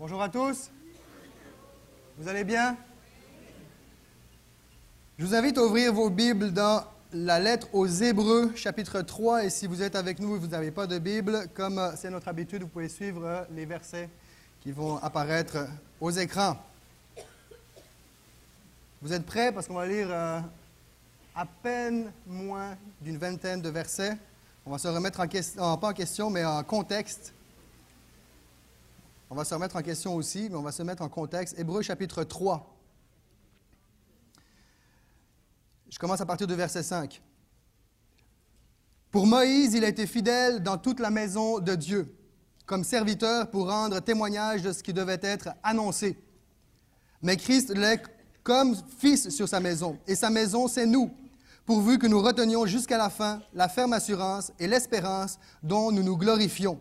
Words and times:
Bonjour 0.00 0.22
à 0.22 0.30
tous. 0.30 0.70
Vous 2.16 2.26
allez 2.26 2.42
bien? 2.42 2.74
Je 5.18 5.26
vous 5.26 5.34
invite 5.34 5.58
à 5.58 5.62
ouvrir 5.62 5.92
vos 5.92 6.08
Bibles 6.08 6.54
dans 6.54 6.84
la 7.12 7.38
lettre 7.38 7.68
aux 7.74 7.86
Hébreux, 7.86 8.50
chapitre 8.56 9.02
3. 9.02 9.44
Et 9.44 9.50
si 9.50 9.66
vous 9.66 9.82
êtes 9.82 9.94
avec 9.96 10.18
nous 10.18 10.36
et 10.36 10.38
vous 10.38 10.46
n'avez 10.46 10.70
pas 10.70 10.86
de 10.86 10.98
Bible, 10.98 11.48
comme 11.52 11.92
c'est 11.96 12.08
notre 12.08 12.28
habitude, 12.28 12.62
vous 12.62 12.68
pouvez 12.68 12.88
suivre 12.88 13.46
les 13.54 13.66
versets 13.66 14.08
qui 14.62 14.72
vont 14.72 14.96
apparaître 15.02 15.68
aux 16.00 16.10
écrans. 16.10 16.56
Vous 19.02 19.12
êtes 19.12 19.26
prêts? 19.26 19.52
Parce 19.52 19.68
qu'on 19.68 19.74
va 19.74 19.86
lire 19.86 20.08
euh, 20.10 20.40
à 21.34 21.44
peine 21.44 22.10
moins 22.26 22.74
d'une 23.02 23.18
vingtaine 23.18 23.60
de 23.60 23.68
versets. 23.68 24.16
On 24.64 24.70
va 24.70 24.78
se 24.78 24.88
remettre 24.88 25.20
en 25.20 25.76
pas 25.76 25.88
en 25.88 25.92
question, 25.92 26.30
mais 26.30 26.46
en 26.46 26.64
contexte. 26.64 27.34
On 29.32 29.36
va 29.36 29.44
se 29.44 29.54
remettre 29.54 29.76
en 29.76 29.82
question 29.82 30.16
aussi, 30.16 30.48
mais 30.50 30.56
on 30.56 30.62
va 30.62 30.72
se 30.72 30.82
mettre 30.82 31.02
en 31.02 31.08
contexte. 31.08 31.56
Hébreu 31.56 31.82
chapitre 31.82 32.24
3. 32.24 32.76
Je 35.88 35.98
commence 36.00 36.20
à 36.20 36.26
partir 36.26 36.48
du 36.48 36.56
verset 36.56 36.82
5. 36.82 37.22
Pour 39.12 39.28
Moïse, 39.28 39.74
il 39.74 39.84
a 39.84 39.88
été 39.88 40.08
fidèle 40.08 40.64
dans 40.64 40.78
toute 40.78 40.98
la 40.98 41.10
maison 41.10 41.60
de 41.60 41.76
Dieu, 41.76 42.12
comme 42.66 42.82
serviteur 42.82 43.48
pour 43.50 43.68
rendre 43.68 44.00
témoignage 44.00 44.62
de 44.62 44.72
ce 44.72 44.82
qui 44.82 44.92
devait 44.92 45.20
être 45.22 45.50
annoncé. 45.62 46.18
Mais 47.22 47.36
Christ 47.36 47.70
l'est 47.70 48.02
comme 48.42 48.74
fils 48.98 49.28
sur 49.28 49.48
sa 49.48 49.60
maison, 49.60 49.96
et 50.08 50.16
sa 50.16 50.30
maison, 50.30 50.66
c'est 50.66 50.86
nous, 50.86 51.08
pourvu 51.66 51.98
que 51.98 52.08
nous 52.08 52.20
retenions 52.20 52.66
jusqu'à 52.66 52.98
la 52.98 53.10
fin 53.10 53.40
la 53.54 53.68
ferme 53.68 53.92
assurance 53.92 54.50
et 54.58 54.66
l'espérance 54.66 55.38
dont 55.62 55.92
nous 55.92 56.02
nous 56.02 56.16
glorifions. 56.16 56.80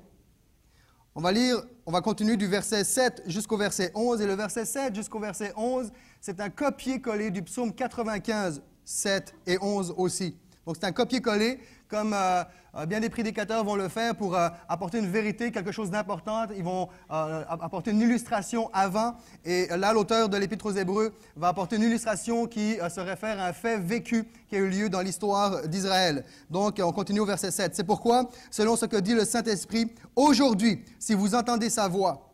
On 1.15 1.21
va 1.21 1.31
lire, 1.31 1.63
on 1.85 1.91
va 1.91 2.01
continuer 2.01 2.37
du 2.37 2.45
verset 2.45 2.83
7 2.83 3.23
jusqu'au 3.25 3.57
verset 3.57 3.91
11, 3.95 4.21
et 4.21 4.27
le 4.27 4.35
verset 4.35 4.65
7 4.65 4.95
jusqu'au 4.95 5.19
verset 5.19 5.51
11, 5.57 5.91
c'est 6.21 6.39
un 6.39 6.49
copier-coller 6.49 7.31
du 7.31 7.41
psaume 7.41 7.73
95, 7.73 8.61
7 8.85 9.33
et 9.47 9.57
11 9.59 9.95
aussi. 9.97 10.37
Donc 10.65 10.75
c'est 10.79 10.85
un 10.85 10.91
copier-coller, 10.91 11.59
comme 11.89 12.13
euh, 12.13 12.43
euh, 12.75 12.85
bien 12.85 12.99
des 12.99 13.09
prédicateurs 13.09 13.63
vont 13.63 13.75
le 13.75 13.89
faire 13.89 14.15
pour 14.15 14.35
euh, 14.35 14.47
apporter 14.69 14.99
une 14.99 15.07
vérité, 15.07 15.51
quelque 15.51 15.71
chose 15.71 15.89
d'important. 15.89 16.45
Ils 16.55 16.63
vont 16.63 16.87
apporter 17.09 17.91
une 17.91 18.01
illustration 18.01 18.69
avant. 18.73 19.15
Et 19.43 19.67
là, 19.75 19.91
l'auteur 19.91 20.29
de 20.29 20.37
l'Épître 20.37 20.67
aux 20.67 20.71
Hébreux 20.71 21.11
va 21.35 21.47
apporter 21.49 21.77
une 21.77 21.83
illustration 21.83 22.45
qui 22.45 22.75
se 22.75 22.99
réfère 22.99 23.39
à 23.39 23.47
un 23.47 23.53
fait 23.53 23.79
vécu 23.79 24.25
qui 24.47 24.55
a 24.55 24.59
eu 24.59 24.69
lieu 24.69 24.89
dans 24.89 25.01
l'histoire 25.01 25.67
d'Israël. 25.67 26.23
Donc, 26.49 26.79
on 26.83 26.91
continue 26.91 27.21
au 27.21 27.25
verset 27.25 27.51
7. 27.51 27.75
C'est 27.75 27.83
pourquoi, 27.83 28.29
selon 28.51 28.75
ce 28.75 28.85
que 28.85 28.97
dit 28.97 29.15
le 29.15 29.25
Saint-Esprit, 29.25 29.91
aujourd'hui, 30.15 30.85
si 30.99 31.15
vous 31.15 31.33
entendez 31.33 31.71
sa 31.71 31.87
voix, 31.87 32.31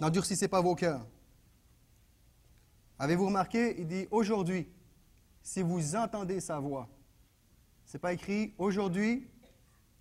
n'endurcissez 0.00 0.48
pas 0.48 0.60
vos 0.60 0.74
cœurs. 0.74 1.06
Avez-vous 2.98 3.26
remarqué, 3.26 3.76
il 3.78 3.86
dit 3.86 4.08
aujourd'hui, 4.10 4.68
si 5.42 5.62
vous 5.62 5.94
entendez 5.94 6.40
sa 6.40 6.58
voix. 6.58 6.88
N'est 7.92 8.00
pas 8.00 8.12
écrit 8.12 8.54
aujourd'hui, 8.58 9.26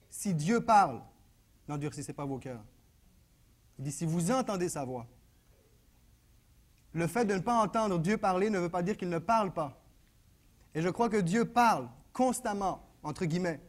si 0.09 0.33
Dieu 0.33 0.61
parle, 0.61 1.02
n'endurcissez 1.67 2.13
pas 2.13 2.25
vos 2.25 2.38
cœurs. 2.38 2.63
Il 3.77 3.85
dit 3.85 3.91
si 3.91 4.05
vous 4.05 4.31
entendez 4.31 4.69
sa 4.69 4.83
voix. 4.83 5.07
Le 6.93 7.08
fait 7.08 7.25
de 7.25 7.33
ne 7.33 7.39
pas 7.39 7.61
entendre 7.61 7.99
Dieu 7.99 8.17
parler 8.17 8.49
ne 8.49 8.59
veut 8.59 8.69
pas 8.69 8.81
dire 8.81 8.97
qu'il 8.97 9.09
ne 9.09 9.19
parle 9.19 9.53
pas. 9.53 9.80
Et 10.73 10.81
je 10.81 10.89
crois 10.89 11.09
que 11.09 11.17
Dieu 11.17 11.45
parle 11.45 11.88
constamment, 12.11 12.88
entre 13.03 13.25
guillemets. 13.25 13.61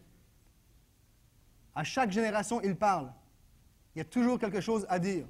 À 1.75 1.85
chaque 1.85 2.11
génération, 2.11 2.61
il 2.63 2.77
parle. 2.77 3.13
Il 3.95 3.99
y 3.99 4.03
a 4.03 4.05
toujours 4.05 4.39
quelque 4.39 4.61
chose 4.61 4.87
à 4.89 4.99
dire. 4.99 5.27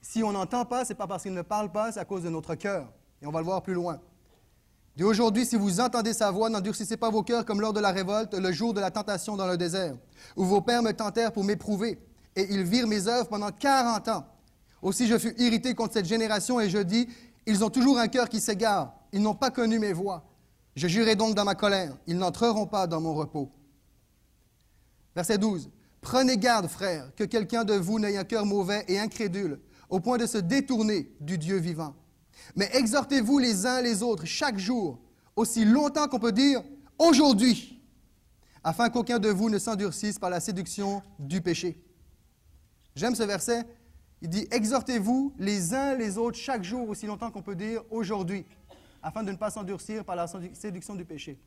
Si 0.00 0.22
on 0.22 0.32
n'entend 0.32 0.64
pas, 0.64 0.84
ce 0.84 0.92
n'est 0.92 0.96
pas 0.96 1.06
parce 1.06 1.22
qu'il 1.22 1.34
ne 1.34 1.42
parle 1.42 1.72
pas, 1.72 1.92
c'est 1.92 2.00
à 2.00 2.04
cause 2.04 2.22
de 2.22 2.28
notre 2.28 2.54
cœur. 2.54 2.92
Et 3.20 3.26
on 3.26 3.30
va 3.30 3.40
le 3.40 3.44
voir 3.44 3.62
plus 3.62 3.74
loin. 3.74 4.00
Et 4.96 5.04
aujourd'hui, 5.04 5.46
si 5.46 5.56
vous 5.56 5.80
entendez 5.80 6.12
sa 6.12 6.30
voix, 6.30 6.50
n'endurcissez 6.50 6.96
pas 6.96 7.10
vos 7.10 7.22
cœurs 7.22 7.44
comme 7.44 7.60
lors 7.60 7.72
de 7.72 7.80
la 7.80 7.90
révolte, 7.90 8.34
le 8.34 8.52
jour 8.52 8.74
de 8.74 8.80
la 8.80 8.90
tentation 8.90 9.36
dans 9.36 9.46
le 9.46 9.56
désert, 9.56 9.96
où 10.36 10.44
vos 10.44 10.60
pères 10.60 10.82
me 10.82 10.92
tentèrent 10.92 11.32
pour 11.32 11.44
m'éprouver, 11.44 11.98
et 12.36 12.46
ils 12.50 12.64
virent 12.64 12.86
mes 12.86 13.06
œuvres 13.06 13.28
pendant 13.28 13.50
quarante 13.50 14.08
ans. 14.08 14.26
Aussi 14.82 15.06
je 15.06 15.18
fus 15.18 15.34
irrité 15.38 15.74
contre 15.74 15.94
cette 15.94 16.06
génération, 16.06 16.60
et 16.60 16.68
je 16.68 16.78
dis, 16.78 17.08
ils 17.46 17.64
ont 17.64 17.70
toujours 17.70 17.98
un 17.98 18.08
cœur 18.08 18.28
qui 18.28 18.40
s'égare, 18.40 18.94
ils 19.12 19.22
n'ont 19.22 19.34
pas 19.34 19.50
connu 19.50 19.78
mes 19.78 19.92
voix. 19.92 20.24
Je 20.76 20.86
jurai 20.86 21.16
donc 21.16 21.34
dans 21.34 21.44
ma 21.44 21.54
colère, 21.54 21.96
ils 22.06 22.18
n'entreront 22.18 22.66
pas 22.66 22.86
dans 22.86 23.00
mon 23.00 23.14
repos. 23.14 23.50
Verset 25.14 25.38
12. 25.38 25.70
Prenez 26.00 26.38
garde, 26.38 26.66
frères, 26.66 27.14
que 27.14 27.24
quelqu'un 27.24 27.64
de 27.64 27.74
vous 27.74 27.98
n'ait 27.98 28.16
un 28.16 28.24
cœur 28.24 28.46
mauvais 28.46 28.84
et 28.88 28.98
incrédule, 28.98 29.60
au 29.88 30.00
point 30.00 30.18
de 30.18 30.26
se 30.26 30.38
détourner 30.38 31.12
du 31.20 31.36
Dieu 31.38 31.56
vivant. 31.56 31.94
Mais 32.56 32.68
exhortez-vous 32.72 33.38
les 33.38 33.66
uns 33.66 33.80
les 33.80 34.02
autres 34.02 34.24
chaque 34.26 34.58
jour, 34.58 34.98
aussi 35.36 35.64
longtemps 35.64 36.08
qu'on 36.08 36.18
peut 36.18 36.32
dire 36.32 36.62
aujourd'hui, 36.98 37.80
afin 38.62 38.90
qu'aucun 38.90 39.18
de 39.18 39.28
vous 39.28 39.50
ne 39.50 39.58
s'endurcisse 39.58 40.18
par 40.18 40.30
la 40.30 40.40
séduction 40.40 41.02
du 41.18 41.40
péché. 41.40 41.82
J'aime 42.94 43.14
ce 43.14 43.22
verset. 43.22 43.64
Il 44.22 44.28
dit 44.28 44.46
Exhortez-vous 44.50 45.32
les 45.38 45.74
uns 45.74 45.94
les 45.94 46.18
autres 46.18 46.36
chaque 46.36 46.62
jour, 46.62 46.88
aussi 46.88 47.06
longtemps 47.06 47.30
qu'on 47.30 47.42
peut 47.42 47.54
dire 47.54 47.82
aujourd'hui, 47.90 48.44
afin 49.02 49.22
de 49.22 49.32
ne 49.32 49.36
pas 49.36 49.50
s'endurcir 49.50 50.04
par 50.04 50.16
la 50.16 50.26
séduction 50.26 50.94
du 50.94 51.04
péché. 51.04 51.38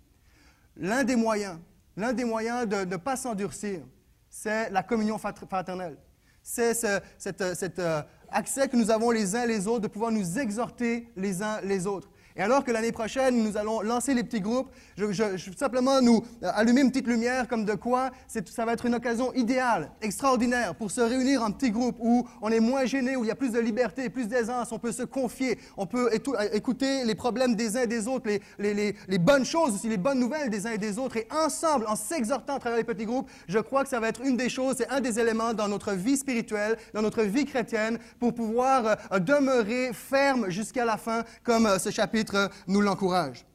L'un 0.76 1.04
des 1.04 1.16
moyens, 1.16 1.60
l'un 1.96 2.14
des 2.14 2.26
moyens 2.26 2.68
de 2.68 2.78
ne 2.86 2.96
pas 2.98 3.16
s'endurcir, 3.16 3.82
c'est 4.30 4.72
la 4.72 4.82
communion 4.82 5.20
fraternelle. 5.20 5.98
C'est 6.42 6.74
cette, 6.74 7.42
euh, 7.80 8.02
accès 8.34 8.68
que 8.68 8.76
nous 8.76 8.92
avons 8.92 9.12
les 9.12 9.36
uns 9.36 9.46
les 9.46 9.68
autres, 9.68 9.82
de 9.82 9.88
pouvoir 9.88 10.12
nous 10.12 10.40
exhorter 10.40 11.08
les 11.16 11.42
uns 11.42 11.62
les 11.62 11.88
autres. 11.88 12.10
Et 12.36 12.42
alors 12.42 12.64
que 12.64 12.72
l'année 12.72 12.92
prochaine, 12.92 13.44
nous 13.44 13.58
allons 13.58 13.82
lancer 13.82 14.16
les 14.16 14.24
petits 14.24 14.42
groupes, 14.42 14.70
je, 14.98 15.06
veux 15.06 15.38
simplement 15.56 16.02
nous 16.02 16.24
euh, 16.42 16.50
allumer 16.56 16.82
une 16.82 16.90
petite 16.90 17.08
lumière 17.08 17.48
comme 17.48 17.64
de 17.64 17.74
quoi 17.74 18.10
ça 18.28 18.66
va 18.66 18.74
être 18.74 18.86
une 18.88 18.96
occasion 18.96 19.32
idéale, 19.34 19.92
extraordinaire, 20.02 20.74
pour 20.74 20.90
se 20.90 21.02
réunir 21.02 21.44
en 21.44 21.52
petits 21.52 21.70
groupes 21.70 21.98
où 22.00 22.28
on 22.42 22.50
est 22.50 22.60
moins 22.60 22.86
gêné, 22.86 23.16
où 23.16 23.24
il 23.24 23.28
y 23.28 23.32
a 23.32 23.36
plus 23.36 23.52
de 23.52 23.60
liberté, 23.60 24.10
plus 24.10 24.28
d'aisance, 24.28 24.72
on 24.72 24.80
peut 24.80 24.92
se 24.92 25.04
confier, 25.04 25.60
on 25.78 25.86
peut 25.86 26.10
euh, 26.12 26.50
écouter 26.54 27.06
les 27.06 27.14
problèmes 27.14 27.56
des 27.56 27.78
uns 27.78 27.84
et 27.84 27.88
des 27.88 28.08
autres, 28.08 28.28
les, 28.58 28.96
les, 29.08 29.20
bonnes 29.20 29.46
choses 29.46 29.76
aussi, 29.76 29.88
les 29.88 29.98
bonnes 29.98 30.20
nouvelles 30.20 30.50
des 30.50 30.66
uns 30.66 30.72
et 30.72 30.78
des 30.80 30.98
autres. 30.98 31.18
Et 31.18 31.28
ensemble, 31.32 31.86
en 31.88 31.96
s'exhortant 31.96 32.56
à 32.56 32.60
travers 32.60 32.80
les 32.80 32.84
petits 32.84 33.06
groupes, 33.06 33.30
je 33.48 33.60
crois 33.60 33.84
que 33.84 33.90
ça 33.90 34.00
va 34.00 34.10
être 34.10 34.22
une 34.22 34.38
des 34.38 34.50
choses, 34.50 34.76
c'est 34.78 34.90
un 34.90 35.02
des 35.02 35.20
éléments 35.20 35.54
dans 35.54 35.68
notre 35.68 35.94
vie 35.94 36.18
spirituelle, 36.18 36.78
dans 36.96 37.04
notre 37.04 37.22
vie 37.22 37.46
chrétienne, 37.46 38.00
pour 38.20 38.34
pouvoir 38.34 38.98
euh, 39.12 39.20
demeurer 39.20 39.92
ferme 39.94 40.50
jusqu'à 40.50 40.86
la 40.86 40.98
fin, 40.98 41.24
comme 41.44 41.78
ce 41.78 41.92
chapitre 41.92 42.23
nous 42.68 42.82
l'encourage. 42.82 43.46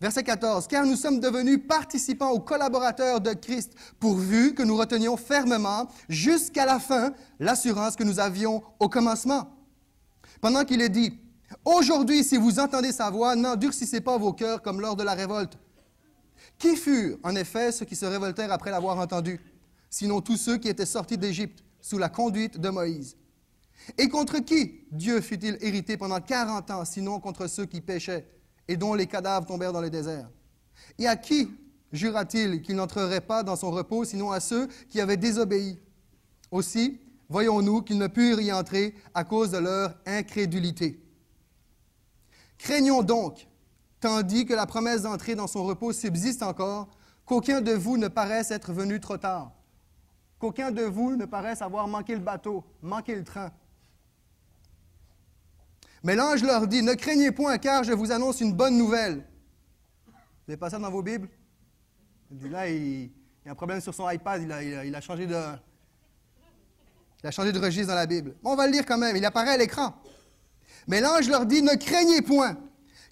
Verset 0.00 0.22
14, 0.22 0.66
car 0.66 0.86
nous 0.86 0.96
sommes 0.96 1.20
devenus 1.20 1.60
participants 1.68 2.32
ou 2.32 2.40
collaborateurs 2.40 3.20
de 3.20 3.34
Christ, 3.34 3.74
pourvu 3.98 4.54
que 4.54 4.62
nous 4.62 4.76
retenions 4.76 5.18
fermement 5.18 5.88
jusqu'à 6.08 6.64
la 6.64 6.80
fin 6.80 7.12
l'assurance 7.38 7.96
que 7.96 8.04
nous 8.04 8.18
avions 8.18 8.62
au 8.78 8.88
commencement. 8.88 9.54
Pendant 10.40 10.64
qu'il 10.64 10.80
est 10.80 10.88
dit, 10.88 11.18
aujourd'hui, 11.66 12.24
si 12.24 12.38
vous 12.38 12.58
entendez 12.58 12.92
sa 12.92 13.10
voix, 13.10 13.36
n'endurcissez 13.36 14.00
pas 14.00 14.16
vos 14.16 14.32
cœurs 14.32 14.62
comme 14.62 14.80
lors 14.80 14.96
de 14.96 15.02
la 15.02 15.12
révolte. 15.12 15.58
Qui 16.58 16.76
furent, 16.76 17.18
en 17.22 17.36
effet, 17.36 17.70
ceux 17.70 17.84
qui 17.84 17.96
se 17.96 18.06
révoltèrent 18.06 18.52
après 18.52 18.70
l'avoir 18.70 18.98
entendu, 18.98 19.38
sinon 19.90 20.22
tous 20.22 20.38
ceux 20.38 20.56
qui 20.56 20.68
étaient 20.68 20.86
sortis 20.86 21.18
d'Égypte 21.18 21.62
sous 21.82 21.98
la 21.98 22.08
conduite 22.08 22.58
de 22.58 22.70
Moïse? 22.70 23.16
Et 23.98 24.08
contre 24.08 24.38
qui 24.38 24.80
Dieu 24.90 25.20
fut-il 25.20 25.58
hérité 25.60 25.96
pendant 25.96 26.20
40 26.20 26.70
ans, 26.70 26.84
sinon 26.84 27.20
contre 27.20 27.46
ceux 27.46 27.66
qui 27.66 27.80
péchaient 27.80 28.26
et 28.68 28.76
dont 28.76 28.94
les 28.94 29.06
cadavres 29.06 29.46
tombèrent 29.46 29.72
dans 29.72 29.80
le 29.80 29.90
désert? 29.90 30.28
Et 30.98 31.06
à 31.06 31.16
qui 31.16 31.50
jura-t-il 31.92 32.62
qu'il 32.62 32.76
n'entrerait 32.76 33.20
pas 33.20 33.42
dans 33.42 33.56
son 33.56 33.70
repos, 33.70 34.04
sinon 34.04 34.30
à 34.30 34.40
ceux 34.40 34.68
qui 34.88 35.00
avaient 35.00 35.16
désobéi? 35.16 35.78
Aussi, 36.50 37.00
voyons-nous 37.28 37.82
qu'ils 37.82 37.98
ne 37.98 38.06
purent 38.06 38.40
y 38.40 38.52
entrer 38.52 38.94
à 39.14 39.24
cause 39.24 39.50
de 39.50 39.58
leur 39.58 39.94
incrédulité. 40.06 41.00
Craignons 42.58 43.02
donc, 43.02 43.46
tandis 44.00 44.44
que 44.44 44.54
la 44.54 44.66
promesse 44.66 45.02
d'entrer 45.02 45.34
dans 45.34 45.46
son 45.46 45.64
repos 45.64 45.92
subsiste 45.92 46.42
encore, 46.42 46.88
qu'aucun 47.24 47.60
de 47.60 47.72
vous 47.72 47.96
ne 47.96 48.08
paraisse 48.08 48.50
être 48.50 48.72
venu 48.72 49.00
trop 49.00 49.16
tard, 49.16 49.52
qu'aucun 50.38 50.70
de 50.70 50.82
vous 50.82 51.16
ne 51.16 51.24
paraisse 51.24 51.62
avoir 51.62 51.86
manqué 51.86 52.14
le 52.14 52.20
bateau, 52.20 52.64
manqué 52.82 53.14
le 53.14 53.24
train. 53.24 53.50
Mais 56.02 56.16
l'ange 56.16 56.42
leur 56.42 56.66
dit, 56.66 56.82
ne 56.82 56.94
craignez 56.94 57.30
point 57.30 57.58
car 57.58 57.84
je 57.84 57.92
vous 57.92 58.10
annonce 58.10 58.40
une 58.40 58.52
bonne 58.52 58.76
nouvelle. 58.76 59.24
Vous 60.06 60.12
n'avez 60.48 60.56
pas 60.58 60.70
ça 60.70 60.78
dans 60.78 60.90
vos 60.90 61.02
Bibles? 61.02 61.28
Là, 62.50 62.68
il, 62.68 63.10
y 63.44 63.48
a 63.48 63.52
un 63.52 63.54
problème 63.54 63.80
sur 63.80 63.94
son 63.94 64.08
iPad, 64.08 64.42
il 64.42 64.94
a, 64.94 65.00
changé 65.00 65.26
de... 65.26 65.36
Il 67.22 67.26
a 67.26 67.30
changé 67.30 67.52
de 67.52 67.58
registre 67.58 67.88
dans 67.88 67.94
la 67.94 68.06
Bible. 68.06 68.34
on 68.42 68.56
va 68.56 68.66
le 68.66 68.72
lire 68.72 68.86
quand 68.86 68.96
même, 68.96 69.14
il 69.16 69.24
apparaît 69.24 69.50
à 69.50 69.56
l'écran. 69.56 69.94
Mais 70.88 71.00
l'ange 71.00 71.28
leur 71.28 71.44
dit, 71.44 71.62
ne 71.62 71.74
craignez 71.74 72.22
point, 72.22 72.56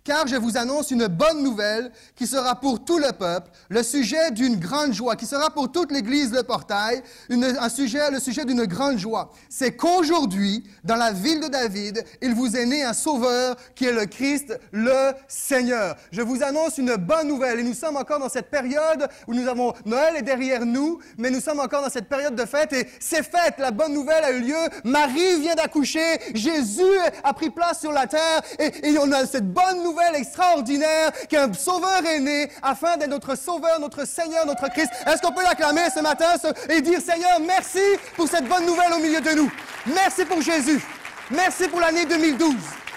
car 0.09 0.27
je 0.27 0.37
vous 0.37 0.57
annonce 0.57 0.91
une 0.91 1.07
bonne 1.07 1.43
nouvelle 1.43 1.93
qui 2.17 2.27
sera 2.27 2.59
pour 2.59 2.83
tout 2.83 2.97
le 2.97 3.13
peuple, 3.13 3.51
le 3.69 3.83
sujet 3.83 4.31
d'une 4.31 4.57
grande 4.57 4.95
joie, 4.95 5.17
qui 5.17 5.27
sera 5.27 5.51
pour 5.51 5.71
toute 5.71 5.93
l'Église 5.93 6.33
le 6.33 6.43
portail, 6.43 7.03
un 7.29 7.69
sujet, 7.69 8.11
le 8.11 8.19
sujet 8.19 8.47
d'une 8.47 8.65
grande 8.65 8.97
joie. 8.97 9.31
C'est 9.51 9.77
qu'aujourd'hui, 9.77 10.65
dans 10.83 10.97
la 10.97 11.13
ville 11.13 11.41
de 11.41 11.49
David, 11.49 12.03
il 12.23 12.35
vous 12.35 12.57
est 12.57 12.65
né 12.65 12.83
un 12.85 12.95
sauveur 12.95 13.55
qui 13.75 13.85
est 13.85 13.93
le 13.93 14.07
Christ, 14.07 14.59
le 14.73 15.13
Seigneur. 15.29 15.95
Je 16.11 16.23
vous 16.23 16.43
annonce 16.43 16.79
une 16.79 16.97
bonne 16.97 17.29
nouvelle 17.29 17.61
et 17.61 17.63
nous 17.63 17.75
sommes 17.75 17.99
encore 17.99 18.19
dans 18.19 18.31
cette 18.31 18.49
période 18.49 19.09
où 19.27 19.35
nous 19.35 19.47
avons 19.47 19.75
Noël 19.85 20.17
est 20.17 20.23
derrière 20.23 20.65
nous, 20.65 21.01
mais 21.19 21.29
nous 21.29 21.41
sommes 21.41 21.61
encore 21.61 21.83
dans 21.83 21.91
cette 21.91 22.09
période 22.09 22.35
de 22.35 22.47
fête 22.47 22.73
et 22.73 22.89
c'est 22.99 23.23
fête, 23.23 23.57
la 23.59 23.73
bonne 23.73 23.93
nouvelle 23.93 24.25
a 24.25 24.31
eu 24.31 24.41
lieu, 24.41 24.69
Marie 24.85 25.39
vient 25.39 25.55
d'accoucher, 25.55 26.19
Jésus 26.33 26.81
a 27.23 27.35
pris 27.35 27.51
place 27.51 27.81
sur 27.81 27.93
la 27.93 28.07
terre 28.07 28.41
et, 28.59 28.89
et 28.89 28.99
on 28.99 29.13
a 29.13 29.27
cette 29.27 29.53
bonne 29.53 29.83
nouvelle 29.83 29.98
extraordinaire 30.15 31.13
qu'un 31.29 31.53
sauveur 31.53 32.05
est 32.07 32.21
né 32.21 32.51
afin 32.63 32.97
d'être 32.97 33.11
notre 33.11 33.37
sauveur, 33.37 33.81
notre 33.81 34.07
Seigneur, 34.07 34.47
notre 34.47 34.69
Christ. 34.69 34.91
Est-ce 35.07 35.21
qu'on 35.23 35.33
peut 35.33 35.43
l'acclamer 35.43 35.89
ce 35.95 36.01
matin 36.01 36.35
et 36.69 36.81
dire 36.81 37.01
Seigneur, 37.01 37.41
merci 37.41 37.83
pour 38.17 38.29
cette 38.29 38.47
bonne 38.47 38.67
nouvelle 38.67 38.93
au 38.93 38.99
milieu 38.99 39.21
de 39.21 39.31
nous. 39.31 39.51
Merci 39.87 40.25
pour 40.25 40.41
Jésus. 40.41 40.81
Merci 41.31 41.69
pour 41.69 41.81
l'année 41.81 42.07
2012. 42.07 42.55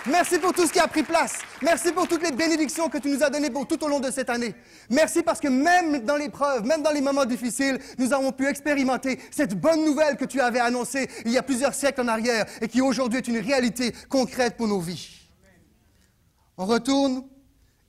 Merci 0.08 0.40
pour 0.40 0.52
tout 0.52 0.66
ce 0.66 0.74
qui 0.74 0.80
a 0.80 0.88
pris 0.88 1.04
place. 1.04 1.38
Merci 1.62 1.92
pour 1.92 2.08
toutes 2.08 2.24
les 2.24 2.32
bénédictions 2.32 2.90
que 2.90 2.98
tu 2.98 3.10
nous 3.10 3.24
as 3.24 3.30
données 3.30 3.52
tout 3.70 3.84
au 3.84 3.88
long 3.88 4.00
de 4.00 4.10
cette 4.10 4.32
année. 4.32 4.56
Merci 4.90 5.22
parce 5.22 5.40
que 5.40 5.48
même 5.48 6.00
dans 6.00 6.16
l'épreuve, 6.16 6.66
même 6.66 6.82
dans 6.82 6.92
les 6.92 7.02
moments 7.02 7.26
difficiles, 7.26 7.78
nous 8.00 8.12
avons 8.12 8.32
pu 8.32 8.48
expérimenter 8.48 9.20
cette 9.30 9.54
bonne 9.54 9.86
nouvelle 9.86 10.18
que 10.18 10.26
tu 10.26 10.42
avais 10.42 10.60
annoncée 10.60 11.08
il 11.24 11.32
y 11.32 11.38
a 11.38 11.44
plusieurs 11.44 11.76
siècles 11.76 12.02
en 12.02 12.08
arrière 12.08 12.46
et 12.62 12.68
qui 12.68 12.82
aujourd'hui 12.82 13.20
est 13.20 13.28
une 13.28 13.38
réalité 13.38 13.94
concrète 14.10 14.58
pour 14.58 14.68
nos 14.68 14.80
vies. 14.80 15.21
On 16.62 16.68
retourne, 16.68 17.24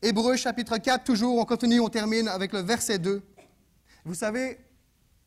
Hébreu 0.01 0.35
chapitre 0.35 0.79
4, 0.79 1.05
toujours, 1.05 1.37
on 1.37 1.45
continue, 1.45 1.79
on 1.79 1.91
termine 1.91 2.27
avec 2.27 2.55
le 2.55 2.61
verset 2.61 2.99
2. 2.99 3.23
Vous 4.03 4.15
savez, 4.15 4.59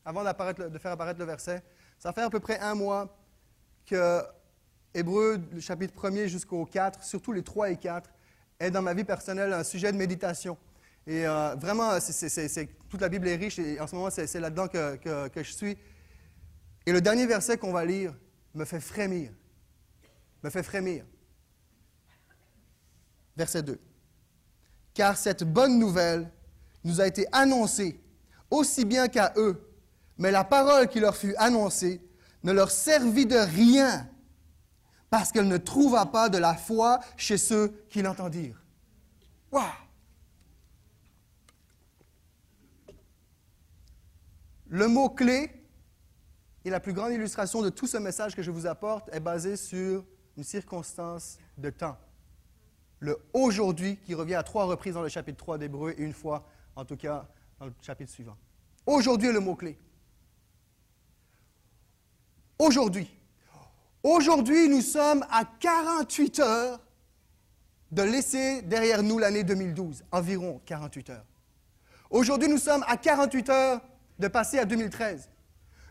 avant 0.04 0.24
de 0.24 0.80
faire 0.80 0.94
apparaître 0.94 1.20
le 1.20 1.26
verset, 1.26 1.62
ça 2.00 2.12
fait 2.12 2.24
à 2.24 2.30
peu 2.32 2.40
près 2.40 2.58
un 2.58 2.74
mois 2.74 3.16
que 3.86 4.24
Hébreu, 4.96 5.40
le 5.54 5.60
chapitre 5.60 5.94
1er 5.94 6.26
jusqu'au 6.26 6.66
4, 6.66 7.04
surtout 7.04 7.34
les 7.34 7.44
3 7.44 7.70
et 7.70 7.78
4, 7.78 8.10
est 8.60 8.72
dans 8.72 8.82
ma 8.82 8.96
vie 8.96 9.04
personnelle 9.04 9.54
un 9.54 9.64
sujet 9.64 9.92
de 9.92 9.98
méditation. 9.98 10.58
Et 11.06 11.28
euh, 11.28 11.54
vraiment, 11.54 11.92
toute 12.90 13.02
la 13.02 13.10
Bible 13.10 13.28
est 13.28 13.36
riche 13.36 13.60
et 13.60 13.80
en 13.80 13.86
ce 13.86 13.94
moment, 13.94 14.10
c'est, 14.10 14.40
là-dedans 14.40 14.68
que, 14.68 15.28
que, 15.28 15.44
je 15.44 15.52
suis. 15.52 15.78
Et 16.88 16.92
le 16.92 17.00
dernier 17.00 17.28
verset 17.28 17.60
qu'on 17.60 17.74
va 17.74 17.86
lire 17.86 18.12
me 18.56 18.66
fait 18.66 18.80
frémir. 18.80 19.30
Me 20.42 20.50
fait 20.50 20.64
frémir 20.64 21.06
verset 23.36 23.64
2. 23.64 23.80
Car 24.94 25.18
cette 25.18 25.44
bonne 25.44 25.78
nouvelle 25.80 26.32
nous 26.84 27.02
a 27.02 27.08
été 27.08 27.26
annoncée 27.32 28.00
aussi 28.50 28.86
bien 28.86 29.08
qu'à 29.08 29.34
eux, 29.38 29.62
mais 30.18 30.32
la 30.32 30.44
parole 30.44 30.88
qui 30.88 31.00
leur 31.00 31.16
fut 31.16 31.36
annoncée 31.38 32.02
ne 32.44 32.52
leur 32.52 32.72
servit 32.72 33.26
de 33.26 33.38
rien 33.38 34.10
parce 35.10 35.32
qu'elle 35.32 35.48
ne 35.48 35.58
trouva 35.58 36.06
pas 36.06 36.30
de 36.30 36.38
la 36.38 36.56
foi 36.56 37.00
chez 37.18 37.38
ceux 37.38 37.86
qui 37.90 38.02
l'entendirent. 38.02 38.62
Waouh! 39.52 39.66
Le 44.68 44.88
mot-clé 44.88 45.52
et 46.66 46.70
la 46.70 46.80
plus 46.80 46.94
grande 46.94 47.14
illustration 47.14 47.62
de 47.62 47.70
tout 47.70 47.88
ce 47.88 47.98
message 47.98 48.36
que 48.36 48.42
je 48.42 48.52
vous 48.52 48.66
apporte 48.66 49.10
est 49.14 49.20
basé 49.20 49.56
sur 49.56 50.04
une 50.36 50.44
circonstance 50.44 51.38
de 51.58 51.70
temps 51.70 51.98
le 53.00 53.18
aujourd'hui 53.34 53.98
qui 53.98 54.14
revient 54.14 54.36
à 54.36 54.44
trois 54.44 54.66
reprises 54.66 54.94
dans 54.94 55.02
le 55.02 55.10
chapitre 55.10 55.38
3 55.38 55.58
d'Hébreu 55.58 55.94
et 55.98 56.02
une 56.02 56.14
fois, 56.14 56.48
en 56.76 56.86
tout 56.86 56.98
cas, 56.98 57.28
dans 57.60 57.66
le 57.66 57.74
chapitre 57.82 58.12
suivant. 58.12 58.38
Aujourd'hui 58.86 59.30
est 59.30 59.34
le 59.34 59.40
mot-clé. 59.40 59.78
Aujourd'hui. 62.60 63.10
Aujourd'hui, 64.04 64.70
nous 64.70 64.82
sommes 64.82 65.26
à 65.32 65.44
48 65.60 66.40
heures 66.40 66.80
de 67.92 68.04
laisser 68.04 68.62
derrière 68.62 69.02
nous 69.04 69.18
l'année 69.18 69.44
2012, 69.44 70.04
environ 70.12 70.62
48 70.66 71.10
heures. 71.10 71.26
Aujourd'hui, 72.10 72.48
nous 72.48 72.58
sommes 72.58 72.84
à 72.88 72.98
48 72.98 73.50
heures 73.50 73.82
de 74.20 74.28
passer 74.28 74.60
à 74.60 74.66
2013. 74.66 75.30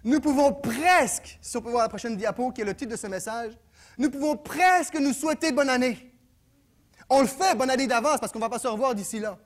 Nous 0.05 0.21
pouvons 0.21 0.53
presque, 0.53 1.39
si 1.41 1.57
on 1.57 1.63
peut 1.63 1.71
voir 1.71 1.83
la 1.83 1.89
prochaine 1.89 2.17
diapo, 2.17 2.53
qui 2.53 2.61
est 2.61 2.65
le 2.65 2.75
titre 2.75 2.93
de 2.93 2.97
ce 2.97 3.07
message, 3.07 3.53
nous 3.99 4.11
pouvons 4.11 4.37
presque 4.37 4.95
nous 4.95 5.13
souhaiter 5.13 5.51
bonne 5.51 5.71
année. 5.71 6.14
On 7.11 7.21
le 7.21 7.27
fait, 7.27 7.55
bonne 7.55 7.71
année 7.71 7.87
d'avance, 7.87 8.19
parce 8.21 8.33
qu'on 8.33 8.39
ne 8.39 8.45
va 8.45 8.51
pas 8.51 8.59
se 8.59 8.69
revoir 8.69 8.95
d'ici 8.95 9.19
là. 9.19 9.39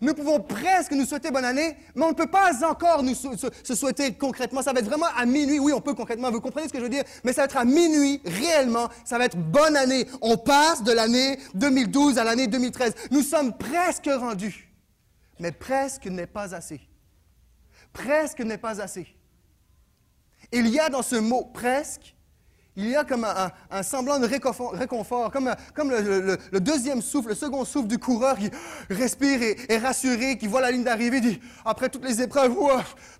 Nous 0.00 0.14
pouvons 0.14 0.40
presque 0.40 0.92
nous 0.92 1.04
souhaiter 1.04 1.32
bonne 1.32 1.44
année, 1.44 1.76
mais 1.96 2.04
on 2.04 2.10
ne 2.10 2.14
peut 2.14 2.28
pas 2.28 2.64
encore 2.64 3.02
nous 3.02 3.14
se, 3.14 3.74
souhaiter 3.74 4.14
concrètement. 4.14 4.62
Ça 4.62 4.72
va 4.72 4.78
être 4.78 4.86
vraiment 4.86 5.08
à 5.16 5.26
minuit. 5.26 5.58
Oui, 5.58 5.72
on 5.72 5.80
peut 5.80 5.94
concrètement. 5.94 6.30
Vous 6.30 6.40
comprenez 6.40 6.68
ce 6.68 6.72
que 6.72 6.78
je 6.78 6.84
veux 6.84 6.88
dire? 6.88 7.02
Mais 7.24 7.32
ça 7.32 7.42
va 7.42 7.44
être 7.46 7.56
à 7.56 7.64
minuit, 7.64 8.20
réellement. 8.24 8.88
Ça 9.04 9.18
va 9.18 9.24
être 9.24 9.36
bonne 9.36 9.76
année. 9.76 10.06
On 10.22 10.36
passe 10.36 10.84
de 10.84 10.92
l'année 10.92 11.38
2012 11.54 12.18
à 12.18 12.24
l'année 12.24 12.46
2013. 12.46 12.94
Nous 13.10 13.22
sommes 13.22 13.56
presque 13.58 14.08
rendus. 14.08 14.72
Mais 15.40 15.50
presque 15.50 16.06
n'est 16.06 16.28
pas 16.28 16.54
assez. 16.54 16.80
Presque 17.92 18.40
n'est 18.40 18.58
pas 18.58 18.80
assez. 18.80 19.08
Il 20.52 20.68
y 20.68 20.78
a 20.78 20.88
dans 20.90 21.02
ce 21.02 21.16
mot 21.16 21.44
presque 21.52 22.14
il 22.78 22.90
y 22.90 22.94
a 22.94 23.04
comme 23.04 23.24
un, 23.24 23.82
semblant 23.82 24.20
de 24.20 24.26
réconfort, 24.26 25.32
comme, 25.32 25.90
le, 25.90 26.60
deuxième 26.60 27.02
souffle, 27.02 27.30
le 27.30 27.34
second 27.34 27.64
souffle 27.64 27.88
du 27.88 27.98
coureur 27.98 28.38
qui 28.38 28.50
respire 28.88 29.42
et 29.42 29.56
est 29.68 29.78
rassuré, 29.78 30.38
qui 30.38 30.46
voit 30.46 30.60
la 30.60 30.70
ligne 30.70 30.84
d'arrivée, 30.84 31.20
dit, 31.20 31.40
après 31.64 31.88
toutes 31.88 32.04
les 32.04 32.22
épreuves, 32.22 32.54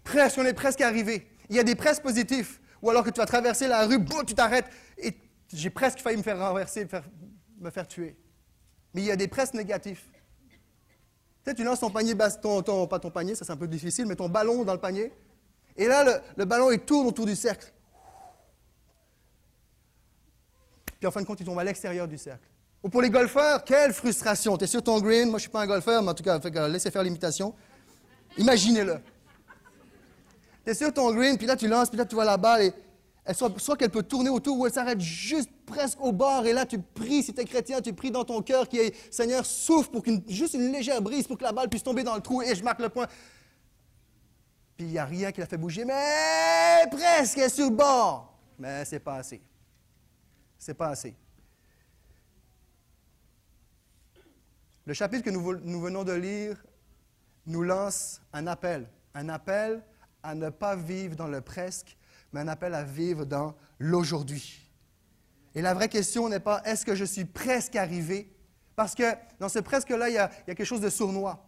presque, 0.05 0.39
on 0.39 0.45
est 0.45 0.53
presque 0.53 0.81
arrivé. 0.81 1.27
Il 1.51 1.57
y 1.57 1.59
a 1.59 1.65
des 1.65 1.75
presque 1.75 2.03
positifs, 2.03 2.61
ou 2.81 2.89
alors 2.89 3.03
que 3.03 3.11
tu 3.11 3.19
vas 3.19 3.27
traverser 3.27 3.67
la 3.67 3.85
rue, 3.85 3.99
tu 4.25 4.35
t'arrêtes, 4.37 4.67
et 4.97 5.19
j'ai 5.53 5.71
presque 5.71 5.99
failli 5.99 6.19
me 6.19 6.23
faire 6.23 6.39
renverser, 6.39 6.87
me 7.61 7.71
faire, 7.71 7.89
tuer. 7.89 8.17
Mais 8.95 9.03
il 9.03 9.07
y 9.07 9.11
a 9.11 9.17
des 9.17 9.27
presque 9.27 9.55
négatifs. 9.55 10.09
Tu 10.49 11.51
sais, 11.51 11.55
tu 11.55 11.65
lances 11.65 11.81
ton 11.81 11.91
panier, 11.91 12.15
pas 12.15 12.31
ton 12.31 13.11
panier, 13.13 13.35
ça 13.35 13.45
c'est 13.45 13.53
un 13.53 13.57
peu 13.57 13.67
difficile, 13.67 14.07
mais 14.07 14.15
ton 14.15 14.29
ballon 14.29 14.63
dans 14.63 14.75
le 14.75 14.81
panier, 14.81 15.13
et 15.77 15.89
là, 15.89 16.05
le, 16.05 16.13
le 16.37 16.45
ballon, 16.45 16.71
il 16.71 16.79
tourne 16.79 17.09
autour 17.09 17.27
du 17.27 17.35
cercle. 17.35 17.73
Puis 20.99 21.07
en 21.07 21.11
fin 21.11 21.21
de 21.21 21.27
compte, 21.27 21.41
il 21.41 21.47
tombe 21.47 21.59
à 21.59 21.65
l'extérieur 21.65 22.09
du 22.09 22.19
cercle. 22.19 22.47
Ou 22.83 22.89
pour 22.89 23.03
les 23.03 23.11
golfeurs, 23.11 23.65
quelle 23.65 23.93
frustration. 23.93 24.57
Tu 24.57 24.65
es 24.65 24.67
sur 24.67 24.83
ton 24.83 25.01
green, 25.01 25.29
moi 25.29 25.39
je 25.39 25.43
suis 25.43 25.51
pas 25.51 25.63
un 25.63 25.67
golfeur, 25.67 26.03
mais 26.03 26.11
en 26.11 26.15
tout 26.15 26.23
cas, 26.23 26.69
laissez 26.69 26.91
faire 26.91 27.03
l'imitation. 27.03 27.55
Imaginez-le. 28.37 28.99
Tu 30.65 30.71
es 30.71 30.75
sur 30.75 30.93
ton 30.93 31.13
green, 31.13 31.37
puis 31.37 31.47
là 31.47 31.57
tu 31.57 31.67
lances, 31.67 31.89
puis 31.89 31.99
là 31.99 32.05
tu 32.05 32.15
vois 32.15 32.25
la 32.25 32.37
balle, 32.37 32.63
et 32.63 32.73
soit 33.35 33.77
qu'elle 33.77 33.91
peut 33.91 34.03
tourner 34.03 34.31
autour, 34.31 34.59
ou 34.59 34.67
elle 34.67 34.73
s'arrête 34.73 35.01
juste 35.01 35.51
presque 35.67 36.01
au 36.01 36.13
bord, 36.13 36.47
et 36.47 36.53
là 36.53 36.67
tu 36.67 36.79
pries, 36.79 37.23
si 37.23 37.35
tu 37.35 37.41
es 37.41 37.45
chrétien, 37.45 37.81
tu 37.81 37.93
pries 37.93 38.11
dans 38.11 38.25
ton 38.25 38.43
cœur, 38.43 38.69
qui 38.69 38.79
est, 38.79 38.95
Seigneur, 39.13 39.45
souffle 39.45 39.91
pour 39.91 40.03
qu'une, 40.03 40.23
juste 40.29 40.55
une 40.55 40.73
légère 40.73 41.03
brise, 41.03 41.27
pour 41.27 41.37
que 41.37 41.45
la 41.45 41.53
balle 41.53 41.69
puisse 41.69 41.83
tomber 41.83 42.05
dans 42.05 42.15
le 42.15 42.21
trou, 42.21 42.43
et 42.43 42.55
je 42.55 42.63
marque 42.63 42.81
le 42.81 42.89
point. 42.89 43.07
Puis 44.77 44.87
il 44.87 44.93
n'y 44.93 44.99
a 44.99 45.05
rien 45.05 45.33
qui 45.33 45.41
la 45.41 45.47
fait 45.47 45.57
bouger, 45.57 45.85
mais 45.85 46.87
presque, 46.91 47.39
elle 47.39 47.45
est 47.45 47.49
sur 47.49 47.69
le 47.69 47.75
bord. 47.75 48.39
Mais 48.59 48.85
c'est 48.85 49.01
pas 49.01 49.17
assez 49.17 49.41
c'est 50.59 50.75
pas 50.75 50.89
assez. 50.89 51.15
Le 54.89 54.95
chapitre 54.95 55.23
que 55.23 55.31
nous, 55.31 55.81
venons 55.81 56.03
de 56.03 56.13
lire 56.13 56.57
nous 57.45 57.63
lance 57.63 58.23
un 58.33 58.47
appel, 58.47 58.89
un 59.15 59.29
appel 59.29 59.83
à 60.23 60.35
ne 60.35 60.49
pas 60.49 60.77
vivre 60.77 61.15
dans 61.15 61.27
le 61.27 61.43
presque, 61.43 61.97
mais 62.33 62.41
un 62.41 62.49
appel 62.49 62.75
à 62.75 62.85
vivre 62.85 63.27
dans 63.27 63.55
l'aujourd'hui. 63.79 64.67
Et 65.55 65.61
la 65.61 65.75
vraie 65.75 65.91
question 65.91 66.31
n'est 66.31 66.41
pas 66.41 66.63
est-ce 66.65 66.87
que 66.87 66.95
je 66.95 67.05
suis 67.05 67.27
presque 67.27 67.77
arrivé, 67.77 68.35
parce 68.77 68.95
que 68.95 69.05
dans 69.39 69.51
ce 69.51 69.59
presque-là, 69.59 70.09
il, 70.09 70.15
y 70.15 70.19
a 70.19 70.29
quelque 70.29 70.65
chose 70.65 70.81
de 70.81 70.89
sournois. 70.89 71.47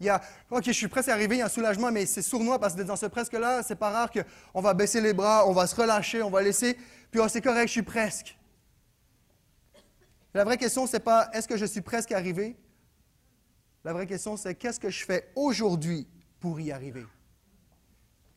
Il 0.00 0.06
y 0.06 0.08
a, 0.08 0.22
OK, 0.50 0.64
je 0.64 0.72
suis 0.72 0.88
presque 0.88 1.10
arrivé, 1.10 1.36
il 1.36 1.38
y 1.40 1.42
a 1.42 1.46
un 1.46 1.50
soulagement, 1.50 1.92
mais 1.92 2.06
c'est 2.06 2.22
sournois 2.22 2.58
parce 2.58 2.74
que 2.74 2.80
dans 2.82 2.96
ce 2.96 3.04
presque-là, 3.04 3.62
c'est 3.62 3.76
pas 3.76 3.90
rare 3.90 4.10
qu'on 4.10 4.62
va 4.62 4.72
baisser 4.72 5.02
les 5.02 5.12
bras, 5.12 5.46
on 5.46 5.52
va 5.52 5.66
se 5.66 5.74
relâcher, 5.74 6.22
on 6.22 6.30
va 6.30 6.40
laisser, 6.40 6.78
puis 7.10 7.20
oh, 7.20 7.28
c'est 7.28 7.42
correct, 7.42 7.66
je 7.66 7.72
suis 7.72 7.82
presque. 7.82 8.37
La 10.34 10.44
vraie 10.44 10.58
question, 10.58 10.86
ce 10.86 10.94
n'est 10.94 11.00
pas 11.00 11.30
est-ce 11.32 11.48
que 11.48 11.56
je 11.56 11.64
suis 11.64 11.80
presque 11.80 12.12
arrivé? 12.12 12.56
La 13.84 13.92
vraie 13.92 14.06
question, 14.06 14.36
c'est 14.36 14.54
qu'est-ce 14.54 14.80
que 14.80 14.90
je 14.90 15.04
fais 15.04 15.30
aujourd'hui 15.34 16.06
pour 16.40 16.60
y 16.60 16.72
arriver? 16.72 17.06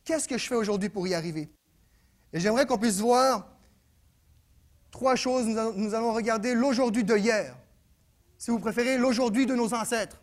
Qu'est-ce 0.03 0.27
que 0.27 0.37
je 0.37 0.47
fais 0.47 0.55
aujourd'hui 0.55 0.89
pour 0.89 1.07
y 1.07 1.13
arriver? 1.13 1.51
Et 2.33 2.39
j'aimerais 2.39 2.65
qu'on 2.65 2.77
puisse 2.77 2.99
voir 2.99 3.47
trois 4.89 5.15
choses. 5.15 5.45
Nous 5.45 5.93
allons, 5.93 6.13
regarder 6.13 6.53
l'aujourd'hui 6.53 7.03
de 7.03 7.17
hier. 7.17 7.55
Si 8.37 8.51
vous 8.51 8.59
préférez, 8.59 8.97
l'aujourd'hui 8.97 9.45
de 9.45 9.55
nos 9.55 9.73
ancêtres 9.73 10.21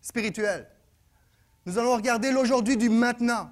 spirituels. 0.00 0.68
Nous 1.66 1.78
allons 1.78 1.94
regarder 1.94 2.30
l'aujourd'hui 2.30 2.76
du 2.76 2.88
maintenant. 2.88 3.50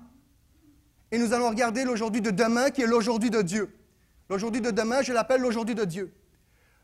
Et 1.11 1.19
nous 1.19 1.33
allons 1.33 1.49
regarder 1.49 1.85
l'aujourd'hui 1.85 2.21
de 2.21 2.31
demain 2.31 2.71
qui 2.71 2.83
est 2.83 2.87
l'aujourd'hui 2.87 3.31
de 3.31 3.43
Dieu. 3.43 3.75
L'aujourd'hui 4.29 4.61
de 4.61 4.71
demain, 4.71 5.03
je 5.03 5.13
l'appelle 5.13 5.41
l'aujourd'hui 5.41 5.75
de 5.75 5.85
Dieu. 5.85 6.13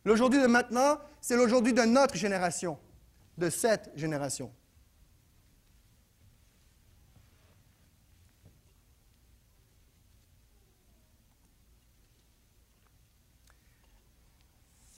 L'aujourd'hui 0.04 0.40
de 0.40 0.46
maintenant, 0.46 0.98
c'est 1.20 1.36
l'aujourd'hui 1.36 1.72
de 1.72 1.82
notre 1.82 2.16
génération, 2.16 2.78
de 3.38 3.50
cette 3.50 3.90
génération. 3.94 4.52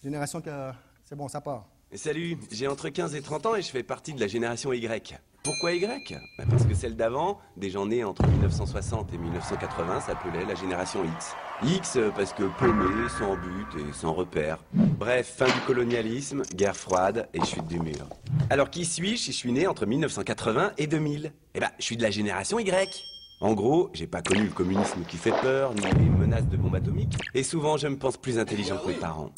Génération 0.02 0.40
que... 0.40 0.70
C'est 1.04 1.16
bon, 1.16 1.28
ça 1.28 1.40
part. 1.40 1.66
Salut, 1.94 2.38
j'ai 2.50 2.66
entre 2.66 2.88
15 2.88 3.14
et 3.14 3.23
30 3.23 3.46
ans 3.46 3.54
et 3.54 3.62
je 3.62 3.70
fais 3.70 3.82
partie 3.82 4.12
de 4.14 4.20
la 4.20 4.26
génération 4.26 4.73
Y. 4.73 5.18
Pourquoi 5.45 5.73
Y? 5.73 6.19
Bah, 6.39 6.45
Parce 6.49 6.65
que 6.65 6.73
celle 6.75 6.97
d'avant, 6.97 7.39
des 7.59 7.69
gens 7.69 7.85
nés 7.85 8.03
entre 8.03 8.27
1960 8.27 9.13
et 9.13 9.19
1980, 9.19 10.01
s'appelait 10.01 10.47
la 10.47 10.55
génération 10.55 11.01
X. 11.05 11.35
X 11.63 11.97
euh, 11.97 12.11
parce 12.17 12.33
que 12.33 12.45
paumé, 12.59 12.87
sans 13.19 13.37
but 13.37 13.79
et 13.79 13.93
sans 13.93 14.15
repère. 14.15 14.57
Bref, 14.73 15.35
fin 15.37 15.45
du 15.45 15.61
colonialisme, 15.67 16.45
guerre 16.55 16.75
froide 16.75 17.29
et 17.35 17.45
chute 17.45 17.67
du 17.67 17.79
mur. 17.79 18.09
Alors 18.49 18.71
qui 18.71 18.87
suis-je 18.87 19.21
si 19.23 19.33
je 19.33 19.37
suis 19.37 19.53
né 19.53 19.67
entre 19.67 19.85
1980 19.85 20.73
et 20.79 20.87
2000 20.87 21.31
Eh 21.55 21.61
ben, 21.61 21.69
je 21.79 21.85
suis 21.85 21.99
de 21.99 22.03
la 22.03 22.11
génération 22.11 22.59
Y. 22.59 23.05
En 23.43 23.53
gros, 23.53 23.91
j'ai 23.93 24.07
pas 24.07 24.23
connu 24.23 24.45
le 24.45 24.51
communisme 24.51 25.03
qui 25.07 25.19
fait 25.19 25.39
peur, 25.43 25.75
ni 25.75 25.83
les 25.83 26.09
menaces 26.09 26.49
de 26.49 26.57
bombes 26.57 26.77
atomiques, 26.77 27.19
et 27.35 27.43
souvent 27.43 27.77
je 27.77 27.89
me 27.89 27.99
pense 27.99 28.17
plus 28.17 28.39
intelligent 28.39 28.79
que 28.79 28.89
mes 28.89 28.95
parents. 28.95 29.31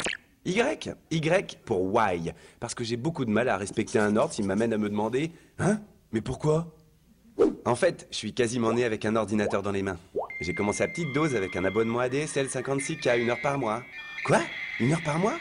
Y? 0.44 0.94
Y 1.10 1.58
pour 1.64 1.82
why. 1.92 2.32
Parce 2.60 2.76
que 2.76 2.84
j'ai 2.84 2.96
beaucoup 2.96 3.24
de 3.24 3.30
mal 3.30 3.48
à 3.48 3.56
respecter 3.56 3.98
un 3.98 4.14
ordre 4.14 4.32
s'il 4.32 4.46
m'amène 4.46 4.72
à 4.72 4.78
me 4.78 4.88
demander 4.88 5.32
Hein? 5.58 5.80
Mais 6.12 6.20
pourquoi? 6.20 6.74
En 7.64 7.74
fait, 7.74 8.06
je 8.10 8.16
suis 8.16 8.32
quasiment 8.32 8.72
né 8.72 8.84
avec 8.84 9.04
un 9.04 9.16
ordinateur 9.16 9.62
dans 9.62 9.72
les 9.72 9.82
mains. 9.82 9.98
J'ai 10.40 10.54
commencé 10.54 10.82
à 10.82 10.88
petite 10.88 11.12
dose 11.12 11.34
avec 11.34 11.56
un 11.56 11.64
abonnement 11.64 11.98
ADSL 12.00 12.46
56K, 12.46 13.18
une 13.18 13.30
heure 13.30 13.40
par 13.42 13.58
mois. 13.58 13.82
Quoi? 14.24 14.40
Une 14.80 14.92
heure 14.92 15.02
par 15.04 15.18
mois? 15.18 15.34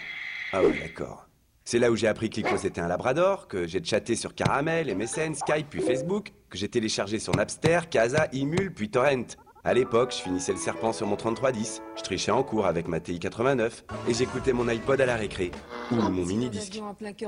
Ah 0.52 0.62
ouais, 0.62 0.78
d'accord. 0.80 1.28
C'est 1.64 1.80
là 1.80 1.92
où 1.92 1.96
j'ai 1.96 2.08
appris 2.08 2.30
que 2.30 2.36
l'ICO 2.36 2.58
c'était 2.58 2.82
un 2.82 2.88
labrador, 2.88 3.48
que 3.48 3.66
j'ai 3.66 3.84
chatté 3.84 4.16
sur 4.16 4.36
Caramel, 4.36 4.96
MSN, 4.96 5.34
Skype, 5.34 5.68
puis 5.70 5.82
Facebook, 5.82 6.32
que 6.50 6.58
j'ai 6.58 6.70
téléchargé 6.70 7.18
sur 7.20 7.36
Napster, 7.36 7.90
Casa, 7.90 8.28
Imul, 8.34 8.72
puis 8.72 8.90
Torrent. 8.90 9.26
À 9.64 9.74
l'époque, 9.74 10.14
je 10.16 10.22
finissais 10.22 10.52
le 10.52 10.60
serpent 10.60 10.94
sur 10.94 11.08
mon 11.08 11.16
3310, 11.16 11.82
je 11.98 12.02
trichais 12.04 12.32
en 12.32 12.44
cours 12.44 12.68
avec 12.68 12.88
ma 12.88 13.00
TI 13.00 13.18
89 13.18 13.84
et 14.08 14.14
j'écoutais 14.14 14.54
mon 14.54 14.68
iPod 14.68 15.02
à 15.02 15.08
la 15.08 15.16
récré, 15.16 15.50
ou 15.92 15.96
mon 15.96 16.24
mini-disque, 16.24 16.80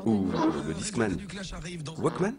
ou 0.06 0.30
le 0.68 0.74
Discman. 0.76 1.18
Walkman? 1.98 2.36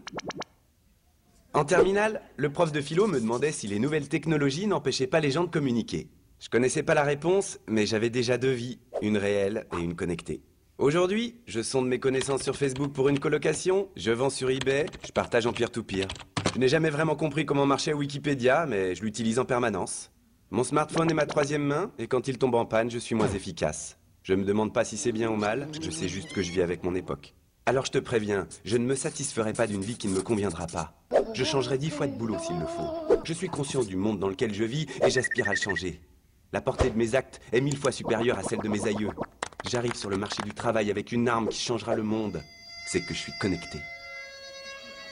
En 1.53 1.65
terminale, 1.65 2.21
le 2.37 2.51
prof 2.51 2.71
de 2.71 2.79
philo 2.79 3.07
me 3.07 3.19
demandait 3.19 3.51
si 3.51 3.65
les 3.65 3.79
nouvelles 3.79 4.07
technologies 4.07 4.67
n'empêchaient 4.67 5.07
pas 5.07 5.19
les 5.19 5.31
gens 5.31 5.45
de 5.45 5.49
communiquer. 5.49 6.07
Je 6.39 6.47
connaissais 6.47 6.83
pas 6.83 6.93
la 6.93 7.03
réponse, 7.03 7.59
mais 7.67 7.87
j'avais 7.87 8.11
déjà 8.11 8.37
deux 8.37 8.51
vies, 8.51 8.79
une 9.01 9.17
réelle 9.17 9.65
et 9.75 9.81
une 9.81 9.95
connectée. 9.95 10.43
Aujourd'hui, 10.77 11.41
je 11.47 11.61
sonde 11.63 11.87
mes 11.87 11.99
connaissances 11.99 12.43
sur 12.43 12.55
Facebook 12.55 12.93
pour 12.93 13.09
une 13.09 13.19
colocation, 13.19 13.89
je 13.95 14.11
vends 14.11 14.29
sur 14.29 14.51
eBay, 14.51 14.85
je 15.05 15.11
partage 15.11 15.47
en 15.47 15.51
peer-to-peer. 15.51 16.07
Je 16.53 16.59
n'ai 16.59 16.67
jamais 16.67 16.91
vraiment 16.91 17.15
compris 17.15 17.47
comment 17.47 17.65
marchait 17.65 17.93
Wikipédia, 17.93 18.67
mais 18.67 18.93
je 18.93 19.01
l'utilise 19.01 19.39
en 19.39 19.45
permanence. 19.45 20.11
Mon 20.51 20.63
smartphone 20.63 21.09
est 21.09 21.15
ma 21.15 21.25
troisième 21.25 21.65
main, 21.65 21.91
et 21.97 22.07
quand 22.07 22.27
il 22.27 22.37
tombe 22.37 22.55
en 22.55 22.65
panne, 22.65 22.91
je 22.91 22.99
suis 22.99 23.15
moins 23.15 23.27
efficace. 23.27 23.97
Je 24.21 24.35
me 24.35 24.45
demande 24.45 24.71
pas 24.71 24.85
si 24.85 24.97
c'est 24.97 25.11
bien 25.11 25.31
ou 25.31 25.35
mal, 25.35 25.67
je 25.81 25.89
sais 25.89 26.07
juste 26.07 26.31
que 26.31 26.43
je 26.43 26.51
vis 26.51 26.61
avec 26.61 26.83
mon 26.83 26.93
époque. 26.93 27.33
Alors 27.69 27.85
je 27.85 27.91
te 27.91 27.99
préviens, 27.99 28.47
je 28.65 28.77
ne 28.77 28.83
me 28.83 28.95
satisferai 28.95 29.53
pas 29.53 29.67
d'une 29.67 29.83
vie 29.83 29.95
qui 29.95 30.07
ne 30.07 30.15
me 30.15 30.23
conviendra 30.23 30.65
pas. 30.65 30.95
Je 31.35 31.43
changerai 31.43 31.77
dix 31.77 31.91
fois 31.91 32.07
de 32.07 32.17
boulot 32.17 32.39
s'il 32.39 32.57
le 32.57 32.65
faut. 32.65 33.15
Je 33.23 33.31
suis 33.31 33.47
conscient 33.47 33.83
du 33.83 33.95
monde 33.95 34.17
dans 34.17 34.27
lequel 34.27 34.55
je 34.55 34.63
vis 34.63 34.87
et 35.05 35.11
j'aspire 35.11 35.47
à 35.47 35.51
le 35.51 35.55
changer. 35.55 36.01
La 36.51 36.61
portée 36.61 36.89
de 36.89 36.97
mes 36.97 37.13
actes 37.13 37.39
est 37.51 37.61
mille 37.61 37.77
fois 37.77 37.91
supérieure 37.91 38.39
à 38.39 38.41
celle 38.41 38.61
de 38.61 38.69
mes 38.69 38.87
aïeux. 38.87 39.11
J'arrive 39.69 39.93
sur 39.93 40.09
le 40.09 40.17
marché 40.17 40.41
du 40.41 40.51
travail 40.51 40.89
avec 40.89 41.11
une 41.11 41.29
arme 41.29 41.49
qui 41.49 41.61
changera 41.61 41.93
le 41.93 42.01
monde. 42.01 42.41
C'est 42.87 43.01
que 43.01 43.13
je 43.13 43.19
suis 43.19 43.33
connecté. 43.39 43.77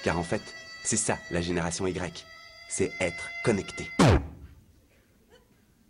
Car 0.03 0.17
en 0.17 0.23
fait, 0.23 0.41
c'est 0.83 0.97
ça 0.97 1.19
la 1.29 1.41
génération 1.41 1.85
Y. 1.85 2.25
C'est 2.69 2.91
être 2.99 3.29
connecté. 3.43 3.87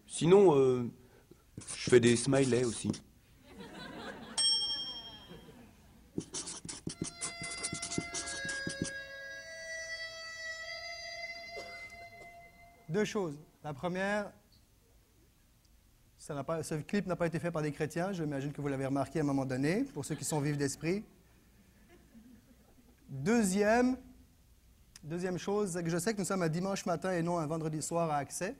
Sinon, 0.05 0.53
euh, 0.57 0.83
je 1.77 1.89
fais 1.89 2.01
des 2.01 2.17
smileys 2.17 2.65
aussi. 2.65 2.91
Deux 12.89 13.03
choses. 13.03 13.38
La 13.63 13.74
première, 13.74 14.32
ce 16.17 16.75
clip 16.82 17.06
n'a 17.06 17.15
pas 17.15 17.27
été 17.27 17.38
fait 17.38 17.51
par 17.51 17.62
des 17.62 17.72
chrétiens, 17.74 18.13
j'imagine 18.13 18.53
que 18.53 18.62
vous 18.62 18.67
l'avez 18.70 18.86
remarqué 18.86 19.20
à 19.20 19.24
un 19.24 19.25
moment 19.25 19.46
donné, 19.46 19.84
pour 19.94 20.06
ceux 20.06 20.15
qui 20.15 20.24
sont 20.24 20.39
vifs 20.39 20.58
d'esprit. 20.58 21.03
Deuxième, 23.10 23.98
deuxième 25.03 25.38
chose, 25.38 25.79
je 25.86 25.98
sais 25.98 26.13
que 26.13 26.20
nous 26.20 26.25
sommes 26.25 26.44
un 26.44 26.50
dimanche 26.50 26.86
matin 26.86 27.12
et 27.12 27.22
non 27.22 27.38
un 27.39 27.46
vendredi 27.46 27.82
soir 27.82 28.10
à 28.10 28.17
accès. 28.17 28.56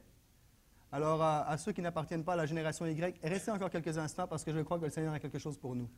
Alors, 0.91 1.22
à, 1.22 1.57
ceux 1.57 1.72
qui 1.72 1.81
n'appartiennent 1.81 2.24
pas 2.24 2.34
à 2.34 2.38
la 2.38 2.46
génération 2.46 2.86
Y, 2.86 3.19
restez 3.24 3.51
encore 3.51 3.69
quelques 3.69 3.98
instants 3.98 4.27
parce 4.27 4.43
que 4.43 4.53
je 4.53 4.60
crois 4.60 4.77
que 4.79 4.86
le 4.86 4.89
Seigneur 4.89 5.13
a 5.13 5.19
quelque 5.19 5.39
chose 5.39 5.57
pour 5.57 5.75
nous. 5.75 5.89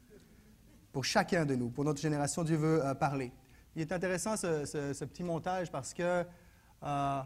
Pour 0.92 1.06
chacun 1.06 1.46
de 1.46 1.56
nous, 1.56 1.70
pour 1.70 1.84
notre 1.84 2.02
génération, 2.02 2.44
Dieu 2.44 2.58
veut 2.58 2.84
euh, 2.84 2.96
parler. 2.96 3.32
Il 3.76 3.82
est 3.84 3.92
intéressant 3.92 4.36
ce, 4.36 5.04
petit 5.06 5.24
montage 5.24 5.72
parce 5.72 5.94
que 5.94 6.26
euh, 6.84 7.22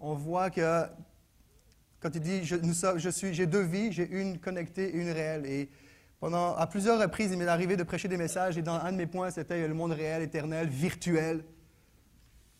on 0.00 0.14
voit 0.14 0.50
que 0.50 0.86
quand 2.00 2.14
il 2.14 2.20
dit 2.20 2.44
je, 2.44 3.10
suis, 3.10 3.32
j'ai 3.32 3.46
deux 3.46 3.62
vies, 3.62 3.90
j'ai 3.90 4.08
une 4.10 4.38
connectée 4.38 4.94
et 4.94 5.00
une 5.00 5.10
réelle. 5.10 5.46
Et 5.46 5.70
pendant, 6.20 6.54
à 6.54 6.66
plusieurs 6.66 7.00
reprises, 7.00 7.30
il 7.32 7.38
m'est 7.38 7.46
arrivé 7.46 7.76
de 7.76 7.82
prêcher 7.82 8.08
des 8.08 8.16
messages 8.16 8.58
et 8.58 8.62
dans 8.62 8.74
un 8.74 8.92
de 8.92 8.96
mes 8.96 9.06
points, 9.06 9.30
c'était 9.30 9.66
le 9.66 9.74
monde 9.74 9.92
réel, 9.92 10.22
éternel, 10.22 10.68
virtuel. 10.68 11.44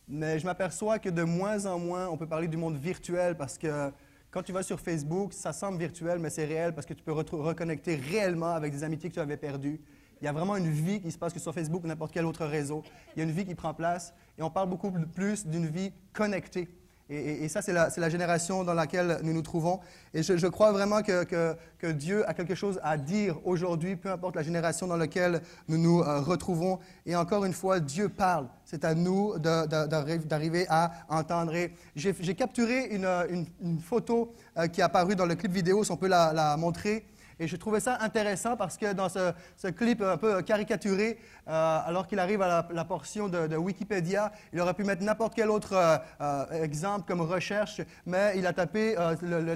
Mais 0.09 0.39
je 0.39 0.45
m'aperçois 0.45 0.99
que 0.99 1.09
de 1.09 1.23
moins 1.23 1.67
en 1.67 1.79
moins, 1.79 2.09
on 2.09 2.17
peut 2.17 2.27
parler 2.27 2.49
du 2.49 2.57
monde 2.57 2.77
virtuel 2.77 3.37
parce 3.37 3.59
que 3.59 3.93
quand 4.31 4.43
tu 4.43 4.53
vas 4.53 4.63
sur 4.63 4.81
Facebook, 4.81 5.33
ça 5.33 5.53
semble 5.53 5.79
virtuel, 5.79 6.19
mais 6.19 6.31
c'est 6.31 6.45
réel 6.45 6.75
parce 6.75 6.87
que 6.87 6.95
tu 6.95 7.03
peux 7.03 7.13
reconnecter 7.13 7.97
réellement 7.97 8.55
avec 8.55 8.73
des 8.73 8.83
amitiés 8.83 9.09
que 9.09 9.15
tu 9.15 9.21
avais 9.21 9.37
perdues. 9.37 9.81
Il 10.21 10.25
y 10.25 10.29
a 10.29 10.33
vraiment 10.33 10.57
une 10.57 10.71
vie 10.71 11.01
qui 11.01 11.11
se 11.11 11.19
passe 11.19 11.33
que 11.33 11.39
sur 11.39 11.53
Facebook 11.53 11.85
ou 11.85 11.87
n'importe 11.87 12.13
quel 12.13 12.25
autre 12.25 12.47
réseau. 12.47 12.83
Il 13.15 13.19
y 13.19 13.23
a 13.23 13.25
une 13.25 13.31
vie 13.31 13.45
qui 13.45 13.55
prend 13.55 13.75
place 13.75 14.15
et 14.39 14.43
on 14.43 14.51
parle 14.51 14.69
beaucoup 14.69 14.91
plus 14.91 15.47
d'une 15.47 15.67
vie 15.67 15.93
connectée. 16.13 16.69
Et, 17.11 17.49
ça, 17.49 17.61
c'est 17.61 17.73
la, 17.73 18.09
génération 18.09 18.65
dans 18.65 18.73
laquelle 18.73 19.19
nous 19.23 19.35
nous 19.35 19.43
trouvons. 19.43 19.81
Et 20.15 20.23
je, 20.23 20.47
crois 20.47 20.73
vraiment 20.73 21.03
que, 21.03 21.57
Dieu 21.93 22.27
a 22.27 22.33
quelque 22.33 22.55
chose 22.55 22.81
à 22.83 22.97
dire 22.97 23.39
aujourd'hui, 23.45 23.95
peu 23.97 24.11
importe 24.11 24.37
la 24.37 24.43
génération 24.43 24.87
dans 24.87 24.97
laquelle 24.97 25.43
nous 25.69 25.77
nous 25.77 26.01
euh, 26.01 26.21
retrouvons. 26.21 26.79
Et 27.05 27.15
encore 27.15 27.45
une 27.45 27.53
fois, 27.53 27.79
Dieu 27.79 28.09
parle. 28.09 28.49
C'est 28.65 28.85
à 28.87 28.95
nous 28.95 29.39
d'arriver 29.39 30.65
à 30.71 30.93
entendre. 31.11 31.53
J'ai 31.95 32.35
capturé 32.35 32.87
une, 32.87 33.79
photo 33.81 34.33
euh, 34.57 34.67
qui 34.69 34.81
est 34.81 34.85
apparue 34.85 35.15
dans 35.15 35.27
le 35.27 35.35
clip 35.35 35.53
vidéo, 35.53 35.85
si 35.85 35.93
on 35.93 35.99
peut 35.99 36.09
la 36.09 36.57
montrer. 36.57 37.05
Et 37.41 37.49
je 37.49 37.57
trouvais 37.57 37.81
ça 37.81 37.99
intéressant 38.01 38.57
parce 38.57 38.77
que 38.77 38.93
dans 38.93 39.09
ce, 39.09 39.69
clip 39.69 40.03
un 40.03 40.17
peu 40.17 40.43
caricaturé, 40.43 41.19
euh, 41.49 41.79
alors 41.85 42.07
qu'il 42.07 42.19
arrive 42.19 42.43
à 42.43 42.69
la, 42.71 42.85
portion 42.85 43.29
de, 43.29 43.57
Wikipédia, 43.57 44.33
il 44.53 44.61
aurait 44.61 44.75
pu 44.75 44.85
mettre 44.85 45.03
n'importe 45.03 45.35
quel 45.35 45.51
autre 45.51 45.73
euh, 45.75 45.97
euh, 46.21 46.63
exemple 46.63 47.07
comme 47.07 47.21
recherche, 47.21 47.81
mais 48.07 48.35
il 48.37 48.47
a 48.47 48.53
tapé, 48.53 48.97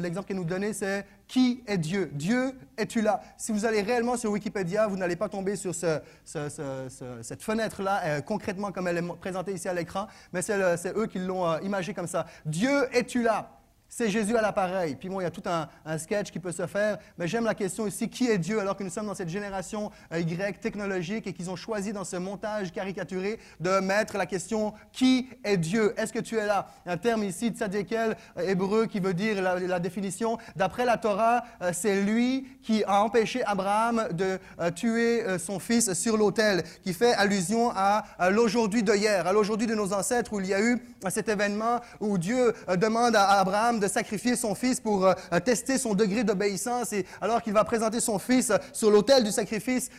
l'exemple 0.00 0.26
qu'il 0.26 0.36
nous 0.36 0.44
donnait, 0.44 0.72
c'est 0.72 1.06
Qui 1.26 1.62
est 1.66 1.78
Dieu 1.78 2.10
Dieu, 2.12 2.54
es-tu 2.76 3.02
là? 3.02 3.20
Si 3.36 3.52
vous 3.52 3.64
allez 3.64 3.82
réellement 3.82 4.16
sur 4.16 4.30
Wikipédia, 4.30 4.86
vous 4.86 4.96
n'allez 4.96 5.16
pas 5.16 5.28
tomber 5.28 5.56
sur 5.56 5.74
cette 5.74 7.42
fenêtre-là, 7.42 8.20
concrètement 8.22 8.72
comme 8.72 8.88
elle 8.88 8.98
est 8.98 9.16
présentée 9.20 9.52
ici 9.52 9.68
à 9.68 9.74
l'écran, 9.74 10.08
mais 10.32 10.42
c'est 10.42 10.96
eux 10.96 11.06
qui 11.06 11.18
l'ont 11.18 11.58
imagé 11.60 11.94
comme 11.94 12.06
ça. 12.06 12.26
Dieu, 12.44 12.88
es-tu 12.92 13.22
là? 13.22 13.57
C'est 13.88 14.10
Jésus 14.10 14.36
à 14.36 14.42
l'appareil. 14.42 14.96
Puis 14.96 15.08
bon, 15.08 15.20
il 15.20 15.24
y 15.24 15.26
a 15.26 15.30
tout 15.30 15.42
un, 15.46 15.68
sketch 15.98 16.30
qui 16.30 16.38
peut 16.38 16.52
se 16.52 16.66
faire, 16.66 16.98
mais 17.16 17.26
j'aime 17.26 17.44
la 17.44 17.54
question 17.54 17.86
ici, 17.86 18.08
qui 18.08 18.28
est 18.28 18.38
Dieu 18.38 18.60
alors 18.60 18.76
que 18.76 18.84
nous 18.84 18.90
sommes 18.90 19.06
dans 19.06 19.14
cette 19.14 19.30
génération 19.30 19.90
euh, 20.12 20.20
Y 20.20 20.60
technologique 20.60 21.26
et 21.26 21.32
qu'ils 21.32 21.50
ont 21.50 21.56
choisi 21.56 21.92
dans 21.92 22.04
ce 22.04 22.16
montage 22.16 22.72
caricaturé 22.72 23.38
de 23.60 23.80
mettre 23.80 24.16
la 24.18 24.26
question, 24.26 24.74
qui 24.92 25.28
est 25.42 25.56
Dieu? 25.56 25.94
Est-ce 25.96 26.12
que 26.12 26.18
tu 26.18 26.36
es 26.36 26.46
là? 26.46 26.68
Un 26.86 26.98
terme 26.98 27.24
ici, 27.24 27.48
tzadékel, 27.48 28.16
euh, 28.36 28.48
hébreu, 28.48 28.86
qui 28.86 29.00
veut 29.00 29.14
dire 29.14 29.40
la, 29.40 29.80
définition. 29.80 30.38
D'après 30.56 30.84
la 30.84 30.98
Torah, 30.98 31.44
euh, 31.62 31.70
c'est 31.72 32.02
lui 32.02 32.46
qui 32.62 32.84
a 32.84 33.02
empêché 33.02 33.42
Abraham 33.44 34.08
de 34.12 34.38
tuer 34.74 35.38
son 35.38 35.58
fils 35.58 35.92
sur 35.94 36.16
l'autel, 36.16 36.62
qui 36.82 36.92
fait 36.92 37.14
allusion 37.14 37.70
à, 37.74 38.04
l'aujourd'hui 38.30 38.82
de 38.82 38.94
hier, 38.94 39.26
à 39.26 39.32
l'aujourd'hui 39.32 39.66
de 39.66 39.74
nos 39.74 39.92
ancêtres 39.92 40.32
où 40.32 40.40
il 40.40 40.46
y 40.46 40.54
a 40.54 40.60
eu 40.60 40.78
cet 41.08 41.28
événement 41.28 41.80
où 42.00 42.18
Dieu 42.18 42.52
demande 42.76 43.16
à 43.16 43.40
Abraham 43.40 43.77
De 43.78 43.86
sacrifier 43.86 44.34
son 44.34 44.54
fils 44.54 44.80
pour 44.80 45.06
euh, 45.06 45.12
euh, 45.32 45.40
tester 45.40 45.78
son 45.78 45.94
degré 45.94 46.24
d'obéissance. 46.24 46.92
Et 46.92 47.06
alors 47.20 47.42
qu'il 47.42 47.52
va 47.52 47.64
présenter 47.64 48.00
son 48.00 48.18
fils 48.18 48.50
euh, 48.50 48.56
sur 48.72 48.90
l'autel 48.90 49.22
du 49.22 49.30
sacrifice, 49.30 49.90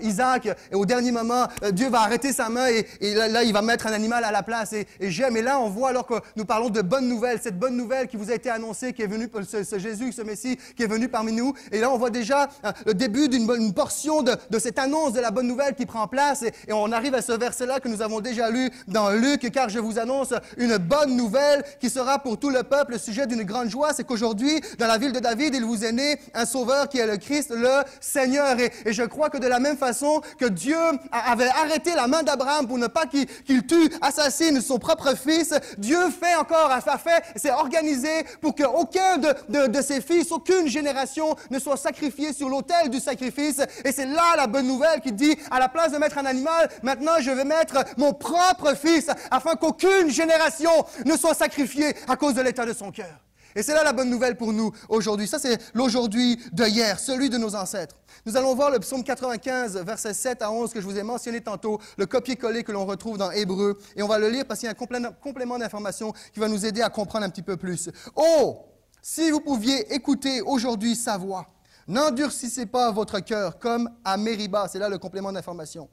Isaac, 0.00 0.46
et 0.46 0.74
au 0.74 0.86
dernier 0.86 1.10
moment, 1.10 1.46
Dieu 1.72 1.88
va 1.88 2.00
arrêter 2.02 2.32
sa 2.32 2.48
main 2.48 2.66
et, 2.68 3.14
là, 3.14 3.42
il 3.42 3.52
va 3.52 3.62
mettre 3.62 3.86
un 3.86 3.92
animal 3.92 4.24
à 4.24 4.32
la 4.32 4.42
place. 4.42 4.72
Et, 4.72 4.86
j'aime. 5.00 5.36
Et 5.36 5.42
là, 5.42 5.58
on 5.60 5.68
voit 5.68 5.90
alors 5.90 6.06
que 6.06 6.14
nous 6.36 6.44
parlons 6.44 6.70
de 6.70 6.80
bonne 6.80 7.08
nouvelle, 7.08 7.38
cette 7.42 7.58
bonne 7.58 7.76
nouvelle 7.76 8.06
qui 8.06 8.16
vous 8.16 8.30
a 8.30 8.34
été 8.34 8.50
annoncée, 8.50 8.92
qui 8.92 9.02
est 9.02 9.06
venue, 9.06 9.28
ce, 9.48 9.64
ce 9.64 9.78
Jésus, 9.78 10.12
ce 10.12 10.22
Messie, 10.22 10.58
qui 10.76 10.82
est 10.82 10.86
venu 10.86 11.08
parmi 11.08 11.32
nous. 11.32 11.54
Et 11.72 11.80
là, 11.80 11.90
on 11.90 11.98
voit 11.98 12.10
déjà 12.10 12.48
le 12.86 12.94
début 12.94 13.28
d'une 13.28 13.74
portion 13.74 14.22
de, 14.22 14.58
cette 14.58 14.78
annonce 14.78 15.12
de 15.12 15.20
la 15.20 15.30
bonne 15.30 15.46
nouvelle 15.46 15.74
qui 15.74 15.86
prend 15.86 16.06
place. 16.08 16.42
Et, 16.42 16.72
on 16.72 16.92
arrive 16.92 17.14
à 17.14 17.22
ce 17.22 17.32
verset-là 17.32 17.80
que 17.80 17.88
nous 17.88 18.02
avons 18.02 18.20
déjà 18.20 18.50
lu 18.50 18.70
dans 18.86 19.10
Luc, 19.10 19.50
car 19.50 19.68
je 19.68 19.78
vous 19.78 19.98
annonce 19.98 20.32
une 20.56 20.76
bonne 20.78 21.16
nouvelle 21.16 21.64
qui 21.80 21.90
sera 21.90 22.18
pour 22.18 22.38
tout 22.38 22.50
le 22.50 22.62
peuple 22.62 22.92
le 22.92 22.98
sujet 22.98 23.17
d'une 23.26 23.42
grande 23.42 23.68
joie. 23.68 23.92
C'est 23.94 24.04
qu'aujourd'hui, 24.04 24.60
dans 24.78 24.86
la 24.86 24.98
ville 24.98 25.12
de 25.12 25.20
David, 25.20 25.54
il 25.54 25.64
vous 25.64 25.84
est 25.84 25.92
né 25.92 26.18
un 26.34 26.46
sauveur 26.46 26.88
qui 26.88 26.98
est 26.98 27.06
le 27.06 27.16
Christ, 27.16 27.52
le 27.54 27.82
Seigneur. 28.00 28.58
Et, 28.58 28.70
je 28.86 29.02
crois 29.02 29.30
que 29.30 29.38
de 29.38 29.46
la 29.46 29.60
même 29.60 29.76
façon 29.76 30.20
que 30.38 30.46
Dieu 30.46 30.76
avait 31.12 31.48
arrêté 31.48 31.94
la 31.94 32.06
main 32.06 32.22
d'Abraham 32.22 32.66
pour 32.66 32.78
ne 32.78 32.86
pas 32.86 33.06
qu'il 33.06 33.66
tue, 33.66 33.90
assassine 34.00 34.60
son 34.60 34.78
propre 34.78 35.14
fils, 35.16 35.54
Dieu 35.76 35.98
fait 36.10 36.34
encore, 36.34 36.70
a 36.70 36.98
fait, 36.98 37.22
s'est 37.36 37.50
organisé 37.50 38.08
pour 38.40 38.54
qu'aucun 38.54 39.18
de, 39.18 39.66
de, 39.66 39.82
ses 39.82 40.00
fils, 40.00 40.30
aucune 40.32 40.68
génération 40.68 41.36
ne 41.50 41.58
soit 41.58 41.76
sacrifié 41.76 42.32
sur 42.32 42.48
l'autel 42.48 42.90
du 42.90 43.00
sacrifice. 43.00 43.60
Et 43.84 43.92
c'est 43.92 44.06
là 44.06 44.36
la 44.36 44.46
bonne 44.46 44.66
nouvelle 44.66 45.00
qui 45.00 45.12
dit, 45.12 45.36
à 45.50 45.58
la 45.58 45.68
place 45.68 45.92
de 45.92 45.98
mettre 45.98 46.18
un 46.18 46.26
animal, 46.26 46.68
maintenant 46.82 47.12
je 47.20 47.30
vais 47.30 47.44
mettre 47.44 47.84
mon 47.96 48.12
propre 48.12 48.74
fils 48.74 49.08
afin 49.30 49.54
qu'aucune 49.56 50.10
génération 50.10 50.70
ne 51.04 51.16
soit 51.16 51.34
sacrifiée 51.34 51.94
à 52.06 52.16
cause 52.16 52.34
de 52.34 52.42
l'état 52.42 52.66
de 52.66 52.72
son 52.72 52.90
cœur. 52.90 53.07
Et 53.56 53.62
c'est 53.62 53.74
là 53.74 53.82
la 53.82 53.92
bonne 53.92 54.10
nouvelle 54.10 54.36
pour 54.36 54.52
nous 54.52 54.72
aujourd'hui. 54.88 55.26
Ça, 55.26 55.38
c'est 55.38 55.58
l'aujourd'hui 55.74 56.38
de 56.52 56.64
hier, 56.64 56.98
celui 57.00 57.30
de 57.30 57.38
nos 57.38 57.54
ancêtres. 57.54 57.96
Nous 58.26 58.36
allons 58.36 58.54
voir 58.54 58.70
le 58.70 58.78
psaume 58.78 59.02
95, 59.02 59.76
versets 59.78 60.14
7 60.14 60.42
à 60.42 60.50
11, 60.50 60.72
que 60.72 60.80
je 60.80 60.86
vous 60.86 60.98
ai 60.98 61.02
mentionné 61.02 61.40
tantôt, 61.40 61.80
le 61.96 62.06
copier-coller 62.06 62.62
que 62.64 62.72
l'on 62.72 62.86
retrouve 62.86 63.18
dans 63.18 63.30
Hébreu. 63.30 63.78
Et 63.96 64.02
on 64.02 64.08
va 64.08 64.18
le 64.18 64.28
lire 64.28 64.44
parce 64.46 64.60
qu'il 64.60 64.66
y 64.66 64.68
a 64.68 64.72
un 64.72 64.74
complé- 64.74 65.10
complément 65.22 65.58
d'information 65.58 66.12
qui 66.32 66.40
va 66.40 66.48
nous 66.48 66.64
aider 66.66 66.82
à 66.82 66.90
comprendre 66.90 67.24
un 67.24 67.30
petit 67.30 67.42
peu 67.42 67.56
plus. 67.56 67.90
Oh, 68.16 68.58
si 69.00 69.30
vous 69.30 69.40
pouviez 69.40 69.92
écouter 69.94 70.42
aujourd'hui 70.42 70.94
sa 70.94 71.16
voix, 71.16 71.46
n'endurcissez 71.86 72.66
pas 72.66 72.90
votre 72.92 73.20
cœur 73.20 73.58
comme 73.58 73.88
à 74.04 74.16
Mériba. 74.16 74.68
C'est 74.70 74.78
là 74.78 74.88
le 74.88 74.98
complément 74.98 75.32
d'information 75.32 75.88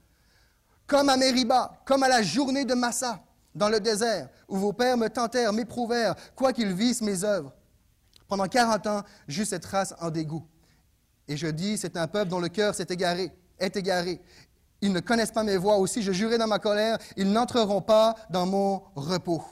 comme 0.87 1.09
à 1.09 1.17
Mériba, 1.17 1.81
comme 1.85 2.03
à 2.03 2.07
la 2.07 2.21
journée 2.21 2.63
de 2.63 2.75
Massa, 2.75 3.19
dans 3.55 3.69
le 3.69 3.79
désert, 3.79 4.29
où 4.49 4.57
vos 4.57 4.73
pères 4.73 4.97
me 4.97 5.07
tentèrent, 5.07 5.53
m'éprouvèrent, 5.53 6.15
quoiqu'ils 6.35 6.73
vissent 6.73 7.01
mes 7.01 7.23
œuvres. 7.23 7.53
Pendant 8.27 8.47
40 8.47 8.87
ans, 8.87 9.03
j'eus 9.27 9.45
cette 9.45 9.65
race 9.65 9.95
en 9.99 10.09
dégoût. 10.11 10.45
Et 11.27 11.37
je 11.37 11.47
dis, 11.47 11.77
c'est 11.77 11.97
un 11.97 12.07
peuple 12.07 12.29
dont 12.29 12.39
le 12.39 12.49
cœur 12.49 12.75
s'est 12.75 12.87
égaré, 12.89 13.31
est 13.57 13.75
égaré. 13.77 14.21
Ils 14.81 14.91
ne 14.91 14.99
connaissent 14.99 15.31
pas 15.31 15.43
mes 15.43 15.57
voies 15.57 15.77
aussi, 15.77 16.01
je 16.01 16.11
jurai 16.11 16.37
dans 16.37 16.47
ma 16.47 16.59
colère, 16.59 16.97
ils 17.15 17.31
n'entreront 17.31 17.81
pas 17.81 18.15
dans 18.29 18.45
mon 18.45 18.83
repos. 18.95 19.43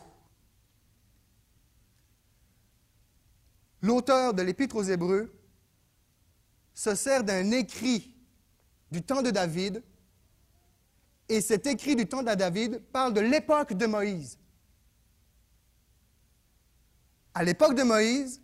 L'auteur 3.82 4.34
de 4.34 4.42
l'Épître 4.42 4.76
aux 4.76 4.84
Hébreux 4.84 5.34
se 6.74 6.96
sert 6.96 7.24
d'un 7.24 7.52
écrit 7.52 8.16
du 8.92 9.02
temps 9.02 9.22
de 9.22 9.32
David 9.32 9.84
et 11.30 11.42
cet 11.42 11.68
écrit 11.68 11.96
du 11.96 12.08
temps 12.08 12.24
de 12.24 12.34
David 12.34 12.82
parle 12.92 13.14
de 13.14 13.22
l'époque 13.22 13.74
de 13.74 13.86
Moïse. 13.86 14.38
À 17.34 17.44
l'époque 17.44 17.76
de 17.76 17.84
Moïse, 17.84 18.42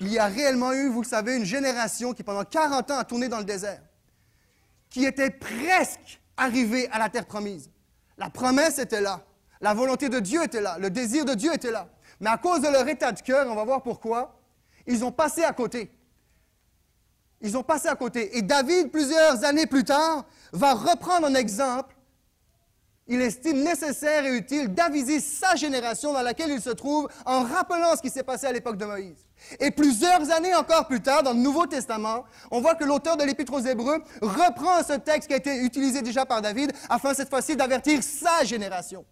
il 0.00 0.08
y 0.08 0.18
a 0.18 0.26
réellement 0.26 0.72
eu, 0.72 0.88
vous 0.88 1.02
le 1.02 1.06
savez, 1.06 1.36
une 1.36 1.44
génération 1.44 2.12
qui 2.12 2.22
pendant 2.22 2.44
40 2.44 2.90
ans 2.90 2.98
a 2.98 3.04
tourné 3.04 3.28
dans 3.28 3.38
le 3.38 3.44
désert, 3.44 3.82
qui 4.88 5.04
était 5.04 5.30
presque 5.30 6.20
arrivée 6.36 6.88
à 6.90 6.98
la 6.98 7.08
terre 7.08 7.26
promise. 7.26 7.70
La 8.18 8.30
promesse 8.30 8.78
était 8.78 9.00
là, 9.00 9.24
la 9.60 9.74
volonté 9.74 10.08
de 10.08 10.20
Dieu 10.20 10.42
était 10.42 10.60
là, 10.60 10.78
le 10.78 10.90
désir 10.90 11.24
de 11.24 11.34
Dieu 11.34 11.54
était 11.54 11.70
là. 11.70 11.88
Mais 12.18 12.30
à 12.30 12.38
cause 12.38 12.60
de 12.60 12.68
leur 12.68 12.86
état 12.88 13.12
de 13.12 13.20
cœur, 13.20 13.46
on 13.48 13.54
va 13.54 13.64
voir 13.64 13.82
pourquoi, 13.82 14.38
ils 14.86 15.04
ont 15.04 15.12
passé 15.12 15.42
à 15.44 15.52
côté. 15.52 15.90
Ils 17.40 17.56
ont 17.56 17.62
passé 17.62 17.88
à 17.88 17.94
côté. 17.94 18.36
Et 18.36 18.42
David, 18.42 18.90
plusieurs 18.90 19.44
années 19.44 19.66
plus 19.66 19.84
tard, 19.84 20.24
va 20.52 20.74
reprendre 20.74 21.26
en 21.26 21.34
exemple, 21.34 21.94
il 23.06 23.20
estime 23.22 23.64
nécessaire 23.64 24.24
et 24.24 24.36
utile 24.36 24.72
d'aviser 24.72 25.18
sa 25.18 25.56
génération 25.56 26.12
dans 26.12 26.22
laquelle 26.22 26.50
il 26.50 26.60
se 26.60 26.70
trouve 26.70 27.08
en 27.26 27.42
rappelant 27.42 27.96
ce 27.96 28.02
qui 28.02 28.10
s'est 28.10 28.22
passé 28.22 28.46
à 28.46 28.52
l'époque 28.52 28.76
de 28.76 28.84
Moïse. 28.84 29.26
Et 29.58 29.72
plusieurs 29.72 30.30
années 30.30 30.54
encore 30.54 30.86
plus 30.86 31.00
tard, 31.00 31.24
dans 31.24 31.32
le 31.32 31.40
Nouveau 31.40 31.66
Testament, 31.66 32.24
on 32.52 32.60
voit 32.60 32.76
que 32.76 32.84
l'auteur 32.84 33.16
de 33.16 33.24
l'Épître 33.24 33.52
aux 33.52 33.60
Hébreux 33.60 34.00
reprend 34.22 34.84
ce 34.86 34.92
texte 34.92 35.26
qui 35.26 35.34
a 35.34 35.38
été 35.38 35.56
utilisé 35.56 36.02
déjà 36.02 36.24
par 36.24 36.40
David 36.40 36.72
afin 36.88 37.12
cette 37.12 37.30
fois-ci 37.30 37.56
d'avertir 37.56 38.00
sa 38.02 38.44
génération. 38.44 39.04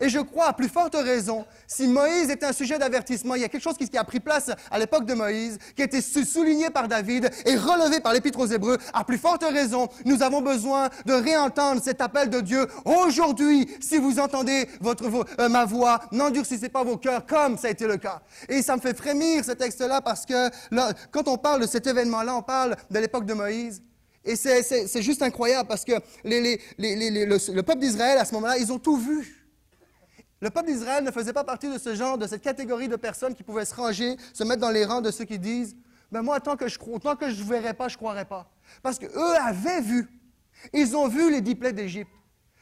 Et 0.00 0.08
je 0.08 0.18
crois, 0.18 0.46
à 0.48 0.52
plus 0.52 0.68
forte 0.68 0.94
raison, 0.94 1.44
si 1.66 1.86
Moïse 1.86 2.30
est 2.30 2.42
un 2.42 2.52
sujet 2.52 2.78
d'avertissement, 2.78 3.34
il 3.34 3.42
y 3.42 3.44
a 3.44 3.48
quelque 3.48 3.62
chose 3.62 3.76
qui, 3.76 3.96
a 3.98 4.04
pris 4.04 4.20
place 4.20 4.50
à 4.70 4.78
l'époque 4.78 5.04
de 5.04 5.14
Moïse, 5.14 5.58
qui 5.76 5.82
a 5.82 5.84
été 5.84 6.00
sou- 6.00 6.24
souligné 6.24 6.70
par 6.70 6.88
David 6.88 7.30
et 7.44 7.56
relevé 7.56 8.00
par 8.00 8.12
l'Épître 8.14 8.38
aux 8.38 8.46
Hébreux, 8.46 8.78
à 8.94 9.04
plus 9.04 9.18
forte 9.18 9.44
raison, 9.44 9.88
nous 10.06 10.22
avons 10.22 10.40
besoin 10.40 10.88
de 11.04 11.12
réentendre 11.12 11.82
cet 11.82 12.00
appel 12.00 12.30
de 12.30 12.40
Dieu. 12.40 12.66
Aujourd'hui, 12.84 13.68
si 13.80 13.98
vous 13.98 14.18
entendez 14.18 14.68
votre, 14.80 15.06
vo- 15.08 15.24
euh, 15.38 15.48
ma 15.48 15.64
voix, 15.66 16.00
n'endurcissez 16.12 16.68
pas 16.70 16.82
vos 16.82 16.96
cœurs 16.96 17.26
comme 17.26 17.58
ça 17.58 17.68
a 17.68 17.70
été 17.70 17.86
le 17.86 17.98
cas. 17.98 18.22
Et 18.48 18.62
ça 18.62 18.76
me 18.76 18.80
fait 18.80 18.96
frémir 18.96 19.44
ce 19.44 19.52
texte-là 19.52 20.00
parce 20.00 20.24
que 20.24 20.48
là, 20.70 20.92
quand 21.10 21.28
on 21.28 21.36
parle 21.36 21.60
de 21.60 21.66
cet 21.66 21.86
événement-là, 21.86 22.36
on 22.36 22.42
parle 22.42 22.76
de 22.90 22.98
l'époque 22.98 23.26
de 23.26 23.34
Moïse. 23.34 23.82
Et 24.24 24.36
c'est- 24.36 24.86
juste 25.02 25.22
incroyable 25.22 25.68
parce 25.68 25.84
que 25.84 25.92
le 26.24 27.60
peuple 27.62 27.80
d'Israël, 27.80 28.18
à 28.18 28.24
ce 28.24 28.34
moment-là, 28.34 28.58
ils 28.58 28.70
ont 28.72 28.78
tout 28.78 28.96
vu. 28.96 29.36
Le 30.40 30.48
peuple 30.48 30.68
d'Israël 30.68 31.04
ne 31.04 31.10
faisait 31.10 31.34
pas 31.34 31.44
partie 31.44 31.70
de 31.70 31.78
ce 31.78 31.94
genre, 31.94 32.16
de 32.16 32.26
cette 32.26 32.42
catégorie 32.42 32.88
de 32.88 32.96
personnes 32.96 33.34
qui 33.34 33.42
pouvaient 33.42 33.66
se 33.66 33.74
ranger, 33.74 34.16
se 34.32 34.42
mettre 34.42 34.60
dans 34.60 34.70
les 34.70 34.86
rangs 34.86 35.02
de 35.02 35.10
ceux 35.10 35.24
qui 35.24 35.38
disent 35.38 35.76
Ben 36.10 36.22
moi, 36.22 36.40
tant 36.40 36.56
que 36.56 36.66
je 36.68 36.78
ne 36.78 37.48
verrai 37.48 37.74
pas, 37.74 37.88
je 37.88 37.94
ne 37.94 37.98
croirai 37.98 38.24
pas. 38.24 38.50
Parce 38.82 38.98
qu'eux 38.98 39.36
avaient 39.36 39.82
vu. 39.82 40.08
Ils 40.72 40.96
ont 40.96 41.08
vu 41.08 41.30
les 41.30 41.42
dix 41.42 41.54
plaies 41.54 41.72
d'Égypte. 41.72 42.10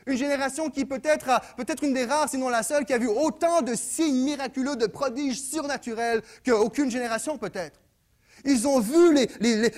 Une 0.07 0.17
génération 0.17 0.71
qui 0.71 0.87
peut-être, 0.87 1.41
peut-être 1.57 1.85
une 1.85 1.93
des 1.93 2.05
rares, 2.05 2.29
sinon 2.29 2.49
la 2.49 2.63
seule, 2.63 2.85
qui 2.85 2.95
a 2.95 2.99
vu 2.99 3.09
autant 3.09 3.63
de 3.63 3.75
signes 3.75 4.25
miraculeux, 4.25 4.75
de 4.75 4.87
prodiges 4.87 5.41
surnaturels 5.41 6.23
qu'aucune 6.45 6.91
génération 6.91 7.39
peut-être. 7.39 7.79
Ils 8.45 8.67
ont 8.67 8.81
vu 8.81 9.15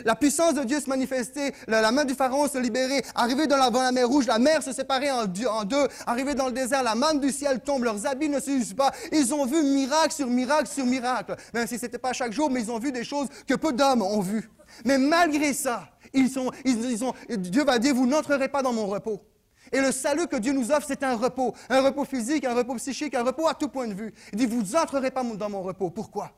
la 0.05 0.15
puissance 0.15 0.55
de 0.55 0.65
Dieu 0.65 0.81
se 0.81 0.89
manifester, 0.89 1.53
la, 1.67 1.91
main 1.93 2.05
du 2.05 2.15
Pharaon 2.15 2.49
se 2.49 2.59
libérer, 2.59 3.03
arriver 3.15 3.47
dans 3.47 3.57
la, 3.57 3.93
mer 3.93 4.09
Rouge, 4.09 4.27
la 4.27 4.39
mer 4.39 4.63
se 4.63 4.73
séparer 4.73 5.11
en, 5.11 5.27
deux- 5.27 5.89
arriver 6.07 6.35
dans 6.35 6.47
le 6.47 6.53
désert, 6.53 6.83
la 6.83 6.95
manne 6.95 7.21
du 7.21 7.31
ciel 7.31 7.61
tombe, 7.61 7.85
leurs 7.85 8.07
habits 8.07 8.29
ne 8.29 8.41
s'usent 8.41 8.75
pas. 8.75 8.93
Ils 9.13 9.33
ont 9.35 9.47
vu 9.47 9.63
miracle 9.63 10.13
sur 10.13 10.27
miracle 10.27 10.69
sur 10.69 10.85
miracle. 10.87 11.37
Même 11.55 11.67
si 11.67 11.79
ce 11.79 11.85
n'était 11.87 11.99
pas 11.99 12.13
chaque 12.13 12.33
jour, 12.33 12.51
mais 12.51 12.63
ils 12.63 12.71
ont 12.71 12.79
vu 12.79 12.93
des 12.93 13.05
choses 13.05 13.29
que 13.47 13.55
peu 13.55 13.73
d'hommes 13.73 14.03
ont 14.03 14.21
vues. 14.21 14.51
Mais 14.85 14.99
malgré 14.99 15.53
ça, 15.53 15.89
Dieu 16.13 17.65
va 17.65 17.79
dire, 17.79 17.95
vous 17.95 18.07
n'entrerez 18.07 18.49
pas 18.49 18.63
dans 18.63 18.73
mon 18.73 18.87
repos. 18.87 19.21
Et 19.73 19.81
le 19.81 19.93
salut 19.93 20.27
que 20.27 20.37
Dieu 20.37 20.53
nous 20.53 20.73
offre, 20.73 20.87
c'est 20.87 21.03
un 21.05 21.15
repos. 21.15 21.55
Un 21.69 21.81
repos 21.81 22.05
physique, 22.05 22.45
un 22.45 22.55
repos 22.55 22.75
psychique, 22.75 23.15
un 23.15 23.23
repos 23.23 23.47
à 23.47 23.55
tout 23.55 23.69
point 23.69 23.87
de 23.87 23.95
vue. 23.95 24.13
Il 24.33 24.39
dit, 24.39 24.47
vous 24.47 24.63
n'entrerez 24.63 25.11
pas 25.11 25.23
dans 25.23 25.49
mon 25.49 25.63
repos. 25.63 25.91
Pourquoi? 25.91 26.33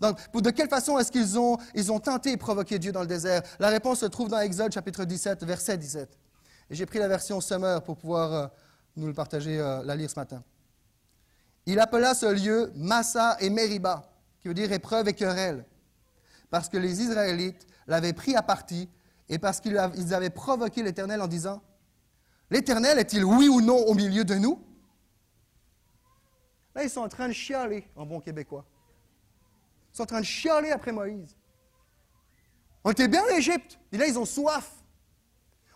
Donc, 0.00 0.18
de 0.42 0.50
quelle 0.50 0.68
façon 0.68 0.98
est-ce 0.98 1.10
qu'ils 1.10 1.38
ont, 1.38 1.56
ils 1.74 1.90
ont 1.90 1.98
tenté 2.00 2.32
et 2.32 2.36
provoqué 2.36 2.78
Dieu 2.78 2.92
dans 2.92 3.00
le 3.00 3.06
désert? 3.06 3.42
La 3.58 3.68
réponse 3.68 4.00
se 4.00 4.06
trouve 4.06 4.28
dans 4.28 4.38
Exode 4.40 4.72
chapitre 4.72 5.04
17, 5.04 5.42
verset 5.44 5.78
17. 5.78 6.18
Et 6.70 6.74
j'ai 6.74 6.84
pris 6.86 6.98
la 6.98 7.08
version 7.08 7.40
Summer 7.40 7.82
pour 7.82 7.96
pouvoir 7.96 8.32
euh, 8.32 8.46
nous 8.96 9.06
le 9.06 9.14
partager, 9.14 9.58
euh, 9.58 9.82
la 9.84 9.96
lire 9.96 10.10
ce 10.10 10.18
matin. 10.18 10.42
Il 11.64 11.80
appela 11.80 12.14
ce 12.14 12.26
lieu 12.26 12.72
Massa 12.76 13.36
et 13.40 13.48
Meriba, 13.50 14.10
qui 14.40 14.48
veut 14.48 14.54
dire 14.54 14.70
épreuve 14.72 15.08
et 15.08 15.14
querelle, 15.14 15.64
parce 16.50 16.68
que 16.68 16.76
les 16.76 17.00
Israélites 17.02 17.66
l'avaient 17.86 18.12
pris 18.12 18.36
à 18.36 18.42
partie 18.42 18.88
et 19.28 19.38
parce 19.38 19.60
qu'ils 19.60 19.76
av- 19.78 19.94
ils 19.96 20.12
avaient 20.14 20.30
provoqué 20.30 20.82
l'Éternel 20.82 21.20
en 21.22 21.26
disant 21.26 21.62
L'Éternel 22.50 22.98
est-il 22.98 23.24
oui 23.24 23.48
ou 23.48 23.60
non 23.60 23.78
au 23.78 23.94
milieu 23.94 24.24
de 24.24 24.34
nous 24.36 24.62
Là, 26.74 26.84
ils 26.84 26.90
sont 26.90 27.00
en 27.00 27.08
train 27.08 27.26
de 27.28 27.32
chialer 27.32 27.88
en 27.96 28.04
bon 28.06 28.20
québécois. 28.20 28.64
Ils 29.96 30.00
sont 30.00 30.02
en 30.02 30.06
train 30.06 30.20
de 30.20 30.26
chialer 30.26 30.72
après 30.72 30.92
Moïse. 30.92 31.34
On 32.84 32.90
était 32.90 33.08
bien 33.08 33.24
en 33.24 33.28
Égypte. 33.28 33.78
Et 33.90 33.96
là, 33.96 34.06
ils 34.06 34.18
ont 34.18 34.26
soif. 34.26 34.70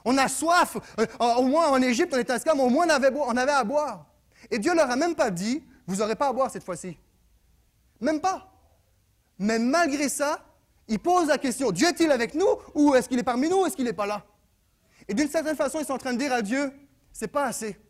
On 0.04 0.18
a 0.18 0.28
soif. 0.28 0.76
Euh, 0.98 1.06
au 1.38 1.44
moins, 1.44 1.68
en 1.70 1.80
Égypte, 1.80 2.12
on 2.14 2.18
était 2.18 2.35
esclaves, 2.35 2.54
mais 2.54 2.62
au 2.62 2.68
moins, 2.68 2.85
on 2.87 2.90
avait, 2.90 3.11
on 3.14 3.35
avait 3.35 3.52
à 3.52 3.64
boire. 3.64 4.04
Et 4.50 4.59
Dieu 4.59 4.74
leur 4.74 4.90
a 4.90 4.96
même 4.96 5.14
pas 5.14 5.30
dit, 5.30 5.64
vous 5.87 5.96
n'aurez 5.96 6.16
pas 6.16 6.28
à 6.28 6.35
boire 6.35 6.50
cette 6.50 6.64
fois-ci. 6.64 6.98
Même 7.98 8.20
pas. 8.20 8.52
Mais 9.38 9.59
malgré 9.59 10.11
ça, 10.11 10.44
il 10.87 10.98
pose 10.98 11.28
la 11.28 11.38
question, 11.38 11.70
Dieu 11.70 11.88
est-il 11.88 12.12
avec 12.12 12.35
nous 12.35 12.59
ou 12.74 12.94
est-ce 12.94 13.09
qu'il 13.09 13.18
est 13.18 13.22
parmi 13.22 13.48
nous 13.48 13.62
ou 13.62 13.66
est-ce 13.66 13.74
qu'il 13.74 13.87
n'est 13.87 13.94
pas 13.94 14.06
là? 14.06 14.26
Et 15.09 15.14
d'une 15.14 15.30
certaine 15.30 15.56
façon, 15.56 15.78
ils 15.80 15.87
sont 15.87 15.94
en 15.94 15.98
train 15.98 16.12
de 16.12 16.18
dire 16.18 16.35
à 16.35 16.42
Dieu, 16.42 16.70
c'est 17.11 17.28
pas 17.28 17.46
assez. 17.46 17.80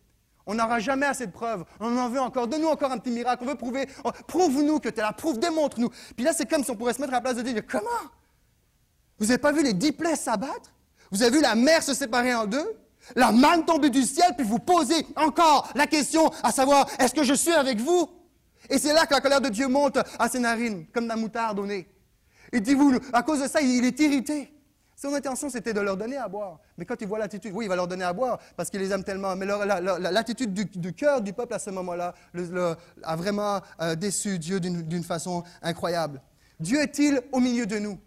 On 0.51 0.55
n'aura 0.55 0.81
jamais 0.81 1.07
assez 1.07 1.29
de 1.29 1.31
preuves. 1.31 1.65
On 1.79 1.97
en 1.97 2.09
veut 2.09 2.19
encore. 2.19 2.49
Donne-nous 2.49 2.67
encore 2.67 2.91
un 2.91 2.99
petit 2.99 3.13
miracle. 3.13 3.45
On 3.45 3.47
veut 3.47 3.55
prouver. 3.55 3.89
Oh, 4.03 4.11
prouve-nous 4.27 4.81
que 4.81 4.89
tu 4.89 4.99
es 4.99 5.01
là. 5.01 5.13
Prouve, 5.13 5.39
démontre-nous. 5.39 5.91
Puis 6.17 6.25
là, 6.25 6.33
c'est 6.33 6.51
comme 6.51 6.65
si 6.65 6.73
on 6.73 6.75
pourrait 6.75 6.93
se 6.93 7.01
mettre 7.01 7.13
à 7.13 7.19
la 7.19 7.21
place 7.21 7.37
de 7.37 7.43
Dieu. 7.43 7.63
Comment? 7.63 7.87
Vous 9.21 9.27
n'avez 9.27 9.39
pas 9.39 9.53
vu 9.53 9.63
les 9.63 9.75
dix 9.75 9.93
plaies 9.93 10.17
s'abattre? 10.17 10.73
Vous 11.13 11.23
avez 11.23 11.37
vu 11.37 11.41
la 11.41 11.55
mer 11.55 11.85
se 11.85 11.95
séparer 11.95 12.35
en 12.35 12.47
deux? 12.47 12.69
La 13.15 13.31
manne 13.31 13.65
tomber 13.65 13.91
du 13.91 14.03
ciel, 14.03 14.33
puis 14.37 14.45
vous 14.45 14.59
posez 14.59 15.07
encore 15.15 15.71
la 15.77 15.87
question 15.87 16.33
à 16.43 16.51
savoir 16.51 16.89
est-ce 16.99 17.15
que 17.15 17.23
je 17.23 17.35
suis 17.35 17.53
avec 17.53 17.79
vous? 17.79 18.11
Et 18.69 18.79
c'est 18.79 18.93
là 18.93 19.07
que 19.07 19.15
la 19.15 19.21
colère 19.21 19.41
de 19.41 19.51
Dieu 19.51 19.69
monte 19.69 20.01
à 20.19 20.29
ses 20.29 20.41
narines, 20.41 20.85
comme 20.93 21.07
la 21.07 21.15
moutarde 21.15 21.61
au 21.61 21.67
nez. 21.67 21.89
Il 22.53 22.61
dit, 22.61 22.75
vous, 22.75 22.99
à 23.13 23.23
cause 23.23 23.41
de 23.41 23.47
ça, 23.47 23.61
il 23.61 23.85
est 23.85 24.01
irrité. 24.01 24.53
Son 25.01 25.15
intention, 25.15 25.49
c'était 25.49 25.73
de 25.73 25.81
leur 25.81 25.97
donner 25.97 26.19
à 26.19 26.29
boire. 26.29 26.59
Mais 26.77 26.85
quand 26.85 27.01
il 27.01 27.09
voit 27.09 27.19
l'attitude, 27.19 27.53
oui, 27.55 27.65
il 27.65 27.69
va 27.69 27.77
leur 27.77 27.89
donner 27.89 28.05
à 28.05 28.13
boire 28.13 28.39
parce 28.55 28.69
qu'il 28.69 28.81
les 28.81 28.93
aime 28.93 29.03
tellement. 29.03 29.35
Mais 29.35 29.47
l'attitude 29.47 30.53
du, 30.53 30.93
cœur 30.93 31.23
du 31.23 31.33
peuple 31.33 31.55
à 31.55 31.59
ce 31.59 31.71
moment-là 31.71 32.13
a 33.03 33.17
vraiment 33.17 33.63
euh, 33.81 33.95
déçu 33.95 34.39
Dieu 34.39 34.61
d'une 34.61 35.03
façon 35.03 35.43
incroyable. 35.63 36.21
Dieu 36.59 36.83
est-il 36.83 37.23
au 37.33 37.41
milieu 37.41 37.65
de 37.65 37.79
nous? 37.79 37.99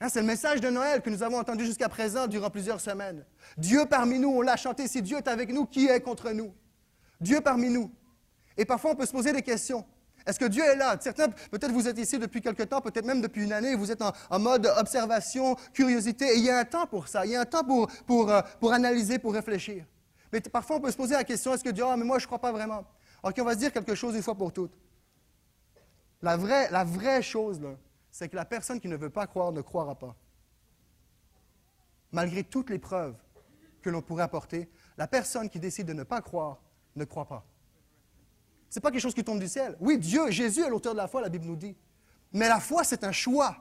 Hein, 0.00 0.08
c'est 0.08 0.22
le 0.22 0.26
message 0.26 0.62
de 0.62 0.70
Noël 0.70 1.02
que 1.02 1.10
nous 1.10 1.22
avons 1.22 1.38
entendu 1.38 1.66
jusqu'à 1.66 1.90
présent 1.90 2.26
durant 2.26 2.48
plusieurs 2.48 2.80
semaines. 2.80 3.26
Dieu 3.58 3.84
parmi 3.84 4.18
nous, 4.18 4.30
on 4.30 4.40
l'a 4.40 4.56
chanté. 4.56 4.88
Si 4.88 5.02
Dieu 5.02 5.18
est 5.18 5.28
avec 5.28 5.52
nous, 5.52 5.66
qui 5.66 5.88
est 5.88 6.00
contre 6.00 6.30
nous? 6.30 6.54
Dieu 7.20 7.42
parmi 7.42 7.68
nous. 7.68 7.92
Et 8.56 8.64
parfois, 8.64 8.92
on 8.92 8.96
peut 8.96 9.04
se 9.04 9.12
poser 9.12 9.34
des 9.34 9.42
questions. 9.42 9.84
Est-ce 10.26 10.38
que 10.38 10.44
Dieu 10.44 10.62
est 10.62 10.76
là? 10.76 10.96
Certains, 11.00 11.28
peut-être 11.28 11.72
vous 11.72 11.88
êtes 11.88 11.98
ici 11.98 12.18
depuis 12.18 12.40
quelque 12.40 12.62
temps, 12.62 12.80
peut-être 12.80 13.04
même 13.04 13.20
depuis 13.20 13.44
une 13.44 13.52
année, 13.52 13.74
vous 13.74 13.90
êtes 13.90 14.02
en, 14.02 14.38
mode 14.38 14.66
observation, 14.78 15.56
curiosité, 15.72 16.26
et 16.26 16.38
il 16.38 16.44
y 16.44 16.50
a 16.50 16.58
un 16.58 16.64
temps 16.64 16.86
pour 16.86 17.08
ça, 17.08 17.24
il 17.26 17.32
y 17.32 17.36
a 17.36 17.40
un 17.40 17.44
temps 17.44 17.64
pour, 17.64 18.30
euh, 18.30 18.40
analyser, 18.70 19.18
pour 19.18 19.32
réfléchir. 19.34 19.84
Mais 20.32 20.40
parfois, 20.40 20.76
on 20.76 20.80
peut 20.80 20.90
se 20.90 20.96
poser 20.96 21.14
la 21.14 21.24
question, 21.24 21.52
est-ce 21.54 21.64
que 21.64 21.70
Dieu, 21.70 21.84
ah, 21.86 21.96
mais 21.96 22.04
moi, 22.04 22.18
je 22.18 22.24
ne 22.24 22.26
crois 22.26 22.38
pas 22.38 22.52
vraiment. 22.52 22.84
OK, 23.22 23.34
on 23.38 23.44
va 23.44 23.54
se 23.54 23.58
dire 23.58 23.72
quelque 23.72 23.94
chose 23.94 24.14
une 24.14 24.22
fois 24.22 24.34
pour 24.34 24.52
toutes. 24.52 24.76
La 26.22 26.36
vraie, 26.36 26.70
la 26.70 26.84
vraie 26.84 27.22
chose, 27.22 27.60
c'est 28.10 28.28
que 28.28 28.36
la 28.36 28.44
personne 28.44 28.80
qui 28.80 28.88
ne 28.88 28.96
veut 28.96 29.10
pas 29.10 29.26
croire 29.26 29.52
ne 29.52 29.60
croira 29.60 29.94
pas. 29.94 30.14
Malgré 32.12 32.44
toutes 32.44 32.70
les 32.70 32.78
preuves 32.78 33.16
que 33.80 33.90
l'on 33.90 34.02
pourrait 34.02 34.22
apporter, 34.22 34.70
la 34.96 35.06
personne 35.06 35.48
qui 35.48 35.58
décide 35.58 35.86
de 35.86 35.92
ne 35.92 36.04
pas 36.04 36.20
croire 36.20 36.62
ne 36.94 37.04
croit 37.04 37.26
pas. 37.26 37.44
Ce 38.72 38.78
n'est 38.78 38.80
pas 38.80 38.90
quelque 38.90 39.02
chose 39.02 39.12
qui 39.12 39.22
tombe 39.22 39.38
du 39.38 39.48
ciel. 39.48 39.76
Oui, 39.80 39.98
Dieu, 39.98 40.30
Jésus 40.30 40.62
est 40.62 40.70
l'auteur 40.70 40.94
de 40.94 40.96
la 40.96 41.06
foi, 41.06 41.20
la 41.20 41.28
Bible 41.28 41.44
nous 41.44 41.56
dit. 41.56 41.76
Mais 42.32 42.48
la 42.48 42.58
foi, 42.58 42.84
c'est 42.84 43.04
un 43.04 43.12
choix. 43.12 43.54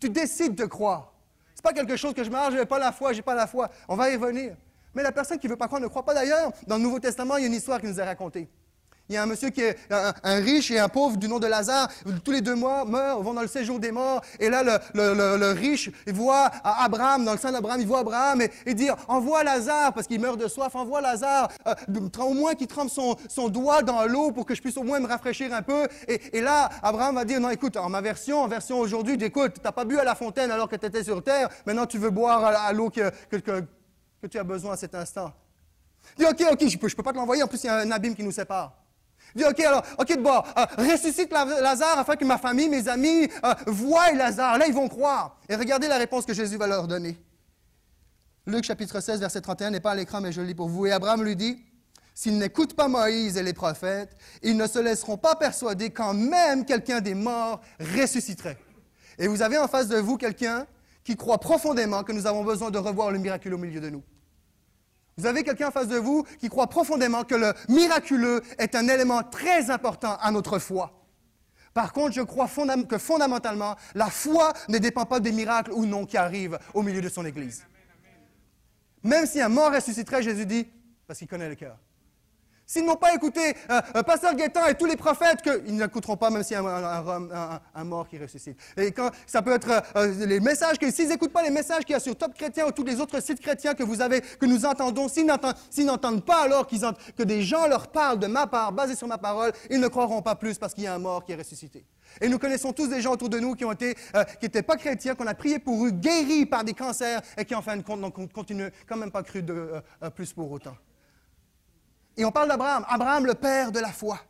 Tu 0.00 0.10
décides 0.10 0.56
de 0.56 0.64
croire. 0.64 1.12
Ce 1.54 1.60
n'est 1.60 1.62
pas 1.62 1.72
quelque 1.72 1.94
chose 1.94 2.12
que 2.12 2.24
je 2.24 2.28
me 2.28 2.34
ah, 2.34 2.50
je 2.50 2.56
n'ai 2.56 2.66
pas 2.66 2.80
la 2.80 2.90
foi, 2.90 3.12
je 3.12 3.18
n'ai 3.18 3.22
pas 3.22 3.36
la 3.36 3.46
foi. 3.46 3.70
On 3.86 3.94
va 3.94 4.10
y 4.10 4.16
revenir. 4.16 4.56
Mais 4.96 5.04
la 5.04 5.12
personne 5.12 5.38
qui 5.38 5.46
ne 5.46 5.52
veut 5.52 5.56
pas 5.56 5.68
croire 5.68 5.80
ne 5.80 5.86
croit 5.86 6.04
pas 6.04 6.12
d'ailleurs. 6.12 6.50
Dans 6.66 6.76
le 6.76 6.82
Nouveau 6.82 6.98
Testament, 6.98 7.36
il 7.36 7.42
y 7.42 7.44
a 7.44 7.46
une 7.46 7.54
histoire 7.54 7.80
qui 7.80 7.86
nous 7.86 8.00
est 8.00 8.02
racontée. 8.02 8.48
Il 9.12 9.16
y 9.16 9.18
a 9.18 9.24
un 9.24 9.26
monsieur 9.26 9.50
qui 9.50 9.60
est 9.60 9.76
un, 9.90 10.36
riche 10.36 10.70
et 10.70 10.78
un 10.78 10.88
pauvre 10.88 11.18
du 11.18 11.28
nom 11.28 11.38
de 11.38 11.46
Lazare. 11.46 11.90
Tous 12.24 12.32
les 12.32 12.40
deux 12.40 12.54
mois, 12.54 12.86
meurent, 12.86 13.22
vont 13.22 13.34
dans 13.34 13.42
le 13.42 13.46
séjour 13.46 13.78
des 13.78 13.92
morts. 13.92 14.22
Et 14.40 14.48
là, 14.48 14.62
le, 14.94 15.52
riche, 15.52 15.90
il 16.06 16.14
voit 16.14 16.50
Abraham, 16.64 17.22
dans 17.22 17.32
le 17.32 17.38
sein 17.38 17.52
d'Abraham, 17.52 17.78
il 17.78 17.86
voit 17.86 17.98
Abraham 17.98 18.40
et, 18.40 18.50
il 18.64 18.74
dit 18.74 18.88
Envoie 19.08 19.44
Lazare, 19.44 19.92
parce 19.92 20.06
qu'il 20.06 20.18
meurt 20.18 20.40
de 20.40 20.48
soif, 20.48 20.74
envoie 20.74 21.02
Lazare, 21.02 21.48
euh, 21.66 21.74
au 22.20 22.32
moins 22.32 22.54
qu'il 22.54 22.68
trempe 22.68 22.88
son, 22.88 23.48
doigt 23.50 23.82
dans 23.82 24.06
l'eau 24.06 24.32
pour 24.32 24.46
que 24.46 24.54
je 24.54 24.62
puisse 24.62 24.78
au 24.78 24.82
moins 24.82 24.98
me 24.98 25.06
rafraîchir 25.06 25.52
un 25.52 25.60
peu. 25.60 25.86
Et, 26.08 26.40
là, 26.40 26.70
Abraham 26.82 27.16
va 27.16 27.26
dire 27.26 27.38
Non, 27.38 27.50
écoute, 27.50 27.76
en 27.76 27.90
ma 27.90 28.00
version, 28.00 28.40
en 28.40 28.48
version 28.48 28.78
aujourd'hui, 28.78 29.22
écoute, 29.22 29.52
tu 29.56 29.60
n'as 29.62 29.72
pas 29.72 29.84
bu 29.84 29.98
à 29.98 30.04
la 30.04 30.14
fontaine 30.14 30.50
alors 30.50 30.70
que 30.70 30.76
tu 30.76 30.86
étais 30.86 31.04
sur 31.04 31.22
terre, 31.22 31.50
maintenant 31.66 31.84
tu 31.84 31.98
veux 31.98 32.08
boire 32.08 32.42
à, 32.46 32.72
l'eau 32.72 32.88
que, 32.88 33.10
que, 33.28 34.26
tu 34.26 34.38
as 34.38 34.44
besoin 34.44 34.72
à 34.72 34.76
cet 34.78 34.94
instant. 34.94 35.34
Dit 36.16 36.24
Ok, 36.24 36.42
ok, 36.50 36.60
je 36.60 36.76
ne 36.76 36.80
peux, 36.80 36.88
je 36.88 36.96
peux 36.96 37.02
pas 37.02 37.12
te 37.12 37.18
l'envoyer, 37.18 37.42
en 37.42 37.46
plus 37.46 37.62
il 37.62 37.66
y 37.66 37.68
a 37.68 37.76
un 37.76 37.90
abîme 37.90 38.14
qui 38.14 38.22
nous 38.22 38.32
sépare. 38.32 38.72
Dit, 39.34 39.44
OK, 39.44 39.60
alors, 39.60 39.82
OK, 39.98 40.08
de 40.08 40.28
euh, 40.28 40.90
ressuscite 40.92 41.32
Lazare 41.32 41.98
afin 41.98 42.16
que 42.16 42.24
ma 42.24 42.38
famille, 42.38 42.68
mes 42.68 42.88
amis, 42.88 43.28
euh, 43.44 43.54
voient 43.66 44.12
Lazare. 44.12 44.58
Là, 44.58 44.66
ils 44.66 44.74
vont 44.74 44.88
croire. 44.88 45.38
Et 45.48 45.56
regardez 45.56 45.88
la 45.88 45.98
réponse 45.98 46.26
que 46.26 46.34
Jésus 46.34 46.56
va 46.56 46.66
leur 46.66 46.86
donner. 46.86 47.18
Luc 48.46 48.64
chapitre 48.64 49.00
16, 49.00 49.20
verset 49.20 49.40
31 49.40 49.70
n'est 49.70 49.80
pas 49.80 49.92
à 49.92 49.94
l'écran, 49.94 50.20
mais 50.20 50.32
je 50.32 50.40
lis 50.40 50.54
pour 50.54 50.68
vous. 50.68 50.86
Et 50.86 50.92
Abraham 50.92 51.22
lui 51.22 51.36
dit, 51.36 51.62
S'ils 52.14 52.36
n'écoutent 52.38 52.74
pas 52.74 52.88
Moïse 52.88 53.36
et 53.36 53.42
les 53.42 53.54
prophètes, 53.54 54.14
ils 54.42 54.56
ne 54.56 54.66
se 54.66 54.78
laisseront 54.78 55.16
pas 55.16 55.34
persuader 55.34 55.90
quand 55.90 56.12
même 56.12 56.64
quelqu'un 56.64 57.00
des 57.00 57.14
morts 57.14 57.60
ressusciterait. 57.96 58.58
Et 59.18 59.28
vous 59.28 59.42
avez 59.42 59.58
en 59.58 59.68
face 59.68 59.88
de 59.88 59.96
vous 59.96 60.18
quelqu'un 60.18 60.66
qui 61.04 61.16
croit 61.16 61.38
profondément 61.38 62.02
que 62.02 62.12
nous 62.12 62.26
avons 62.26 62.44
besoin 62.44 62.70
de 62.70 62.78
revoir 62.78 63.10
le 63.10 63.18
miracle 63.18 63.52
au 63.52 63.58
milieu 63.58 63.80
de 63.80 63.90
nous. 63.90 64.02
Vous 65.18 65.26
avez 65.26 65.44
quelqu'un 65.44 65.68
en 65.68 65.72
face 65.72 65.88
de 65.88 65.96
vous 65.96 66.24
qui 66.40 66.48
croit 66.48 66.68
profondément 66.68 67.24
que 67.24 67.34
le 67.34 67.52
miraculeux 67.68 68.42
est 68.58 68.74
un 68.74 68.88
élément 68.88 69.22
très 69.22 69.70
important 69.70 70.16
à 70.20 70.30
notre 70.30 70.58
foi. 70.58 71.02
Par 71.74 71.92
contre, 71.92 72.12
je 72.12 72.22
crois 72.22 72.48
que 72.88 72.98
fondamentalement, 72.98 73.76
la 73.94 74.08
foi 74.08 74.52
ne 74.68 74.78
dépend 74.78 75.06
pas 75.06 75.20
des 75.20 75.32
miracles 75.32 75.72
ou 75.72 75.86
non 75.86 76.04
qui 76.04 76.16
arrivent 76.16 76.58
au 76.74 76.82
milieu 76.82 77.00
de 77.00 77.08
son 77.08 77.24
Église. 77.24 77.64
Même 79.02 79.26
si 79.26 79.40
un 79.40 79.48
mort 79.48 79.72
ressusciterait, 79.72 80.22
Jésus 80.22 80.46
dit, 80.46 80.68
parce 81.06 81.18
qu'il 81.18 81.28
connaît 81.28 81.48
le 81.48 81.54
cœur. 81.54 81.76
S'ils 82.72 82.86
n'ont 82.86 82.96
pas 82.96 83.14
écouté 83.14 83.54
euh, 83.68 83.82
euh, 83.96 84.02
Pasteur 84.02 84.34
Guettin 84.34 84.66
et 84.66 84.74
tous 84.74 84.86
les 84.86 84.96
prophètes, 84.96 85.42
que, 85.42 85.62
ils 85.66 85.76
n'écouteront 85.76 86.16
pas 86.16 86.30
même 86.30 86.42
s'il 86.42 86.56
y 86.56 86.58
a 86.58 87.60
un, 87.74 87.84
mort 87.84 88.08
qui 88.08 88.16
ressuscite. 88.16 88.58
Et 88.78 88.92
quand 88.92 89.10
ça 89.26 89.42
peut 89.42 89.52
être 89.52 89.82
euh, 89.94 90.24
les 90.24 90.40
messages 90.40 90.78
que 90.78 90.90
s'ils 90.90 91.08
n'écoutent 91.08 91.34
pas 91.34 91.42
les 91.42 91.50
messages 91.50 91.84
qu'il 91.84 91.92
y 91.92 91.96
a 91.96 92.00
sur 92.00 92.16
Top 92.16 92.32
Chrétien 92.32 92.66
ou 92.66 92.72
tous 92.72 92.84
les 92.84 92.98
autres 92.98 93.20
sites 93.20 93.40
chrétiens 93.40 93.74
que 93.74 93.82
vous 93.82 94.00
avez, 94.00 94.22
que 94.22 94.46
nous 94.46 94.64
entendons, 94.64 95.06
s'ils 95.08 95.26
n'entendent 95.26 96.24
pas 96.24 96.44
alors 96.44 96.66
que 96.66 97.22
des 97.22 97.42
gens 97.42 97.66
leur 97.66 97.88
parlent 97.88 98.18
de 98.18 98.26
ma 98.26 98.46
part, 98.46 98.72
basés 98.72 98.96
sur 98.96 99.06
ma 99.06 99.18
parole, 99.18 99.52
ils 99.68 99.78
ne 99.78 99.88
croiront 99.88 100.22
pas 100.22 100.34
plus 100.34 100.56
parce 100.56 100.72
qu'il 100.72 100.84
y 100.84 100.86
a 100.86 100.94
un 100.94 100.98
mort 100.98 101.26
qui 101.26 101.32
est 101.32 101.36
ressuscité. 101.36 101.84
Et 102.22 102.28
nous 102.30 102.38
connaissons 102.38 102.72
tous 102.72 102.88
des 102.88 103.02
gens 103.02 103.12
autour 103.12 103.28
de 103.28 103.38
nous 103.38 103.54
qui 103.54 103.66
n'étaient 103.66 104.62
pas 104.62 104.76
chrétiens, 104.76 105.14
qu'on 105.14 105.26
a 105.26 105.34
prié 105.34 105.58
pour 105.58 105.84
eux, 105.84 105.90
guéris 105.90 106.46
par 106.46 106.64
des 106.64 106.72
cancers 106.72 107.20
et 107.36 107.44
qui 107.44 107.54
en 107.54 107.60
fin 107.60 107.76
de 107.76 107.82
compte 107.82 108.00
n'ont 108.00 108.10
quand 108.10 108.96
même 108.96 109.10
pas 109.10 109.22
cru 109.22 109.44
plus 110.14 110.32
pour 110.32 110.50
autant. 110.50 110.74
Et 112.16 112.24
on 112.24 112.32
parle 112.32 112.48
d'Abraham. 112.48 112.84
Abraham, 112.88 113.26
le 113.26 113.34
père 113.34 113.72
de 113.72 113.78
la 113.78 113.92
foi. 113.92 114.20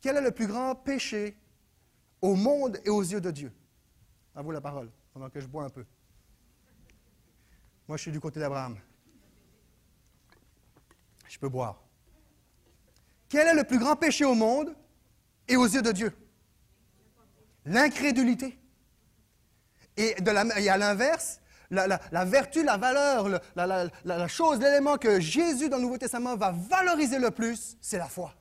Quel 0.00 0.16
est 0.16 0.20
le 0.20 0.30
plus 0.30 0.46
grand 0.46 0.74
péché 0.74 1.36
au 2.20 2.34
monde 2.36 2.80
et 2.84 2.90
aux 2.90 3.02
yeux 3.02 3.20
de 3.20 3.30
Dieu? 3.30 3.52
À 4.34 4.42
vous 4.42 4.52
la 4.52 4.60
parole, 4.60 4.90
pendant 5.12 5.28
que 5.28 5.40
je 5.40 5.46
bois 5.46 5.64
un 5.64 5.70
peu. 5.70 5.84
Moi, 7.88 7.96
je 7.96 8.02
suis 8.02 8.12
du 8.12 8.20
côté 8.20 8.38
d'Abraham. 8.38 8.78
Je 11.28 11.38
peux 11.38 11.48
boire. 11.48 11.82
Quel 13.28 13.48
est 13.48 13.54
le 13.54 13.64
plus 13.64 13.78
grand 13.78 13.96
péché 13.96 14.24
au 14.24 14.34
monde 14.34 14.76
et 15.48 15.56
aux 15.56 15.66
yeux 15.66 15.82
de 15.82 15.92
Dieu? 15.92 16.16
L'incrédulité. 17.64 18.58
Et, 19.96 20.14
de 20.20 20.30
la, 20.30 20.60
et 20.60 20.68
à 20.68 20.76
l'inverse, 20.76 21.40
la, 21.70 22.24
vertu, 22.24 22.62
la 22.62 22.76
valeur, 22.76 23.28
la, 23.54 24.28
chose, 24.28 24.58
l'élément 24.58 24.96
que 24.96 25.20
Jésus 25.20 25.68
dans 25.68 25.76
le 25.76 25.82
Nouveau 25.82 25.98
Testament 25.98 26.36
va 26.36 26.52
valoriser 26.52 27.18
le 27.18 27.30
plus, 27.30 27.76
c'est 27.80 27.98
la 27.98 28.06
foi. 28.06 28.34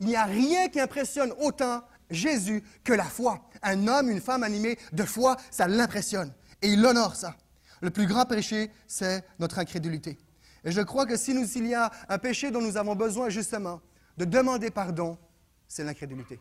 Il 0.00 0.06
n'y 0.06 0.16
a 0.16 0.24
rien 0.24 0.68
qui 0.68 0.80
impressionne 0.80 1.32
autant 1.40 1.82
Jésus 2.10 2.62
que 2.84 2.92
la 2.92 3.04
foi. 3.04 3.48
Un 3.62 3.86
homme, 3.86 4.10
une 4.10 4.20
femme 4.20 4.42
animée 4.42 4.78
de 4.92 5.04
foi, 5.04 5.36
ça 5.50 5.68
l'impressionne. 5.68 6.32
Et 6.60 6.68
il 6.68 6.84
honore 6.84 7.16
ça. 7.16 7.36
Le 7.80 7.90
plus 7.90 8.06
grand 8.06 8.24
péché, 8.24 8.70
c'est 8.86 9.24
notre 9.38 9.58
incrédulité. 9.58 10.18
Et 10.64 10.70
je 10.70 10.80
crois 10.80 11.06
que 11.06 11.16
si 11.16 11.46
s'il 11.46 11.66
y 11.66 11.74
a 11.74 11.90
un 12.08 12.18
péché 12.18 12.50
dont 12.50 12.60
nous 12.60 12.76
avons 12.76 12.94
besoin 12.94 13.28
justement 13.28 13.80
de 14.16 14.24
demander 14.24 14.70
pardon, 14.70 15.18
c'est 15.66 15.82
l'incrédulité. 15.84 16.38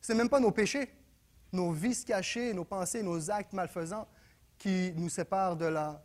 Ce 0.00 0.12
n'est 0.12 0.18
même 0.18 0.28
pas 0.28 0.40
nos 0.40 0.50
péchés, 0.50 0.88
nos 1.52 1.72
vices 1.72 2.04
cachés, 2.04 2.52
nos 2.54 2.64
pensées, 2.64 3.02
nos 3.02 3.30
actes 3.30 3.52
malfaisants 3.52 4.08
qui 4.58 4.92
nous 4.96 5.08
sépare 5.08 5.56
de 5.56 5.66
la 5.66 6.02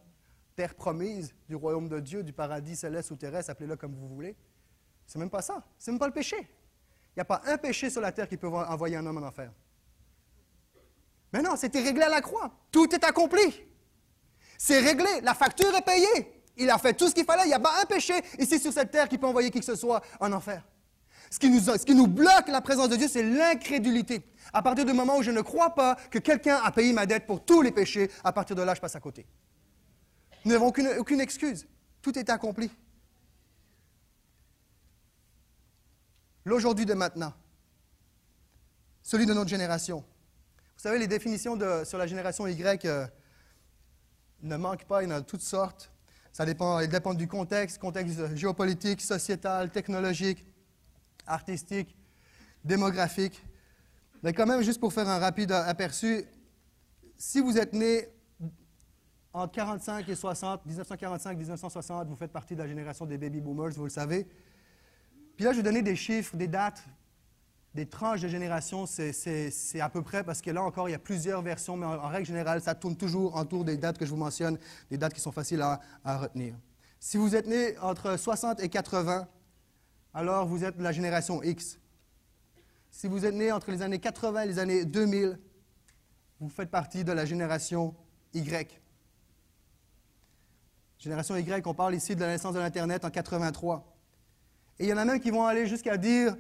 terre 0.56 0.76
promise, 0.76 1.34
du 1.48 1.56
royaume 1.56 1.88
de 1.88 2.00
Dieu, 2.00 2.24
du 2.24 2.34
paradis 2.34 2.76
céleste 2.76 3.12
ou 3.12 3.16
terrestre, 3.16 3.52
appelez-le 3.52 3.76
comme 3.76 3.96
vous 3.96 4.08
voulez. 4.08 4.36
C'est 5.06 5.20
même 5.20 5.30
pas 5.30 5.42
ça. 5.42 5.64
C'est 5.78 5.92
même 5.92 6.00
pas 6.00 6.08
le 6.08 6.14
péché. 6.14 6.38
Il 6.40 7.18
n'y 7.18 7.22
a 7.22 7.26
pas 7.26 7.42
un 7.46 7.58
péché 7.58 7.90
sur 7.90 8.02
la 8.02 8.12
terre 8.12 8.28
qui 8.28 8.38
peut 8.38 8.48
envoyer 8.48 8.96
un 8.96 9.06
homme 9.06 9.18
en 9.18 9.28
enfer. 9.28 9.52
Mais 11.34 11.42
non, 11.42 11.56
c'était 11.56 11.82
réglé 11.82 12.04
à 12.04 12.10
la 12.10 12.22
croix. 12.22 12.52
Tout 12.72 12.94
est 12.94 13.04
accompli. 13.04 13.42
C'est 14.58 14.80
réglé. 14.80 15.22
La 15.22 15.34
facture 15.34 15.74
est 15.76 15.82
payée. 15.82 16.44
Il 16.58 16.70
a 16.70 16.78
fait 16.78 16.94
tout 16.94 17.08
ce 17.08 17.16
qu'il 17.16 17.26
fallait. 17.26 17.44
Il 17.44 17.48
n'y 17.48 17.54
a 17.54 17.60
pas 17.60 17.82
un 17.82 17.86
péché 17.86 18.14
ici 18.38 18.60
sur 18.60 18.72
cette 18.72 18.92
terre 18.92 19.10
qui 19.10 19.18
peut 19.18 19.28
envoyer 19.28 19.50
qui 19.50 19.60
que 19.60 19.66
ce 19.66 19.76
soit 19.76 20.02
en 20.20 20.32
enfer. 20.32 20.66
Ce 21.30 21.40
qui 21.40 21.50
nous, 21.50 21.60
ce 21.62 21.86
qui 21.86 21.96
nous 21.96 22.08
bloque 22.08 22.48
la 22.48 22.62
présence 22.62 22.90
de 22.90 22.96
Dieu, 22.98 23.08
c'est 23.08 23.24
l'incrédulité. 23.24 24.22
À 24.54 24.62
partir 24.62 24.86
du 24.86 24.94
moment 24.94 25.18
où 25.18 25.24
je 25.24 25.32
ne 25.32 25.42
crois 25.42 25.74
pas 25.74 25.96
que 26.10 26.20
quelqu'un 26.20 26.58
a 26.64 26.72
payé 26.72 26.92
ma 26.94 27.06
dette 27.06 27.26
pour 27.26 27.44
tous 27.46 27.62
les 27.62 27.72
péchés, 27.72 28.12
à 28.24 28.34
partir 28.34 28.56
de 28.56 28.62
là, 28.62 28.74
je 28.76 28.82
passe 28.82 28.96
à 28.96 29.00
côté. 29.00 29.26
Nous 30.44 30.52
n'avons 30.52 30.68
aucune, 30.68 31.22
excuse. 31.22 31.68
Tout 32.02 32.18
est 32.18 32.30
accompli. 32.30 32.72
L'aujourd'hui 36.44 36.86
de 36.86 36.96
maintenant, 36.96 37.34
celui 39.04 39.26
de 39.26 39.34
notre 39.34 39.50
génération. 39.50 40.00
Vous 40.76 40.82
savez, 40.82 40.98
les 40.98 41.08
définitions 41.08 41.58
sur 41.86 42.00
la 42.00 42.08
génération 42.08 42.48
Y 42.48 42.86
euh, 42.86 43.06
ne 44.42 44.58
manquent 44.58 44.86
pas, 44.86 45.04
il 45.04 45.10
y 45.10 45.14
en 45.14 45.18
a 45.18 45.22
toutes 45.22 45.42
sortes. 45.42 45.92
Ça 46.34 46.46
dépend, 46.46 46.80
il 46.80 46.90
dépend 46.90 47.14
du 47.14 47.28
contexte, 47.28 47.78
contexte 47.78 48.36
géopolitique, 48.36 49.02
sociétal, 49.02 49.70
technologique, 49.70 50.46
artistique, 51.28 51.96
démographique. 52.64 53.44
Mais 54.24 54.34
quand 54.34 54.46
même, 54.46 54.62
juste 54.62 54.80
pour 54.80 54.94
faire 54.94 55.10
un 55.10 55.20
rapide 55.20 55.52
aperçu, 55.52 56.26
si 57.18 57.40
vous 57.40 57.58
êtes 57.58 57.74
né 57.74 58.08
entre 59.34 59.54
45 59.54 60.10
et 60.10 60.16
60, 60.16 60.68
1945-1960, 60.68 62.08
vous 62.08 62.16
faites 62.16 62.32
partie 62.32 62.56
de 62.56 62.60
la 62.60 62.68
génération 62.68 63.06
des 63.06 63.18
baby 63.18 63.40
boomers, 63.40 63.72
vous 63.72 63.86
le 63.86 63.90
savez. 63.90 64.28
Puis 65.36 65.46
là, 65.46 65.54
je 65.54 65.58
vais 65.58 65.64
donner 65.64 65.82
des 65.82 65.96
chiffres, 65.96 66.36
des 66.36 66.48
dates, 66.48 66.84
des 67.74 67.86
tranches 67.86 68.22
de 68.22 68.28
génération. 68.28 68.86
C'est 68.86 69.80
à 69.80 69.90
peu 69.90 70.02
près, 70.02 70.24
parce 70.24 70.42
que 70.42 70.52
là 70.52 70.62
encore, 70.62 70.90
il 70.90 70.92
y 70.92 70.96
a 70.96 71.00
plusieurs 71.00 71.42
versions, 71.42 71.78
mais 71.78 71.86
en, 71.86 72.08
règle 72.10 72.28
générale, 72.28 72.62
ça 72.62 72.76
tourne 72.76 72.96
toujours 72.96 73.36
autour 73.36 73.64
des 73.64 73.78
dates 73.78 73.98
que 73.98 74.06
je 74.06 74.12
vous 74.12 74.18
mentionne, 74.18 74.58
des 74.90 74.98
dates 74.98 75.14
qui 75.14 75.22
sont 75.22 75.32
faciles 75.32 75.62
à, 75.62 75.80
retenir. 76.18 76.56
Si 77.00 77.18
vous 77.18 77.36
êtes 77.36 77.48
né 77.48 77.78
entre 77.80 78.18
60 78.18 78.62
et 78.62 78.70
80, 78.70 79.28
alors 80.14 80.46
vous 80.46 80.64
êtes 80.64 80.78
la 80.78 80.92
génération 80.92 81.42
X. 81.42 81.80
Si 82.92 83.08
vous 83.08 83.26
êtes 83.26 83.34
né 83.34 83.52
entre 83.52 83.72
les 83.72 83.82
années 83.82 84.00
80 84.00 84.42
et 84.44 84.48
les 84.48 84.60
années 84.60 84.86
2000, 84.86 85.40
vous 86.40 86.50
faites 86.50 86.70
partie 86.70 87.04
de 87.04 87.14
la 87.14 87.26
génération 87.26 87.96
Y. 88.34 88.80
Génération 91.00 91.36
Y, 91.38 91.66
on 91.66 91.74
parle 91.74 91.96
ici 91.96 92.16
de 92.16 92.22
la 92.22 92.28
naissance 92.28 92.54
de 92.54 92.60
l'Internet 92.60 93.06
en 93.06 93.10
83. 93.10 93.96
Et 94.78 94.84
il 94.84 94.90
y 94.90 94.94
en 94.94 94.98
a 94.98 95.06
même 95.06 95.20
qui 95.20 95.32
vont 95.32 95.46
aller 95.46 95.66
jusqu'à 95.66 95.98
dire 95.98 96.36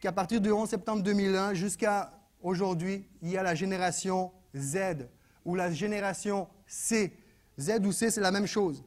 qu'à 0.00 0.12
partir 0.12 0.40
du 0.40 0.50
11 0.50 0.68
septembre 0.68 1.02
2001 1.02 1.54
jusqu'à 1.54 2.12
aujourd'hui, 2.42 3.08
il 3.22 3.30
y 3.30 3.38
a 3.38 3.42
la 3.42 3.54
génération 3.54 4.32
Z 4.54 5.08
ou 5.44 5.54
la 5.54 5.70
génération 5.70 6.48
C. 6.66 7.16
Z 7.58 7.80
ou 7.84 7.92
C, 7.92 8.10
c'est 8.10 8.20
la 8.20 8.32
même 8.32 8.46
chose. 8.46 8.84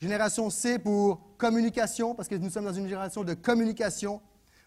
Génération 0.00 0.48
C 0.48 0.78
pour 0.78 1.36
communication, 1.36 2.14
parce 2.14 2.28
que 2.28 2.34
nous 2.34 2.50
sommes 2.50 2.64
dans 2.64 2.72
une 2.72 2.88
génération 2.88 3.22
de 3.22 3.34
communication. 3.34 4.20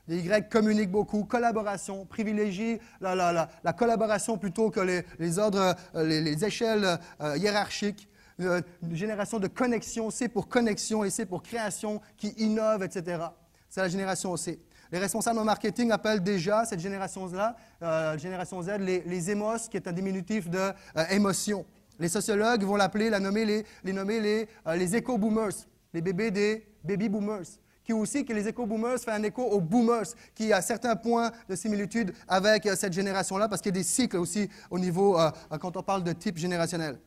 Les 0.08 0.20
Y 0.20 0.50
communiquent 0.50 0.92
beaucoup, 0.92 1.24
collaboration, 1.24 2.06
privilégient 2.06 2.80
la, 3.00 3.74
collaboration 3.78 4.38
plutôt 4.38 4.70
que 4.70 4.82
les, 4.82 5.40
ordres, 5.40 5.76
euh, 5.96 6.04
les, 6.04 6.44
échelles 6.44 7.00
euh, 7.22 7.38
hiérarchiques. 7.38 8.10
Euh, 8.42 8.62
une 8.82 8.96
génération 8.96 9.40
de 9.40 9.48
connexion, 9.48 10.10
C 10.10 10.28
pour 10.28 10.50
connexion 10.50 11.06
et 11.06 11.10
C 11.10 11.26
pour 11.26 11.42
création, 11.42 12.02
qui 12.18 12.30
innove, 12.38 12.84
etc. 12.84 13.24
C'est 13.70 13.80
la 13.80 13.88
génération 13.88 14.36
C. 14.36 14.60
Les 14.92 15.00
responsables 15.00 15.40
en 15.40 15.46
marketing 15.46 15.92
appellent 15.92 16.22
déjà 16.22 16.66
cette 16.66 16.82
génération-là, 16.82 17.56
euh, 17.82 18.18
génération 18.18 18.62
Z, 18.62 18.72
les, 18.80 19.02
les 19.06 19.32
émos, 19.32 19.70
qui 19.70 19.78
est 19.78 19.88
un 19.88 19.94
diminutif 19.94 20.50
de 20.50 20.72
émotion. 21.12 21.66
Les 21.98 22.10
sociologues 22.10 22.64
vont 22.64 22.76
l'appeler, 22.76 23.10
la 23.10 23.22
nommer 23.22 23.46
les, 23.46 23.66
les 23.84 23.94
nommer 23.94 24.20
les, 24.20 24.50
les 24.76 24.96
éco-boomers, 24.96 25.54
les 25.94 26.02
bébés 26.02 26.32
des 26.32 26.68
baby 26.84 27.08
boomers 27.08 27.46
qui 27.84 27.94
aussi 27.94 28.26
que 28.26 28.34
les 28.34 28.48
éco-boomers 28.48 29.00
fait 29.00 29.12
un 29.12 29.24
écho 29.24 29.44
aux 29.44 29.60
boomers, 29.62 30.06
qui 30.34 30.54
a 30.54 30.62
certains 30.62 30.96
points 30.96 31.32
de 31.50 31.56
similitude 31.56 32.14
avec 32.28 32.68
cette 32.76 32.94
génération-là, 32.94 33.50
parce 33.50 33.62
qu'il 33.62 33.76
y 33.76 33.78
a 33.78 33.80
des 33.80 33.84
cycles 33.84 34.18
aussi 34.18 34.50
au 34.70 34.80
niveau, 34.80 35.18
quand 35.60 35.76
on 35.76 35.84
parle 35.84 36.04
de 36.04 36.14
type 36.14 36.38
générationnel. 36.38 37.00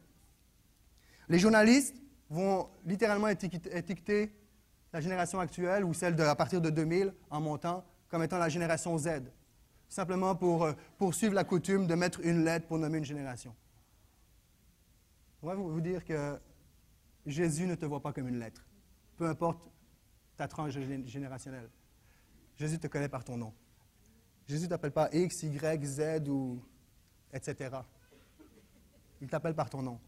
Les 1.29 1.39
journalistes 1.39 1.95
vont 2.31 2.69
littéralement 2.85 3.29
étiqueter 3.29 4.33
la 4.93 5.01
génération 5.01 5.41
actuelle 5.41 5.85
ou 5.85 5.93
celle 5.93 6.21
à 6.21 6.35
partir 6.35 6.61
de 6.61 6.71
2000 6.71 7.13
en 7.31 7.41
montant 7.41 7.85
comme 8.09 8.23
étant 8.23 8.39
la 8.39 8.49
génération 8.49 8.97
Z, 8.97 9.23
simplement 9.89 10.35
pour 10.35 10.65
euh, 10.65 10.73
poursuivre 10.97 11.35
la 11.35 11.45
coutume 11.45 11.87
de 11.87 11.95
mettre 11.95 12.21
une 12.25 12.45
lettre 12.45 12.67
pour 12.67 12.79
nommer 12.79 12.99
une 12.99 13.05
génération. 13.05 13.55
On 15.43 15.49
va 15.49 15.55
vous 15.55 15.81
dire 15.81 16.05
que 16.05 16.39
Jésus 17.27 17.67
ne 17.67 17.75
te 17.75 17.85
voit 17.85 18.01
pas 18.01 18.13
comme 18.13 18.29
une 18.29 18.39
lettre, 18.39 18.65
peu 19.17 19.27
importe 19.27 19.69
ta 20.37 20.49
tranche 20.49 20.79
générationnelle. 21.07 21.69
Jésus 22.57 22.79
te 22.79 22.87
connaît 22.87 23.09
par 23.09 23.25
ton 23.25 23.37
nom. 23.37 23.53
Jésus 24.47 24.65
ne 24.65 24.71
t'appelle 24.71 24.93
pas 24.93 25.09
X, 25.13 25.43
Y, 25.43 25.85
Z 25.85 26.29
ou 26.29 26.63
etc. 27.33 27.71
Il 29.21 29.29
t'appelle 29.29 29.55
par 29.55 29.69
ton 29.71 29.83
nom. 29.83 29.99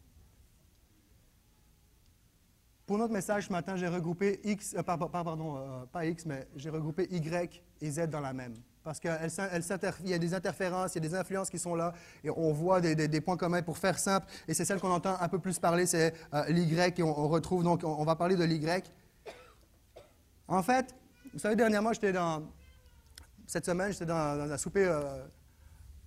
Pour 2.87 2.97
notre 2.97 3.12
message 3.12 3.49
ce 3.49 3.53
matin, 3.53 3.77
j'ai 3.77 3.88
regroupé 3.88 4.41
X, 4.45 4.75
euh, 4.75 4.83
pardon, 4.83 5.57
euh, 5.59 5.85
pas 5.93 6.07
X, 6.07 6.25
mais 6.25 6.49
j'ai 6.57 6.71
regroupé 6.71 7.07
Y 7.11 7.62
et 7.83 7.91
Z 7.91 8.09
dans 8.09 8.21
la 8.21 8.33
même. 8.33 8.55
Parce 8.83 8.99
qu'il 8.99 9.11
y 10.05 10.14
a 10.14 10.19
des 10.19 10.33
interférences, 10.33 10.95
il 10.95 11.05
y 11.05 11.07
a 11.07 11.09
des 11.09 11.14
influences 11.14 11.51
qui 11.51 11.59
sont 11.59 11.75
là, 11.75 11.93
et 12.25 12.31
on 12.31 12.51
voit 12.55 12.81
des, 12.81 13.21
points 13.21 13.37
communs 13.37 13.61
pour 13.61 13.77
faire 13.77 13.99
simple. 13.99 14.27
Et 14.47 14.55
c'est 14.55 14.64
celle 14.64 14.81
qu'on 14.81 14.91
entend 14.91 15.17
un 15.21 15.29
peu 15.29 15.38
plus 15.38 15.59
parler, 15.59 15.85
c'est 15.85 16.14
euh, 16.33 16.47
l'Y, 16.49 16.75
et 16.81 17.03
on, 17.03 17.29
retrouve, 17.29 17.62
donc 17.62 17.83
on, 17.85 18.05
va 18.05 18.17
parler 18.17 18.37
de 18.37 18.45
l'Y. 18.45 18.59
En 20.49 20.63
fait, 20.63 20.95
vous 21.33 21.39
savez, 21.39 21.57
dernièrement, 21.57 21.93
j'étais 21.93 22.13
dans, 22.13 22.43
cette 23.47 23.67
semaine, 23.67 23.93
j'étais 23.93 24.07
dans, 24.07 24.51
un 24.51 24.57
souper 24.57 24.91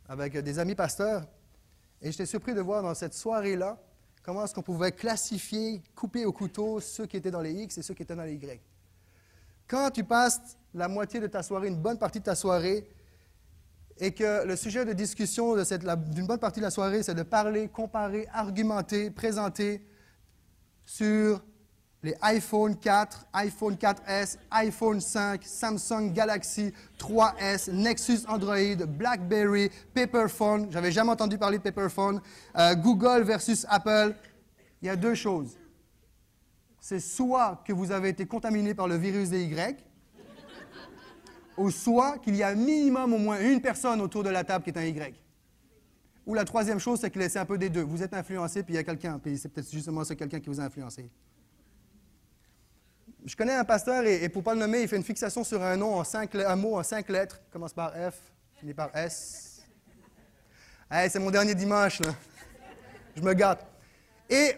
avec 0.09 0.35
des 0.35 0.57
amis 0.57 0.73
pasteurs, 0.73 1.27
et 2.01 2.11
j'étais 2.11 2.25
surpris 2.25 2.55
de 2.55 2.61
voir 2.61 2.81
dans 2.81 2.95
cette 2.95 3.13
soirée-là, 3.13 3.77
comment 4.23 4.43
est-ce 4.43 4.55
qu'on 4.55 4.63
pouvait 4.63 4.91
classifier, 4.91 5.83
couper 5.95 6.25
au 6.25 6.33
couteau 6.33 6.79
ceux 6.79 7.05
qui 7.05 7.17
étaient 7.17 7.29
dans 7.29 7.41
les 7.41 7.53
X 7.53 7.77
et 7.77 7.81
ceux 7.83 7.93
qui 7.93 8.01
étaient 8.01 8.15
dans 8.15 8.23
les 8.23 8.33
Y. 8.33 8.59
Quand 9.67 9.91
tu 9.91 10.03
passes 10.03 10.57
la 10.73 10.87
moitié 10.87 11.19
de 11.19 11.27
ta 11.27 11.43
soirée, 11.43 11.67
une 11.67 11.79
bonne 11.79 11.99
partie 11.99 12.19
de 12.19 12.25
ta 12.25 12.35
soirée, 12.35 12.89
et 13.97 14.11
que 14.11 14.43
le 14.47 14.55
sujet 14.55 14.83
de 14.85 14.93
discussion 14.93 15.55
d'une 15.55 16.25
bonne 16.25 16.39
partie 16.39 16.59
de 16.59 16.65
la 16.65 16.71
soirée, 16.71 17.03
c'est 17.03 17.13
de 17.13 17.21
parler, 17.21 17.67
comparer, 17.67 18.27
argumenter, 18.33 19.11
présenter 19.11 19.85
sur 20.83 21.43
les 22.03 22.15
iPhone 22.21 22.75
4, 22.75 23.27
iPhone 23.33 23.75
4S, 23.75 24.37
iPhone 24.49 24.99
5, 24.99 25.43
Samsung 25.43 26.11
Galaxy 26.11 26.73
3S, 26.97 27.71
Nexus 27.71 28.25
Android, 28.27 28.85
BlackBerry, 28.87 29.69
Paperphone. 29.93 30.71
J'avais 30.71 30.91
jamais 30.91 31.11
entendu 31.11 31.37
parler 31.37 31.59
de 31.59 31.63
Paperphone. 31.63 32.19
Euh, 32.57 32.73
Google 32.75 33.21
versus 33.23 33.65
Apple. 33.69 34.15
Il 34.81 34.87
y 34.87 34.89
a 34.89 34.95
deux 34.95 35.13
choses. 35.13 35.57
C'est 36.79 36.99
soit 36.99 37.61
que 37.65 37.73
vous 37.73 37.91
avez 37.91 38.09
été 38.09 38.25
contaminé 38.25 38.73
par 38.73 38.87
le 38.87 38.95
virus 38.95 39.29
des 39.29 39.43
Y, 39.43 39.77
ou 41.55 41.69
soit 41.69 42.17
qu'il 42.17 42.35
y 42.35 42.41
a 42.41 42.55
minimum 42.55 43.13
au 43.13 43.19
moins 43.19 43.39
une 43.39 43.61
personne 43.61 44.01
autour 44.01 44.23
de 44.23 44.29
la 44.29 44.43
table 44.43 44.63
qui 44.63 44.71
est 44.71 44.77
un 44.79 44.85
Y. 44.85 45.15
Ou 46.25 46.33
la 46.33 46.45
troisième 46.45 46.79
chose, 46.79 46.99
c'est 46.99 47.11
que 47.11 47.29
c'est 47.29 47.37
un 47.37 47.45
peu 47.45 47.59
des 47.59 47.69
deux. 47.69 47.83
Vous 47.83 48.01
êtes 48.01 48.15
influencé, 48.15 48.63
puis 48.63 48.73
il 48.73 48.77
y 48.77 48.79
a 48.79 48.83
quelqu'un, 48.83 49.19
puis 49.19 49.37
c'est 49.37 49.49
peut-être 49.49 49.69
justement 49.69 50.03
ce 50.03 50.13
quelqu'un 50.13 50.39
qui 50.39 50.49
vous 50.49 50.59
a 50.59 50.63
influencé 50.63 51.11
je 53.25 53.35
connais 53.35 53.53
un 53.53 53.63
pasteur, 53.63 54.03
et, 54.05 54.27
pour 54.29 54.41
ne 54.41 54.45
pas 54.45 54.53
le 54.53 54.59
nommer, 54.59 54.81
il 54.81 54.87
fait 54.87 54.97
une 54.97 55.03
fixation 55.03 55.43
sur 55.43 55.61
un 55.61 55.77
nom 55.77 56.01
un 56.01 56.55
mot 56.55 56.77
en 56.77 56.83
cinq 56.83 57.09
lettres, 57.09 57.39
commence 57.51 57.73
par 57.73 57.91
F, 57.93 58.15
finit 58.59 58.73
par 58.73 58.95
S. 58.95 59.61
Hey, 60.89 61.09
c'est 61.09 61.19
mon 61.19 61.31
dernier 61.31 61.55
dimanche, 61.55 61.99
là. 62.01 62.13
Je 63.15 63.21
me 63.21 63.33
gâte. 63.33 63.65
Et 64.29 64.55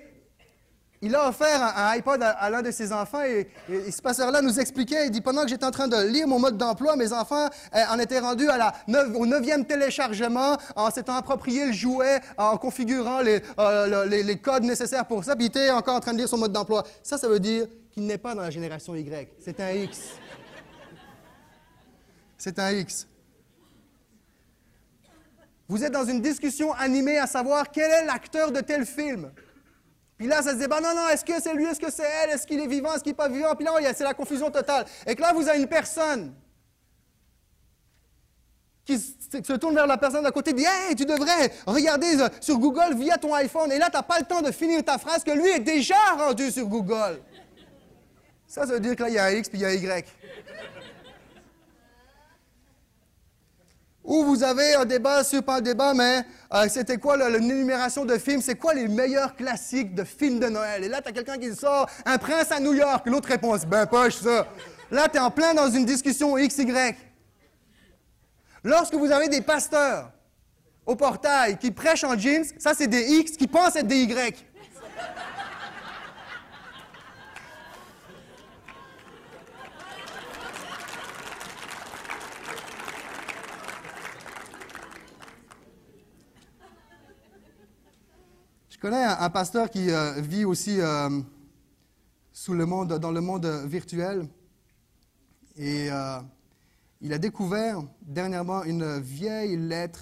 il 1.04 1.14
a 1.16 1.28
offert 1.28 1.62
un, 1.62 1.90
iPod 1.98 2.24
à, 2.24 2.50
l'un 2.50 2.62
de 2.62 2.72
ses 2.72 2.94
enfants 2.94 3.22
et, 3.24 3.50
ce 3.92 4.02
pasteur-là 4.02 4.42
nous 4.42 4.58
expliquait, 4.58 5.06
il 5.06 5.12
dit, 5.12 5.20
pendant 5.20 5.44
que 5.44 5.50
j'étais 5.50 5.66
en 5.66 5.72
train 5.72 5.90
de 5.90 5.98
lire 6.08 6.30
mon 6.30 6.40
mode 6.40 6.58
d'emploi, 6.58 6.96
mes 6.96 7.12
enfants 7.12 7.50
eh, 7.76 7.84
en 7.92 8.00
étaient 8.00 8.20
rendus 8.20 8.48
au 9.16 9.26
neuvième 9.26 9.66
téléchargement, 9.66 10.58
en 10.78 10.90
s'étant 10.92 11.16
approprié 11.16 11.68
le 11.68 11.74
jouet, 11.74 12.22
en 12.38 12.56
configurant 12.58 13.20
euh, 13.22 14.06
les, 14.06 14.24
les, 14.24 14.38
codes 14.38 14.64
nécessaires 14.64 15.06
pour 15.06 15.26
ça, 15.26 15.36
puis 15.36 15.46
il 15.46 15.48
était 15.50 15.72
encore 15.72 15.96
en 15.96 16.00
train 16.00 16.14
de 16.14 16.20
lire 16.20 16.30
son 16.30 16.38
mode 16.38 16.54
d'emploi. 16.54 16.84
Ça, 17.04 17.18
ça 17.18 17.28
veut 17.28 17.42
dire 17.42 17.68
qu'il 17.92 18.06
n'est 18.06 18.18
pas 18.18 18.34
dans 18.34 18.44
la 18.44 18.50
génération 18.50 18.96
Y. 18.96 19.28
C'est 19.44 19.60
un 19.60 19.72
X. 19.72 20.00
C'est 22.38 22.60
un 22.60 22.72
X. 22.72 23.08
Vous 25.68 25.84
êtes 25.84 25.92
dans 25.92 26.06
une 26.06 26.22
discussion 26.22 26.72
animée 26.74 27.18
à 27.18 27.28
savoir 27.28 27.72
quel 27.72 27.92
est 27.92 28.06
l'acteur 28.06 28.54
de 28.54 28.62
tel 28.62 28.86
film. 28.86 29.32
Puis 30.24 30.30
là, 30.30 30.42
ça 30.42 30.52
se 30.52 30.56
dit, 30.56 30.68
ben 30.68 30.80
non, 30.80 30.96
non, 30.96 31.10
est-ce 31.10 31.26
que 31.26 31.34
c'est 31.42 31.54
lui, 31.54 31.66
est-ce 31.66 31.82
que 31.82 31.92
c'est 31.92 32.08
elle, 32.24 32.30
est-ce 32.30 32.48
qu'il 32.48 32.58
est 32.58 32.66
vivant, 32.66 32.94
est-ce 32.94 33.04
qu'il 33.04 33.12
n'est 33.12 33.18
pas 33.18 33.28
vivant? 33.28 33.54
Puis 33.56 33.66
là, 33.66 33.74
c'est 33.94 34.06
la 34.06 34.14
confusion 34.14 34.50
totale. 34.50 34.86
Et 35.06 35.16
que 35.16 35.22
là, 35.22 35.34
vous 35.34 35.50
avez 35.50 35.60
une 35.60 35.68
personne 35.68 36.34
qui 38.86 38.98
se 38.98 39.54
tourne 39.58 39.76
vers 39.76 39.86
la 39.86 39.98
personne 39.98 40.24
d'à 40.24 40.32
côté 40.32 40.52
et 40.52 40.54
dit 40.54 40.64
Hey, 40.64 40.96
tu 40.96 41.04
devrais 41.04 41.52
regarder 41.66 42.22
euh, 42.22 42.30
sur 42.40 42.58
Google 42.58 42.96
via 42.96 43.18
ton 43.18 43.34
iPhone. 43.34 43.70
Et 43.74 43.78
là, 43.78 43.90
tu 43.90 43.98
n'as 43.98 44.04
pas 44.04 44.18
le 44.18 44.26
temps 44.26 44.42
de 44.42 44.54
finir 44.54 44.82
ta 44.82 44.98
phrase 44.98 45.26
que 45.26 45.32
lui 45.32 45.50
est 45.50 45.60
déjà 45.60 45.98
rendu 46.18 46.50
sur 46.52 46.68
Google. 46.68 47.22
Ça, 48.48 48.66
ça 48.66 48.72
veut 48.72 48.80
dire 48.80 48.96
que 48.96 49.04
là, 49.04 49.10
il 49.10 49.16
y 49.16 49.20
a 49.20 49.26
un 49.26 49.32
X 49.32 49.50
puis 49.50 49.58
il 49.58 49.62
y 49.64 49.66
a 49.66 49.70
un 49.70 49.74
Y. 49.74 50.06
Ou 54.04 54.26
vous 54.26 54.44
avez 54.44 54.76
un 54.76 54.86
débat 54.86 55.22
un 55.48 55.62
débat, 55.62 55.94
mais 55.94 56.26
euh, 56.54 56.68
c'était 56.68 56.98
quoi 56.98 57.16
l'énumération 57.30 58.04
de 58.04 58.18
films? 58.18 58.42
C'est 58.42 58.56
quoi 58.56 58.74
les 58.74 58.90
meilleurs 58.90 59.36
classiques 59.36 59.96
de 59.96 60.04
films 60.04 60.40
de 60.40 60.48
Noël? 60.48 60.84
Et 60.84 60.90
là, 60.90 61.02
tu 61.02 61.10
as 61.10 61.12
quelqu'un 61.14 61.38
qui 61.38 61.56
sort 61.56 61.90
Un 62.06 62.18
prince 62.18 62.52
à 62.52 62.60
New 62.60 62.74
York. 62.74 63.08
L'autre 63.08 63.30
répond 63.30 63.56
Ben, 63.66 63.86
poche, 63.86 64.16
ça. 64.18 64.46
Là, 64.92 65.08
tu 65.08 65.18
es 65.18 65.20
en 65.20 65.32
plein 65.32 65.54
dans 65.54 65.70
une 65.70 65.86
discussion 65.86 66.36
XY. 66.36 66.96
Lorsque 68.64 68.94
vous 68.94 69.12
avez 69.12 69.30
des 69.30 69.42
pasteurs 69.42 70.12
au 70.86 70.96
portail 70.96 71.58
qui 71.58 71.72
prêchent 71.72 72.04
en 72.04 72.18
jeans, 72.18 72.46
ça, 72.58 72.74
c'est 72.74 72.88
des 72.88 73.04
X 73.20 73.32
qui 73.38 73.48
pensent 73.48 73.78
être 73.78 73.88
des 73.88 74.02
Y. 74.04 74.46
connais 88.84 89.06
un, 89.06 89.30
pasteur 89.30 89.70
qui 89.70 89.90
euh, 89.92 90.12
vit 90.20 90.44
aussi 90.44 90.82
euh, 90.82 91.22
sous 92.34 92.54
le 92.54 92.66
monde, 92.66 93.00
dans 93.00 93.12
le 93.12 93.22
monde 93.22 93.46
virtuel. 93.66 94.28
Et 95.56 95.90
euh, 95.90 96.20
il 97.00 97.14
a 97.14 97.18
découvert 97.18 97.82
dernièrement 98.02 98.66
une 98.66 99.00
vieille 99.00 99.56
lettre 99.56 100.02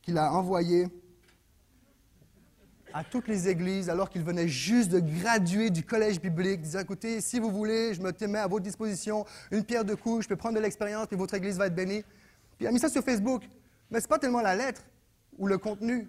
qu'il 0.00 0.16
a 0.16 0.32
envoyée 0.32 0.88
à 2.94 3.04
toutes 3.04 3.28
les 3.28 3.48
églises 3.50 3.90
alors 3.90 4.08
qu'il 4.08 4.22
venait 4.22 4.48
juste 4.48 4.90
de 4.90 5.00
graduer 5.00 5.68
du 5.68 5.84
collège 5.84 6.18
biblique, 6.18 6.62
disant 6.62 6.80
écoutez, 6.80 7.20
si 7.20 7.38
vous 7.38 7.50
voulez, 7.50 7.92
je 7.92 8.00
me 8.00 8.26
mets 8.26 8.38
à 8.38 8.46
votre 8.46 8.64
disposition 8.64 9.26
une 9.50 9.62
pierre 9.62 9.84
de 9.84 9.94
couche, 9.94 10.24
je 10.24 10.30
peux 10.30 10.36
prendre 10.36 10.54
de 10.54 10.60
l'expérience, 10.60 11.06
puis 11.06 11.18
votre 11.18 11.34
église 11.34 11.58
va 11.58 11.66
être 11.66 11.74
bénie. 11.74 12.02
Puis 12.56 12.64
il 12.64 12.66
a 12.66 12.72
mis 12.72 12.78
ça 12.78 12.88
sur 12.88 13.04
Facebook. 13.04 13.42
Mais 13.90 14.00
ce 14.00 14.06
n'est 14.06 14.08
pas 14.08 14.18
tellement 14.18 14.40
la 14.40 14.56
lettre 14.56 14.80
ou 15.36 15.46
le 15.46 15.58
contenu. 15.58 16.08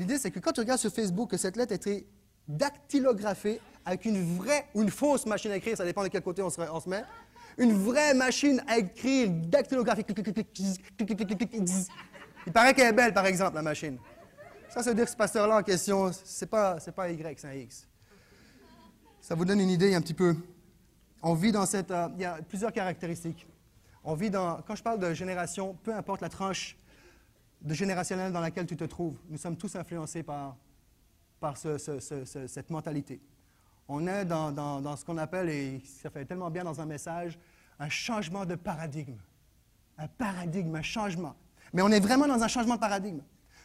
L'idée, 0.00 0.16
c'est 0.16 0.30
que 0.30 0.40
quand 0.40 0.52
tu 0.52 0.60
regardes 0.60 0.80
sur 0.80 0.90
Facebook 0.90 1.30
que 1.30 1.36
cette 1.36 1.56
lettre 1.58 1.72
a 1.72 1.74
été 1.74 2.06
dactylographée 2.48 3.60
avec 3.84 4.06
une 4.06 4.38
vraie 4.38 4.64
ou 4.72 4.80
une 4.80 4.88
fausse 4.88 5.26
machine 5.26 5.50
à 5.50 5.56
écrire, 5.56 5.76
ça 5.76 5.84
dépend 5.84 6.02
de 6.02 6.08
quel 6.08 6.22
côté 6.22 6.40
on 6.40 6.48
se, 6.48 6.88
met, 6.88 7.04
une 7.58 7.74
vraie 7.74 8.14
machine 8.14 8.64
à 8.66 8.78
écrire 8.78 9.28
dactylographique. 9.28 10.06
Il 12.46 12.52
paraît 12.54 12.72
qu'elle 12.72 12.86
est 12.86 12.92
belle, 12.94 13.12
par 13.12 13.26
exemple, 13.26 13.56
la 13.56 13.60
machine. 13.60 13.98
Ça, 14.70 14.82
ça 14.82 14.88
veut 14.88 14.96
dire 14.96 15.04
que 15.04 15.10
ce 15.10 15.16
pasteur-là 15.18 15.58
en 15.58 15.62
question, 15.62 16.10
ce 16.10 16.44
n'est 16.44 16.48
pas, 16.48 16.78
pas 16.96 17.04
un 17.04 17.08
Y, 17.08 17.38
c'est 17.38 17.48
un 17.48 17.52
X. 17.52 17.86
Ça 19.20 19.34
vous 19.34 19.44
donne 19.44 19.60
une 19.60 19.68
idée 19.68 19.94
un 19.94 20.00
petit 20.00 20.14
peu. 20.14 20.34
On 21.22 21.34
vit 21.34 21.52
dans 21.52 21.66
cette... 21.66 21.92
il 22.14 22.22
y 22.22 22.24
a 22.24 22.38
plusieurs 22.48 22.72
caractéristiques. 22.72 23.46
On 24.02 24.14
vit 24.14 24.30
dans... 24.30 24.62
Quand 24.62 24.76
je 24.76 24.82
parle 24.82 24.98
de 24.98 25.12
génération, 25.12 25.76
peu 25.84 25.94
importe 25.94 26.22
la 26.22 26.30
tranche 26.30 26.78
de 27.60 27.74
générationnel 27.74 28.32
dans 28.32 28.40
laquelle 28.40 28.66
tu 28.66 28.76
te 28.76 28.84
trouves. 28.84 29.16
Nous 29.28 29.38
sommes 29.38 29.56
tous 29.56 29.74
influencés 29.76 30.22
par, 30.22 30.56
par 31.38 31.56
cette 31.56 32.70
mentalité. 32.70 33.20
On 33.88 34.06
est 34.06 34.24
dans, 34.24 34.52
dans 34.52 34.96
ce 34.96 35.04
qu'on 35.04 35.18
appelle, 35.18 35.48
et 35.48 35.82
ça 35.84 36.10
fait 36.10 36.24
tellement 36.24 36.50
bien 36.50 36.64
dans 36.64 36.80
un 36.80 36.86
message, 36.86 37.38
un 37.78 37.88
changement 37.88 38.44
de 38.44 38.54
paradigme. 38.54 39.16
Un 39.98 40.08
paradigme, 40.08 40.76
un 40.76 40.82
changement. 40.82 41.34
Mais 41.72 41.82
on 41.82 41.88
est 41.88 42.00
vraiment 42.00 42.26
dans 42.26 42.42
un 42.42 42.48
changement 42.48 42.76
de 42.76 42.80
paradigme. 42.80 43.20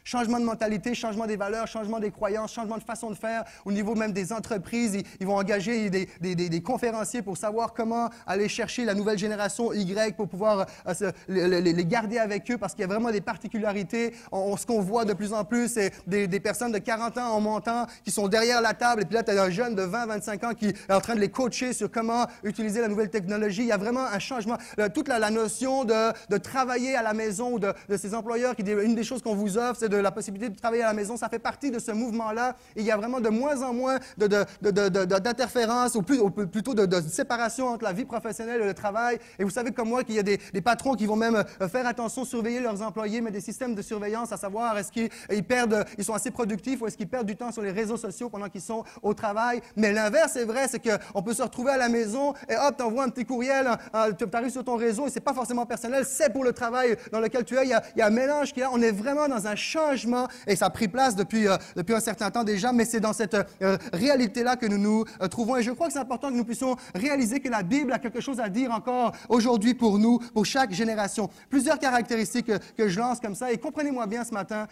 Changement 0.07 0.39
de 0.39 0.45
mentalité, 0.45 0.93
changement 0.93 1.25
des 1.25 1.35
valeurs, 1.35 1.65
changement 1.65 1.99
des 1.99 2.11
croyances, 2.11 2.53
changement 2.53 2.77
de 2.77 2.83
façon 2.83 3.09
de 3.09 3.15
faire. 3.15 3.43
Au 3.65 3.71
niveau 3.71 3.95
même 3.95 4.11
des 4.11 4.31
entreprises, 4.31 4.95
ils, 5.19 5.25
vont 5.25 5.35
engager 5.35 5.89
des, 5.89 6.61
conférenciers 6.61 7.23
pour 7.23 7.37
savoir 7.37 7.73
comment 7.73 8.11
aller 8.27 8.47
chercher 8.47 8.85
la 8.85 8.93
nouvelle 8.93 9.17
génération 9.17 9.73
Y 9.73 10.15
pour 10.15 10.27
pouvoir 10.27 10.67
euh, 10.87 11.11
les, 11.27 11.85
garder 11.85 12.19
avec 12.19 12.51
eux 12.51 12.59
parce 12.59 12.73
qu'il 12.73 12.81
y 12.81 12.83
a 12.83 12.87
vraiment 12.87 13.09
des 13.09 13.19
particularités. 13.19 14.13
On, 14.31 14.55
ce 14.57 14.67
qu'on 14.67 14.79
voit 14.79 15.05
de 15.05 15.13
plus 15.13 15.33
en 15.33 15.43
plus, 15.43 15.69
c'est 15.69 15.91
des, 16.05 16.39
personnes 16.39 16.71
de 16.71 16.77
40 16.77 17.17
ans 17.17 17.31
en 17.31 17.41
montant 17.41 17.87
qui 18.03 18.11
sont 18.11 18.27
derrière 18.27 18.61
la 18.61 18.75
table 18.75 19.01
et 19.01 19.05
puis 19.05 19.15
là, 19.15 19.23
tu 19.23 19.31
as 19.31 19.41
un 19.41 19.49
jeune 19.49 19.73
de 19.73 19.81
20, 19.81 20.05
25 20.05 20.43
ans 20.43 20.53
qui 20.53 20.67
est 20.67 20.93
en 20.93 21.01
train 21.01 21.15
de 21.15 21.19
les 21.19 21.29
coacher 21.29 21.73
sur 21.73 21.89
comment 21.89 22.27
utiliser 22.43 22.79
la 22.79 22.89
nouvelle 22.89 23.09
technologie. 23.09 23.63
Il 23.63 23.69
y 23.69 23.71
a 23.71 23.77
vraiment 23.77 24.05
un 24.05 24.19
changement. 24.19 24.57
toute 24.93 25.07
la, 25.07 25.31
notion 25.31 25.83
de, 25.83 26.37
travailler 26.37 26.95
à 26.95 27.01
la 27.01 27.13
maison 27.13 27.57
de, 27.57 27.73
de 27.89 27.97
ces 27.97 28.13
employeurs, 28.13 28.55
qui, 28.55 28.61
une 28.61 28.93
des 28.93 29.03
choses 29.03 29.23
qu'on 29.23 29.33
vous 29.33 29.57
offre, 29.57 29.79
c'est 29.79 29.89
de 29.89 29.94
la 30.01 30.11
possibilité 30.11 30.49
de 30.49 30.57
travailler 30.57 30.83
à 30.83 30.87
la 30.87 30.93
maison, 30.93 31.17
ça 31.17 31.29
fait 31.29 31.39
partie 31.39 31.71
de 31.71 31.79
ce 31.79 31.91
mouvement-là. 31.91 32.55
Il 32.75 32.83
y 32.83 32.91
a 32.91 32.97
vraiment 32.97 33.19
de 33.19 33.29
moins 33.29 33.61
en 33.61 33.73
moins 33.73 33.99
d'interférences, 34.17 35.95
ou, 35.95 36.01
plutôt 36.01 36.73
de, 36.73 37.01
séparation 37.01 37.67
entre 37.67 37.83
la 37.83 37.93
vie 37.93 38.05
professionnelle 38.05 38.61
et 38.61 38.65
le 38.65 38.73
travail. 38.73 39.19
Et 39.39 39.43
vous 39.43 39.49
savez 39.49 39.71
comme 39.71 39.89
moi 39.89 40.03
qu'il 40.03 40.15
y 40.15 40.19
a 40.19 40.23
des, 40.23 40.37
patrons 40.61 40.95
qui 40.95 41.05
vont 41.05 41.15
même 41.15 41.43
euh, 41.61 41.67
faire 41.67 41.85
attention, 41.85 42.25
surveiller 42.25 42.59
leurs 42.59 42.81
employés, 42.81 43.21
mais 43.21 43.29
des 43.29 43.41
systèmes 43.41 43.75
de 43.75 43.81
surveillance, 43.81 44.31
à 44.31 44.37
savoir 44.37 44.77
est-ce 44.77 44.91
qu'ils 44.91 45.43
perdent, 45.43 45.85
ils 45.97 46.03
sont 46.03 46.13
assez 46.13 46.31
productifs 46.31 46.81
ou 46.81 46.87
est-ce 46.87 46.97
qu'ils 46.97 47.07
perdent 47.07 47.27
du 47.27 47.35
temps 47.35 47.51
sur 47.51 47.61
les 47.61 47.71
réseaux 47.71 47.97
sociaux 47.97 48.29
pendant 48.29 48.49
qu'ils 48.49 48.61
sont 48.61 48.83
au 49.03 49.13
travail. 49.13 49.61
Mais 49.75 49.93
l'inverse 49.93 50.35
est 50.35 50.45
vrai, 50.45 50.67
c'est 50.67 50.79
qu'on 50.79 51.21
peut 51.21 51.33
se 51.33 51.43
retrouver 51.43 51.71
à 51.71 51.77
la 51.77 51.89
maison 51.89 52.33
et 52.49 52.55
hop, 52.55 52.77
t'envoies 52.77 53.03
un 53.03 53.09
petit 53.09 53.25
courriel, 53.25 53.69
tu 54.17 54.25
arrives 54.33 54.51
sur 54.51 54.63
ton 54.63 54.75
réseau 54.75 55.07
et 55.07 55.09
c'est 55.09 55.19
pas 55.19 55.33
forcément 55.33 55.65
personnel, 55.65 56.05
c'est 56.05 56.31
pour 56.31 56.43
le 56.43 56.53
travail 56.53 56.97
dans 57.11 57.19
lequel 57.19 57.43
tu 57.45 57.57
es. 57.57 57.63
Il 57.63 57.69
y 57.69 57.73
a, 57.73 57.83
il 57.95 57.99
y 57.99 58.01
a 58.01 58.07
un 58.07 58.11
mélange 58.11 58.53
qui 58.53 58.59
est 58.59 58.63
là. 58.63 58.69
On 58.71 58.81
est 58.81 58.91
vraiment 58.91 59.27
dans 59.27 59.47
un 59.47 59.55
champ 59.55 59.84
et 60.47 60.55
ça 60.55 60.65
a 60.65 60.69
pris 60.69 60.87
place 60.87 61.15
depuis, 61.15 61.47
euh, 61.47 61.57
depuis 61.75 61.93
un 61.93 61.99
certain 61.99 62.31
temps 62.31 62.43
déjà, 62.43 62.71
mais 62.71 62.85
c'est 62.85 62.99
dans 62.99 63.13
cette 63.13 63.35
euh, 63.35 63.77
réalité-là 63.93 64.55
que 64.55 64.65
nous 64.65 64.77
nous 64.77 65.05
euh, 65.21 65.27
trouvons. 65.27 65.57
Et 65.57 65.63
je 65.63 65.71
crois 65.71 65.87
que 65.87 65.93
c'est 65.93 65.99
important 65.99 66.29
que 66.29 66.35
nous 66.35 66.45
puissions 66.45 66.75
réaliser 66.93 67.39
que 67.39 67.49
la 67.49 67.63
Bible 67.63 67.91
a 67.93 67.99
quelque 67.99 68.21
chose 68.21 68.39
à 68.39 68.49
dire 68.49 68.71
encore 68.71 69.11
aujourd'hui 69.29 69.73
pour 69.73 69.99
nous, 69.99 70.19
pour 70.33 70.45
chaque 70.45 70.71
génération. 70.71 71.29
Plusieurs 71.49 71.79
caractéristiques 71.79 72.51
que, 72.77 72.87
je 72.87 72.99
lance 72.99 73.19
comme 73.19 73.35
ça, 73.35 73.51
et 73.51 73.57
comprenez-moi 73.57 74.05
bien 74.07 74.23
ce 74.23 74.33
matin, 74.33 74.67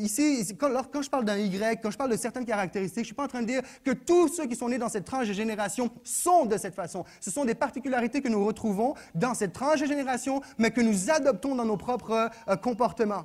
ici, 0.00 0.54
quand, 0.58 0.70
quand, 0.92 1.02
je 1.02 1.10
parle 1.10 1.24
d'un 1.24 1.38
Y, 1.38 1.80
quand 1.82 1.90
je 1.90 1.96
parle 1.96 2.10
de 2.10 2.16
certaines 2.16 2.44
caractéristiques, 2.44 2.96
je 2.96 3.00
ne 3.00 3.06
suis 3.06 3.14
pas 3.14 3.24
en 3.24 3.28
train 3.28 3.42
de 3.42 3.46
dire 3.46 3.62
que 3.84 3.92
tous 3.92 4.28
ceux 4.28 4.46
qui 4.46 4.56
sont 4.56 4.68
nés 4.68 4.78
dans 4.78 4.88
cette 4.88 5.04
tranche 5.04 5.28
de 5.28 5.32
génération 5.32 5.90
sont 6.04 6.46
de 6.46 6.56
cette 6.56 6.74
façon. 6.74 7.04
Ce 7.20 7.30
sont 7.30 7.44
des 7.44 7.54
particularités 7.54 8.20
que 8.20 8.28
nous 8.28 8.44
retrouvons 8.44 8.94
dans 9.14 9.34
cette 9.34 9.52
tranche 9.52 9.80
de 9.80 9.86
génération, 9.86 10.40
mais 10.58 10.70
que 10.70 10.80
nous 10.80 11.10
adoptons 11.10 11.54
dans 11.54 11.64
nos 11.64 11.76
propres 11.76 12.30
comportements. 12.62 13.24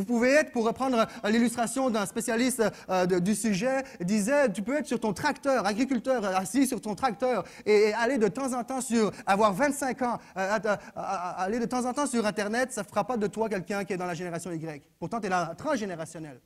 Vous 0.00 0.06
pouvez 0.06 0.30
être, 0.30 0.50
pour 0.50 0.64
reprendre 0.64 1.06
l'illustration 1.28 1.90
d'un 1.90 2.06
spécialiste 2.06 2.62
euh, 2.88 3.04
du 3.04 3.34
sujet, 3.34 3.84
disait, 4.00 4.50
tu 4.50 4.62
peux 4.62 4.78
être 4.78 4.86
sur 4.86 4.98
ton 4.98 5.12
tracteur, 5.12 5.66
agriculteur, 5.66 6.24
assis 6.24 6.66
sur 6.66 6.80
ton 6.80 6.94
tracteur 6.94 7.44
et, 7.66 7.92
aller 7.92 8.16
de 8.16 8.28
temps 8.28 8.54
en 8.54 8.64
temps 8.64 8.80
sur, 8.80 9.12
avoir 9.26 9.52
25 9.52 10.00
ans, 10.00 10.18
euh, 10.38 10.58
aller 10.96 11.58
de 11.58 11.66
temps 11.66 11.84
en 11.84 11.92
temps 11.92 12.06
sur 12.06 12.24
Internet, 12.24 12.72
ça 12.72 12.80
ne 12.80 12.86
fera 12.86 13.06
pas 13.06 13.18
de 13.18 13.26
toi 13.26 13.50
quelqu'un 13.50 13.84
qui 13.84 13.92
est 13.92 13.98
dans 13.98 14.06
la 14.06 14.14
génération 14.14 14.50
Y. 14.50 14.82
Pourtant, 14.98 15.20
tu 15.20 15.26
es 15.26 15.28
là, 15.28 15.52
transgénérationnel. 15.54 16.40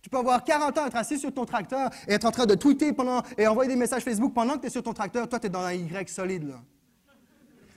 Tu 0.00 0.08
peux 0.08 0.18
avoir 0.18 0.44
40 0.44 0.78
ans, 0.78 0.86
être 0.86 0.96
assis 0.96 1.18
sur 1.18 1.34
ton 1.34 1.44
tracteur 1.44 1.90
et 2.06 2.12
être 2.12 2.24
en 2.24 2.30
train 2.30 2.46
de 2.46 2.54
tweeter 2.54 2.92
pendant, 2.92 3.22
et 3.36 3.48
envoyer 3.48 3.68
des 3.68 3.76
messages 3.76 4.04
Facebook 4.04 4.32
pendant 4.32 4.54
que 4.54 4.60
tu 4.60 4.66
es 4.68 4.70
sur 4.70 4.84
ton 4.84 4.92
tracteur. 4.92 5.28
Toi, 5.28 5.40
tu 5.40 5.48
es 5.48 5.50
dans 5.50 5.64
un 5.64 5.72
Y 5.72 6.08
solide. 6.08 6.46
Là. 6.50 6.54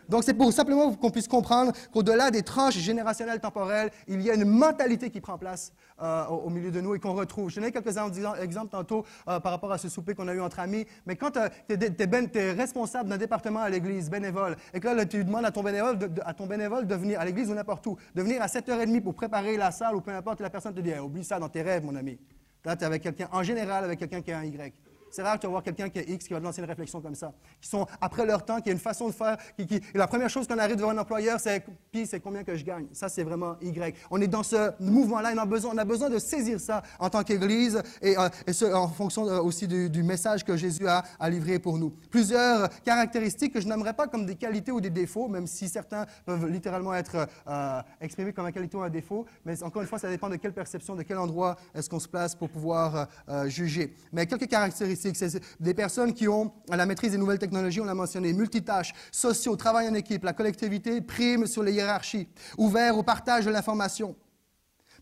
Donc 0.10 0.24
c'est 0.24 0.34
pour 0.34 0.52
simplement 0.54 0.94
qu'on 0.94 1.10
puisse 1.10 1.28
comprendre 1.28 1.72
qu'au-delà 1.92 2.32
des 2.32 2.44
tranches 2.44 2.78
générationnelles 2.78 3.40
temporelles, 3.40 3.92
il 4.08 4.22
y 4.22 4.30
a 4.30 4.36
une 4.36 4.46
mentalité 4.46 5.10
qui 5.10 5.22
prend 5.22 5.38
place 5.38 5.74
euh, 6.02 6.26
au, 6.28 6.50
milieu 6.50 6.72
de 6.72 6.82
nous 6.82 6.96
et 6.96 7.00
qu'on 7.00 7.14
retrouve. 7.14 7.50
Je 7.50 7.60
donné 7.60 7.72
quelques 7.72 7.98
exemples 8.42 8.70
tantôt 8.70 9.06
euh, 9.28 9.40
par 9.40 9.52
rapport 9.52 9.72
à 9.72 9.78
ce 9.78 9.90
souper 9.90 10.14
qu'on 10.14 10.28
a 10.28 10.34
eu 10.34 10.42
entre 10.42 10.60
amis, 10.60 10.86
mais 11.06 11.16
quand 11.16 11.38
euh, 11.38 11.50
tu 11.68 11.76
es, 11.76 12.08
ben, 12.08 12.30
responsable 12.58 13.10
d'un 13.10 13.18
département 13.18 13.62
à 13.62 13.70
l'église, 13.70 14.10
bénévole, 14.10 14.56
et 14.74 14.80
que 14.80 14.88
là, 14.88 15.06
tu 15.06 15.24
demandes 15.24 15.46
à 15.46 15.52
ton 15.52 15.64
bénévole 15.64 15.98
de, 15.98 16.10
à 16.26 16.34
ton 16.34 16.46
bénévole 16.46 16.86
de 16.88 16.96
venir 16.96 17.20
à 17.20 17.26
l'église 17.26 17.50
ou 17.50 17.54
n'importe 17.54 17.86
où, 17.88 17.98
de 18.14 18.22
venir 18.22 18.42
à 18.42 18.48
7h30 18.48 19.02
pour 19.02 19.16
préparer 19.16 19.58
la 19.58 19.72
salle 19.72 19.96
ou 19.96 20.02
peu 20.02 20.12
importe, 20.12 20.42
la 20.42 20.50
personne 20.50 20.74
te 20.74 20.82
dit 20.82 20.94
oublie 21.00 21.24
ça 21.24 21.40
dans 21.40 21.50
tes 21.50 21.62
rêves, 21.62 21.86
mon 21.86 21.96
ami. 21.96 22.18
Tu 22.64 22.84
avec 22.84 23.04
quelqu'un, 23.04 23.30
en 23.32 23.44
général, 23.44 23.84
avec 23.84 24.00
quelqu'un 24.00 24.22
qui 24.22 24.32
a 24.32 24.40
un 24.40 24.44
Y. 24.44 24.74
C'est 25.16 25.22
rare 25.22 25.36
que 25.36 25.40
tu 25.40 25.48
vas 25.48 25.52
voir 25.52 25.64
quelqu'un 25.64 25.88
qui 25.88 26.00
est 26.00 26.10
X 26.10 26.28
qui 26.28 26.34
va 26.34 26.42
te 26.42 26.44
lancer 26.44 26.60
une 26.60 26.68
réflexion 26.68 27.00
comme 27.00 27.16
ça. 27.16 27.32
Qui 27.62 27.70
sont 27.70 27.88
après 28.02 28.26
leur 28.26 28.44
temps, 28.44 28.60
qui 28.60 28.68
a 28.68 28.74
une 28.74 28.80
façon 28.80 29.08
de 29.08 29.14
faire. 29.14 29.38
Qui, 29.58 29.82
la 29.94 30.08
première 30.08 30.30
chose 30.30 30.46
qu'on 30.46 30.58
arrive 30.58 30.76
devant 30.76 30.90
un 30.90 30.98
employeur, 30.98 31.40
c'est 31.40 31.64
puis 31.90 32.06
c'est 32.06 32.20
combien 32.20 32.44
que 32.44 32.54
je 32.54 32.66
gagne? 32.66 32.88
Ça, 32.92 33.08
c'est 33.08 33.24
vraiment 33.24 33.56
Y. 33.62 33.96
On 34.12 34.20
est 34.20 34.28
dans 34.28 34.44
ce 34.44 34.72
mouvement-là. 34.84 35.32
On 35.34 35.38
a 35.38 35.46
besoin, 35.46 35.72
on 35.74 35.78
a 35.78 35.86
besoin 35.86 36.10
de 36.10 36.20
saisir 36.20 36.60
ça 36.60 36.84
en 37.00 37.10
tant 37.10 37.24
qu'Église 37.24 37.82
et, 38.02 38.18
euh, 38.18 38.76
en 38.76 38.90
fonction 38.90 39.26
euh, 39.26 39.40
aussi 39.40 39.70
du, 39.70 40.04
message 40.04 40.44
que 40.44 40.58
Jésus 40.58 40.86
a, 40.86 41.06
à 41.18 41.30
livré 41.30 41.60
pour 41.60 41.78
nous. 41.78 41.92
Plusieurs 42.12 42.70
caractéristiques 42.82 43.54
que 43.54 43.62
je 43.62 43.70
n'aimerais 43.70 43.94
pas 43.94 44.08
comme 44.08 44.26
des 44.26 44.36
qualités 44.36 44.74
ou 44.74 44.82
des 44.82 44.90
défauts, 44.90 45.30
même 45.30 45.48
si 45.48 45.70
certains 45.70 46.06
peuvent 46.26 46.48
littéralement 46.48 46.94
être 46.94 47.26
euh, 47.48 47.82
exprimés 48.02 48.34
comme 48.34 48.48
un 48.48 48.52
qualité 48.52 48.76
ou 48.76 48.82
un 48.82 48.90
défaut. 48.90 49.26
Mais 49.46 49.64
encore 49.64 49.82
une 49.82 49.88
fois, 49.88 49.98
ça 49.98 50.10
dépend 50.10 50.28
de 50.28 50.36
quelle 50.36 50.54
perception, 50.54 50.94
de 50.94 51.04
quel 51.04 51.20
endroit 51.20 51.56
est-ce 51.74 51.90
qu'on 51.90 52.02
se 52.02 52.10
place 52.10 52.36
pour 52.36 52.50
pouvoir 52.50 53.08
juger. 53.48 53.96
Mais 54.12 54.26
quelques 54.26 54.48
caractéristiques 54.48 55.05
c'est 55.14 55.42
des 55.60 55.74
personnes 55.74 56.14
qui 56.14 56.28
ont 56.28 56.52
la 56.70 56.86
maîtrise 56.86 57.12
des 57.12 57.18
nouvelles 57.18 57.40
technologies, 57.40 57.82
on 57.82 57.86
l'a 57.86 57.94
mentionné, 57.94 58.34
multitâches, 58.34 58.94
sociaux, 59.12 59.56
travail 59.56 59.88
en 59.88 59.94
équipe, 59.94 60.24
la 60.24 60.34
collectivité 60.34 61.02
prime 61.02 61.48
sur 61.48 61.64
les 61.64 61.74
hiérarchies, 61.74 62.28
ouvert 62.58 62.98
au 62.98 63.04
partage 63.04 63.46
de 63.46 63.52
l'information, 63.52 64.16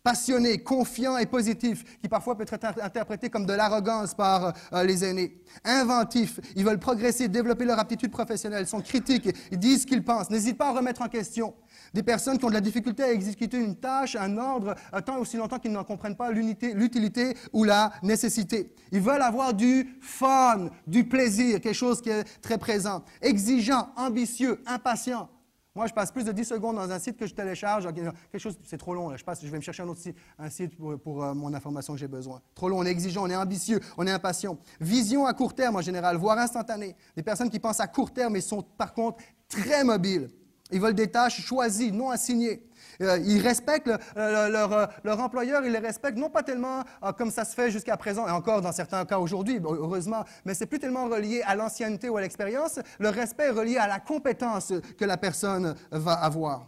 passionné, 0.04 0.62
confiant 0.62 1.18
et 1.18 1.26
positif, 1.26 2.00
qui 2.02 2.10
parfois 2.10 2.38
peut 2.38 2.46
être 2.48 2.66
interprété 2.82 3.30
comme 3.30 3.46
de 3.46 3.54
l'arrogance 3.54 4.14
par 4.14 4.54
euh, 4.74 4.84
les 4.84 5.06
aînés. 5.06 5.42
Inventifs, 5.64 6.40
ils 6.56 6.66
veulent 6.66 6.80
progresser, 6.80 7.30
développer 7.30 7.64
leur 7.66 7.80
aptitude 7.80 8.12
professionnelle, 8.12 8.68
sont 8.68 8.82
critiques, 8.82 9.30
ils 9.52 9.60
disent 9.60 9.84
ce 9.84 9.88
qu'ils 9.88 10.04
pensent, 10.04 10.30
n'hésitent 10.30 10.58
pas 10.58 10.70
à 10.70 10.74
remettre 10.74 11.02
en 11.02 11.08
question. 11.08 11.54
Des 11.94 12.04
personnes 12.04 12.38
qui 12.38 12.46
ont 12.46 12.50
de 12.50 12.54
la 12.54 12.62
difficulté 12.62 13.04
à 13.04 13.12
exécuter 13.12 13.58
une 13.58 13.76
tâche, 13.76 14.16
un 14.16 14.38
ordre, 14.38 14.76
tant 15.06 15.20
aussi 15.20 15.38
longtemps 15.38 15.60
qu'ils 15.60 15.72
n'en 15.72 15.84
comprennent 15.84 16.16
pas 16.16 16.32
l'utilité 16.32 17.38
ou 17.52 17.64
la 17.64 17.92
nécessité. 18.02 18.74
Ils 18.92 19.02
veulent 19.02 19.22
avoir 19.22 19.54
du 19.54 19.98
fun, 20.02 20.70
du 20.88 21.08
plaisir, 21.08 21.62
quelque 21.62 21.74
chose 21.74 22.02
qui 22.02 22.10
est 22.10 22.24
très 22.42 22.58
présent. 22.58 23.04
Exigeant, 23.22 23.90
ambitieux, 23.96 24.62
impatient. 24.66 25.30
Moi, 25.76 25.88
je 25.88 25.94
passe 25.94 26.12
plus 26.12 26.24
de 26.24 26.32
10 26.32 26.46
secondes 26.46 26.76
dans 26.76 26.92
un 26.92 27.00
site 27.00 27.18
que 27.18 27.26
je 27.26 27.34
télécharge. 27.34 27.88
Quelque 27.92 28.38
chose, 28.38 28.58
c'est 28.64 28.78
trop 28.78 28.94
long. 28.94 29.16
Je, 29.18 29.24
passe, 29.24 29.44
je 29.44 29.50
vais 29.50 29.58
me 29.58 29.64
chercher 29.64 29.82
un 29.82 29.88
autre 29.88 30.02
site 30.50 30.78
pour, 31.04 31.24
euh, 31.24 31.34
mon 31.34 31.52
information 31.54 31.94
que 31.94 32.00
j'ai 32.00 32.08
besoin. 32.08 32.42
Trop 32.54 32.70
long, 32.70 32.80
on 32.80 32.86
est 32.86 32.92
exigeant, 32.92 33.24
on 33.24 33.30
est 33.30 33.36
ambitieux, 33.36 33.80
on 33.98 34.06
est 34.06 34.12
impatient. 34.12 34.58
Vision 34.80 35.26
à 35.26 35.34
court 35.34 35.56
terme 35.56 35.76
en 35.76 35.82
général, 35.82 36.18
voire 36.18 36.38
instantanée. 36.38 36.96
Des 37.16 37.24
personnes 37.24 37.50
qui 37.50 37.60
pensent 37.60 37.80
à 37.80 37.88
court 37.88 38.14
terme 38.14 38.36
et 38.36 38.42
sont 38.42 38.62
par 38.62 38.94
contre 38.94 39.24
très 39.48 39.84
mobiles. 39.84 40.30
Ils 40.74 40.82
veulent 40.82 40.94
des 40.94 41.10
tâches 41.10 41.42
choisies, 41.42 41.92
non 41.92 42.10
assignées. 42.10 42.68
Euh, 43.02 43.18
ils 43.26 43.42
respectent 43.42 43.90
leur, 44.16 44.90
leur, 45.04 45.20
employeur, 45.20 45.66
ils 45.66 45.72
les 45.72 45.80
respectent 45.80 46.18
non 46.18 46.30
pas 46.30 46.44
tellement 46.44 46.84
comme 47.18 47.32
ça 47.32 47.46
se 47.46 47.56
fait 47.56 47.72
jusqu'à 47.72 47.98
présent, 47.98 48.28
et 48.28 48.32
encore 48.32 48.62
dans 48.62 48.72
certains 48.72 49.04
cas 49.06 49.18
aujourd'hui, 49.18 49.60
heureusement, 49.64 50.24
mais 50.46 50.54
c'est 50.54 50.68
plus 50.68 50.80
tellement 50.80 51.08
relié 51.08 51.42
à 51.44 51.56
l'ancienneté 51.56 52.10
ou 52.10 52.18
à 52.18 52.22
l'expérience. 52.22 52.80
Le 53.00 53.10
respect 53.10 53.46
est 53.46 53.52
relié 53.52 53.78
à 53.78 53.88
la 53.88 54.00
compétence 54.00 54.74
que 54.98 55.06
la 55.06 55.18
personne 55.18 55.76
va 55.92 56.14
avoir. 56.14 56.68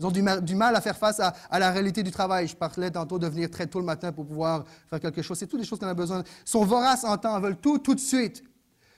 Ils 0.00 0.06
ont 0.06 0.10
du 0.10 0.54
mal, 0.54 0.74
à 0.74 0.80
faire 0.80 0.96
face 0.96 1.20
à, 1.20 1.58
la 1.58 1.70
réalité 1.70 2.02
du 2.02 2.10
travail. 2.10 2.48
Je 2.48 2.56
parlais 2.56 2.90
tantôt 2.90 3.18
de 3.18 3.26
venir 3.26 3.50
très 3.50 3.66
tôt 3.66 3.80
le 3.80 3.84
matin 3.84 4.12
pour 4.12 4.26
pouvoir 4.26 4.64
faire 4.88 4.98
quelque 4.98 5.20
chose. 5.20 5.38
C'est 5.38 5.46
toutes 5.46 5.60
les 5.60 5.66
choses 5.66 5.78
qu'on 5.78 5.88
a 5.88 5.94
besoin. 5.94 6.22
Ils 6.46 6.50
sont 6.50 6.64
voraces 6.64 7.04
en 7.04 7.18
temps, 7.18 7.38
veulent 7.38 7.58
tout 7.58 7.78
tout 7.78 7.94
de 7.94 8.00
suite. 8.00 8.42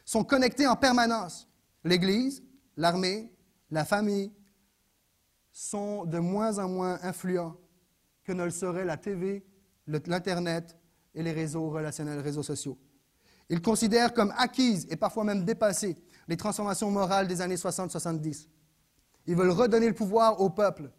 Ils 0.06 0.10
sont 0.10 0.22
connectés 0.22 0.68
en 0.68 0.76
permanence. 0.76 1.48
L'Église, 1.82 2.44
l'armée, 2.76 3.32
la 3.72 3.86
famille 3.86 4.30
sont 5.50 6.04
de 6.04 6.18
moins 6.18 6.58
en 6.58 6.68
moins 6.68 6.98
influents 7.02 7.56
que 8.22 8.32
ne 8.32 8.44
le 8.44 8.50
serait 8.50 8.84
la 8.84 8.98
TV, 8.98 9.44
l'Internet 9.86 10.76
et 11.14 11.22
les 11.22 11.32
réseaux 11.32 11.70
relationnels, 11.70 12.16
les 12.18 12.22
réseaux 12.22 12.42
sociaux. 12.42 12.78
Ils 13.48 13.62
considèrent 13.62 14.12
comme 14.12 14.32
acquises 14.36 14.86
et 14.90 14.96
parfois 14.96 15.24
même 15.24 15.44
dépassées 15.44 15.96
les 16.28 16.36
transformations 16.36 16.90
morales 16.90 17.26
des 17.26 17.40
années 17.40 17.56
60-70. 17.56 18.46
Ils 19.26 19.34
veulent 19.36 19.50
redonner 19.50 19.88
le 19.88 19.94
pouvoir 19.94 20.40
au 20.40 20.50
peuple. 20.50 20.90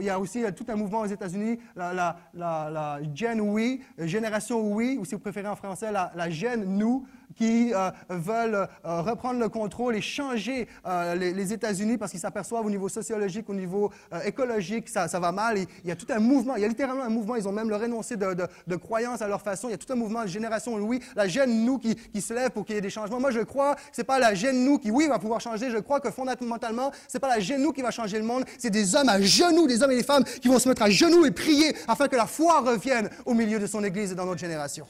Il 0.00 0.06
y 0.06 0.10
a 0.10 0.18
aussi 0.18 0.42
tout 0.56 0.64
un 0.68 0.76
mouvement 0.76 1.00
aux 1.00 1.06
États-Unis, 1.06 1.58
la, 1.76 2.16
la, 2.32 3.00
Gen 3.14 3.42
Oui, 3.42 3.82
Génération 3.98 4.72
Oui, 4.72 4.96
ou 4.98 5.04
si 5.04 5.14
vous 5.14 5.20
préférez 5.20 5.48
en 5.48 5.56
français, 5.56 5.92
la 5.92 6.30
Gen 6.30 6.64
Nous, 6.64 7.06
qui 7.36 7.72
euh, 7.74 7.90
veulent 8.08 8.68
euh, 8.84 9.00
reprendre 9.00 9.40
le 9.40 9.48
contrôle 9.48 9.96
et 9.96 10.00
changer 10.00 10.68
euh, 10.86 11.14
les, 11.14 11.52
États-Unis 11.52 11.98
parce 11.98 12.10
qu'ils 12.10 12.20
s'aperçoivent 12.20 12.64
au 12.64 12.70
niveau 12.70 12.88
sociologique, 12.88 13.48
au 13.50 13.54
niveau 13.54 13.90
écologique, 14.24 14.88
ça, 14.88 15.08
ça 15.08 15.18
va 15.20 15.32
mal. 15.32 15.58
il 15.58 15.88
y 15.88 15.90
a 15.90 15.96
tout 15.96 16.06
un 16.10 16.20
mouvement, 16.20 16.56
il 16.56 16.62
y 16.62 16.64
a 16.64 16.68
littéralement 16.68 17.02
un 17.02 17.08
mouvement, 17.08 17.36
ils 17.36 17.48
ont 17.48 17.52
même 17.52 17.68
le 17.68 17.76
renoncé 17.76 18.16
de, 18.16 18.34
de, 18.66 18.76
croyances 18.76 19.22
à 19.22 19.28
leur 19.28 19.42
façon. 19.42 19.68
Il 19.68 19.72
y 19.72 19.74
a 19.74 19.78
tout 19.78 19.92
un 19.92 19.96
mouvement 19.96 20.22
de 20.22 20.28
génération 20.28 20.74
oui, 20.76 21.00
la 21.16 21.28
gêne 21.28 21.64
nous 21.64 21.78
qui, 21.78 21.96
se 22.20 22.32
lève 22.32 22.50
pour 22.50 22.64
qu'il 22.64 22.74
y 22.74 22.78
ait 22.78 22.82
des 22.82 22.90
changements. 22.90 23.20
Moi, 23.20 23.30
je 23.30 23.40
crois 23.40 23.74
que 23.74 23.80
c'est 23.92 24.04
pas 24.04 24.18
la 24.18 24.34
gêne 24.34 24.64
nous 24.64 24.78
qui, 24.78 24.90
oui, 24.90 25.08
va 25.08 25.18
pouvoir 25.18 25.40
changer. 25.40 25.70
Je 25.70 25.78
crois 25.78 26.00
que 26.00 26.10
fondamentalement, 26.10 26.90
c'est 27.08 27.18
pas 27.18 27.28
la 27.28 27.40
gêne 27.40 27.62
nous 27.62 27.72
qui 27.72 27.82
va 27.82 27.90
changer 27.90 28.18
le 28.18 28.24
monde. 28.24 28.44
C'est 28.58 28.70
des 28.70 28.94
hommes 28.94 29.08
à 29.08 29.20
genoux, 29.20 29.66
des 29.66 29.82
hommes 29.82 29.92
et 29.92 29.96
des 29.96 30.04
femmes 30.04 30.24
qui 30.24 30.48
vont 30.48 30.58
se 30.58 30.68
mettre 30.68 30.82
à 30.82 30.90
genoux 30.90 31.26
et 31.26 31.30
prier 31.30 31.74
afin 31.88 32.08
que 32.08 32.16
la 32.16 32.26
foi 32.26 32.60
revienne 32.60 33.10
au 33.26 33.34
milieu 33.34 33.58
de 33.58 33.66
son 33.66 33.82
Église 33.84 34.12
et 34.12 34.14
dans 34.14 34.26
notre 34.26 34.40
génération. 34.40 34.86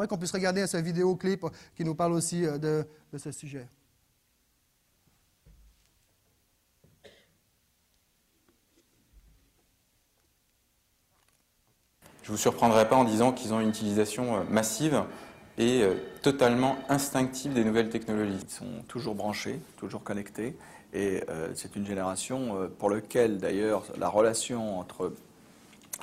J'aimerais 0.00 0.08
qu'on 0.08 0.16
puisse 0.16 0.32
regarder 0.32 0.66
ce 0.66 0.78
vidéo-clip 0.78 1.44
qui 1.76 1.84
nous 1.84 1.94
parle 1.94 2.14
aussi 2.14 2.46
euh, 2.46 2.56
de, 2.56 2.86
de 3.12 3.18
ce 3.18 3.30
sujet. 3.32 3.66
Je 12.22 12.30
ne 12.30 12.34
vous 12.34 12.38
surprendrai 12.38 12.88
pas 12.88 12.96
en 12.96 13.04
disant 13.04 13.32
qu'ils 13.32 13.52
ont 13.52 13.60
une 13.60 13.68
utilisation 13.68 14.36
euh, 14.36 14.44
massive 14.48 15.04
et 15.58 15.82
euh, 15.82 15.96
totalement 16.22 16.78
instinctive 16.88 17.52
des 17.52 17.62
nouvelles 17.62 17.90
technologies. 17.90 18.38
Ils 18.42 18.50
sont 18.50 18.82
toujours 18.88 19.14
branchés, 19.14 19.60
toujours 19.76 20.02
connectés, 20.02 20.56
et 20.94 21.22
c'est 21.54 21.76
une 21.76 21.86
génération 21.86 22.68
pour 22.78 22.90
laquelle 22.90 23.38
d'ailleurs 23.38 23.84
la 23.96 24.08
relation 24.08 24.80
entre 24.80 25.12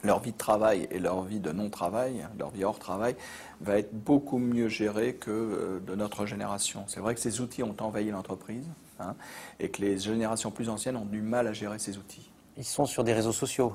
leur 0.03 0.19
vie 0.19 0.31
de 0.31 0.37
travail 0.37 0.87
et 0.91 0.99
leur 0.99 1.23
vie 1.23 1.39
de 1.39 1.51
non-travail, 1.51 2.27
leur 2.37 2.49
vie 2.49 2.63
hors 2.63 2.79
travail, 2.79 3.15
va 3.61 3.77
être 3.77 3.93
beaucoup 3.93 4.37
mieux 4.37 4.67
gérée 4.67 5.15
que 5.15 5.31
euh, 5.31 5.79
de 5.79 5.95
notre 5.95 6.25
génération. 6.25 6.83
C'est 6.87 6.99
vrai 6.99 7.15
que 7.15 7.19
ces 7.19 7.41
outils 7.41 7.63
ont 7.63 7.75
envahi 7.79 8.09
l'entreprise 8.09 8.67
hein, 8.99 9.15
et 9.59 9.69
que 9.69 9.81
les 9.81 9.97
générations 9.97 10.51
plus 10.51 10.69
anciennes 10.69 10.95
ont 10.95 11.05
du 11.05 11.21
mal 11.21 11.47
à 11.47 11.53
gérer 11.53 11.79
ces 11.79 11.97
outils. 11.97 12.31
Ils 12.57 12.65
sont 12.65 12.85
sur 12.85 13.03
des 13.03 13.13
réseaux 13.13 13.33
sociaux, 13.33 13.73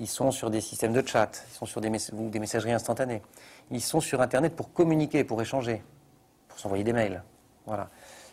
ils 0.00 0.08
sont 0.08 0.30
sur 0.30 0.50
des 0.50 0.60
systèmes 0.60 0.92
de 0.92 1.06
chat, 1.06 1.44
ils 1.50 1.54
sont 1.54 1.66
sur 1.66 1.80
des, 1.80 1.90
des 1.90 2.38
messageries 2.40 2.72
instantanées, 2.72 3.22
ils 3.70 3.82
sont 3.82 4.00
sur 4.00 4.20
Internet 4.20 4.56
pour 4.56 4.72
communiquer, 4.72 5.24
pour 5.24 5.40
échanger, 5.40 5.82
pour 6.48 6.58
s'envoyer 6.58 6.84
des 6.84 6.92
mails. 6.92 7.22
Voilà. 7.66 7.90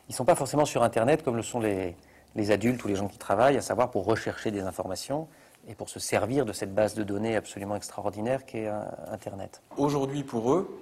Ils 0.10 0.14
ne 0.14 0.16
sont 0.16 0.26
pas 0.26 0.36
forcément 0.36 0.66
sur 0.66 0.84
Internet 0.84 1.24
comme 1.24 1.38
le 1.38 1.44
sont 1.44 1.60
les, 1.60 1.96
les 2.36 2.52
adultes 2.52 2.84
ou 2.84 2.88
les 2.88 2.96
gens 2.96 3.08
qui 3.08 3.18
travaillent, 3.18 3.58
à 3.58 3.62
savoir 3.62 3.92
pour 3.92 4.06
rechercher 4.06 4.52
des 4.52 4.62
informations 4.62 5.28
et 5.68 5.76
pour 5.76 5.90
se 5.90 6.00
servir 6.00 6.46
de 6.46 6.54
cette 6.54 6.74
base 6.74 6.96
de 6.96 7.04
données 7.04 7.36
absolument 7.36 7.76
extraordinaire 7.76 8.46
qu'est 8.46 8.68
euh, 8.68 8.82
Internet. 9.08 9.62
Aujourd'hui, 9.78 10.24
pour 10.24 10.54
eux, 10.54 10.82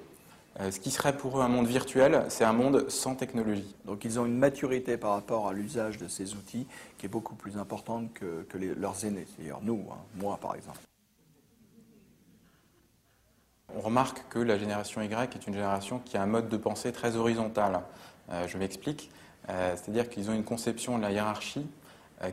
euh, 0.60 0.72
ce 0.72 0.80
qui 0.80 0.92
serait 0.92 1.16
pour 1.16 1.40
eux 1.40 1.42
un 1.42 1.48
monde 1.48 1.68
virtuel, 1.68 2.26
c'est 2.30 2.44
un 2.44 2.54
monde 2.54 2.90
sans 2.90 3.16
technologie. 3.16 3.76
Donc 3.86 4.06
ils 4.06 4.20
ont 4.20 4.26
une 4.26 4.38
maturité 4.38 4.98
par 4.98 5.12
rapport 5.12 5.48
à 5.48 5.54
l'usage 5.54 5.98
de 5.98 6.08
ces 6.08 6.34
outils 6.34 6.68
qui 6.98 7.06
est 7.06 7.10
beaucoup 7.10 7.36
plus 7.36 7.58
importante 7.58 8.14
que, 8.14 8.46
leurs 8.58 9.06
aînés, 9.06 9.28
c'est-à-dire 9.36 9.60
nous, 9.62 9.86
hein, 9.92 9.98
moi 10.16 10.38
par 10.42 10.56
exemple. 10.56 10.80
On 13.76 13.82
remarque 13.82 14.28
que 14.30 14.40
la 14.40 14.58
génération 14.58 15.02
Y 15.02 15.36
est 15.36 15.48
une 15.48 15.54
génération 15.54 16.00
qui 16.00 16.18
a 16.18 16.24
un 16.24 16.26
mode 16.26 16.50
de 16.50 16.58
pensée 16.58 16.92
très 16.92 17.16
horizontal. 17.16 17.82
Euh, 18.32 18.48
je 18.48 18.58
m'explique. 18.58 19.12
C'est-à-dire 19.48 20.12
qu'ils 20.12 20.30
ont 20.30 20.34
une 20.34 20.44
conception 20.44 21.00
de 21.00 21.02
la 21.02 21.12
hiérarchie 21.12 21.66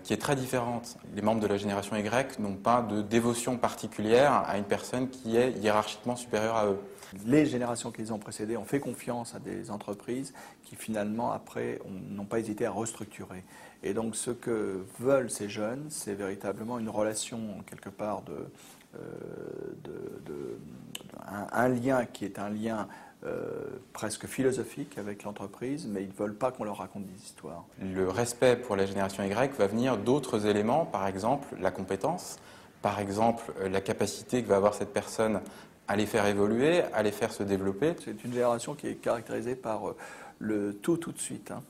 qui 0.02 0.12
est 0.12 0.16
très 0.16 0.34
différente. 0.34 0.96
Les 1.14 1.22
membres 1.22 1.40
de 1.40 1.46
la 1.46 1.56
génération 1.56 1.96
Y 1.96 2.38
n'ont 2.40 2.56
pas 2.56 2.82
de 2.82 3.02
dévotion 3.02 3.56
particulière 3.56 4.32
à 4.46 4.58
une 4.58 4.64
personne 4.64 5.08
qui 5.08 5.36
est 5.36 5.52
hiérarchiquement 5.52 6.16
supérieure 6.16 6.56
à 6.56 6.66
eux. 6.66 6.78
Les 7.24 7.46
générations 7.46 7.92
qui 7.92 8.02
les 8.02 8.12
ont 8.12 8.18
précédées 8.18 8.56
ont 8.56 8.64
fait 8.64 8.80
confiance 8.80 9.34
à 9.34 9.38
des 9.38 9.70
entreprises 9.70 10.34
qui 10.64 10.74
finalement, 10.74 11.30
après, 11.30 11.80
n'ont 12.10 12.24
pas 12.24 12.40
hésité 12.40 12.66
à 12.66 12.70
restructurer. 12.70 13.44
Et 13.82 13.94
donc 13.94 14.16
ce 14.16 14.30
que 14.30 14.84
veulent 14.98 15.30
ces 15.30 15.48
jeunes, 15.48 15.86
c'est 15.88 16.14
véritablement 16.14 16.78
une 16.78 16.88
relation, 16.88 17.38
quelque 17.66 17.90
part, 17.90 18.22
de, 18.22 18.32
euh, 18.96 20.56
un, 21.52 21.68
lien 21.68 22.04
qui 22.06 22.24
est 22.24 22.38
un 22.38 22.48
lien 22.48 22.88
euh, 22.88 23.05
presque 23.92 24.26
philosophique 24.26 24.98
avec 24.98 25.24
l'entreprise, 25.24 25.86
mais 25.86 26.02
ils 26.02 26.08
ne 26.08 26.14
veulent 26.14 26.34
pas 26.34 26.50
qu'on 26.50 26.64
leur 26.64 26.78
raconte 26.78 27.06
des 27.06 27.24
histoires. 27.24 27.64
Le 27.80 28.08
respect 28.08 28.56
pour 28.56 28.76
la 28.76 28.86
génération 28.86 29.24
Y 29.24 29.56
va 29.56 29.66
venir 29.66 29.96
d'autres 29.96 30.46
éléments, 30.46 30.84
par 30.84 31.06
exemple 31.06 31.48
la 31.60 31.70
compétence, 31.70 32.38
par 32.82 33.00
exemple 33.00 33.52
euh, 33.60 33.68
la 33.68 33.80
capacité 33.80 34.42
que 34.42 34.48
va 34.48 34.56
avoir 34.56 34.74
cette 34.74 34.92
personne 34.92 35.40
à 35.88 35.96
les 35.96 36.06
faire 36.06 36.26
évoluer, 36.26 36.82
à 36.92 37.02
les 37.02 37.12
faire 37.12 37.32
se 37.32 37.42
développer. 37.42 37.94
C'est 38.04 38.24
une 38.24 38.32
génération 38.32 38.74
qui 38.74 38.88
est 38.88 38.94
caractérisée 38.94 39.56
par 39.56 39.88
euh, 39.88 39.96
le 40.38 40.74
tout 40.74 40.96
tout 40.96 41.12
de 41.12 41.18
suite. 41.18 41.50
Hein. 41.50 41.62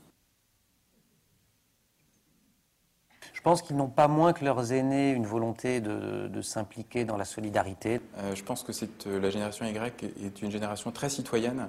Je 3.37 3.43
pense 3.43 3.61
qu'ils 3.61 3.77
n'ont 3.77 3.89
pas 3.89 4.09
moins 4.09 4.33
que 4.33 4.43
leurs 4.47 4.73
aînés 4.73 5.13
une 5.13 5.27
volonté 5.27 5.83
de, 5.83 6.41
s'impliquer 6.41 7.05
dans 7.05 7.19
la 7.19 7.27
solidarité. 7.27 8.01
Euh, 8.17 8.35
je 8.35 8.43
pense 8.43 8.63
que 8.63 8.73
euh, 9.07 9.21
la 9.21 9.29
génération 9.29 9.67
Y 9.67 10.05
est 10.25 10.41
une 10.41 10.51
génération 10.51 10.91
très 10.91 11.11
citoyenne. 11.11 11.69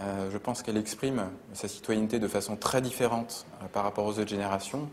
Euh, 0.00 0.30
je 0.30 0.38
pense 0.38 0.62
qu'elle 0.62 0.76
exprime 0.76 1.24
sa 1.52 1.66
citoyenneté 1.66 2.20
de 2.20 2.28
façon 2.28 2.54
très 2.54 2.80
différente 2.80 3.44
par 3.72 3.82
rapport 3.82 4.06
aux 4.06 4.20
autres 4.20 4.28
générations. 4.28 4.88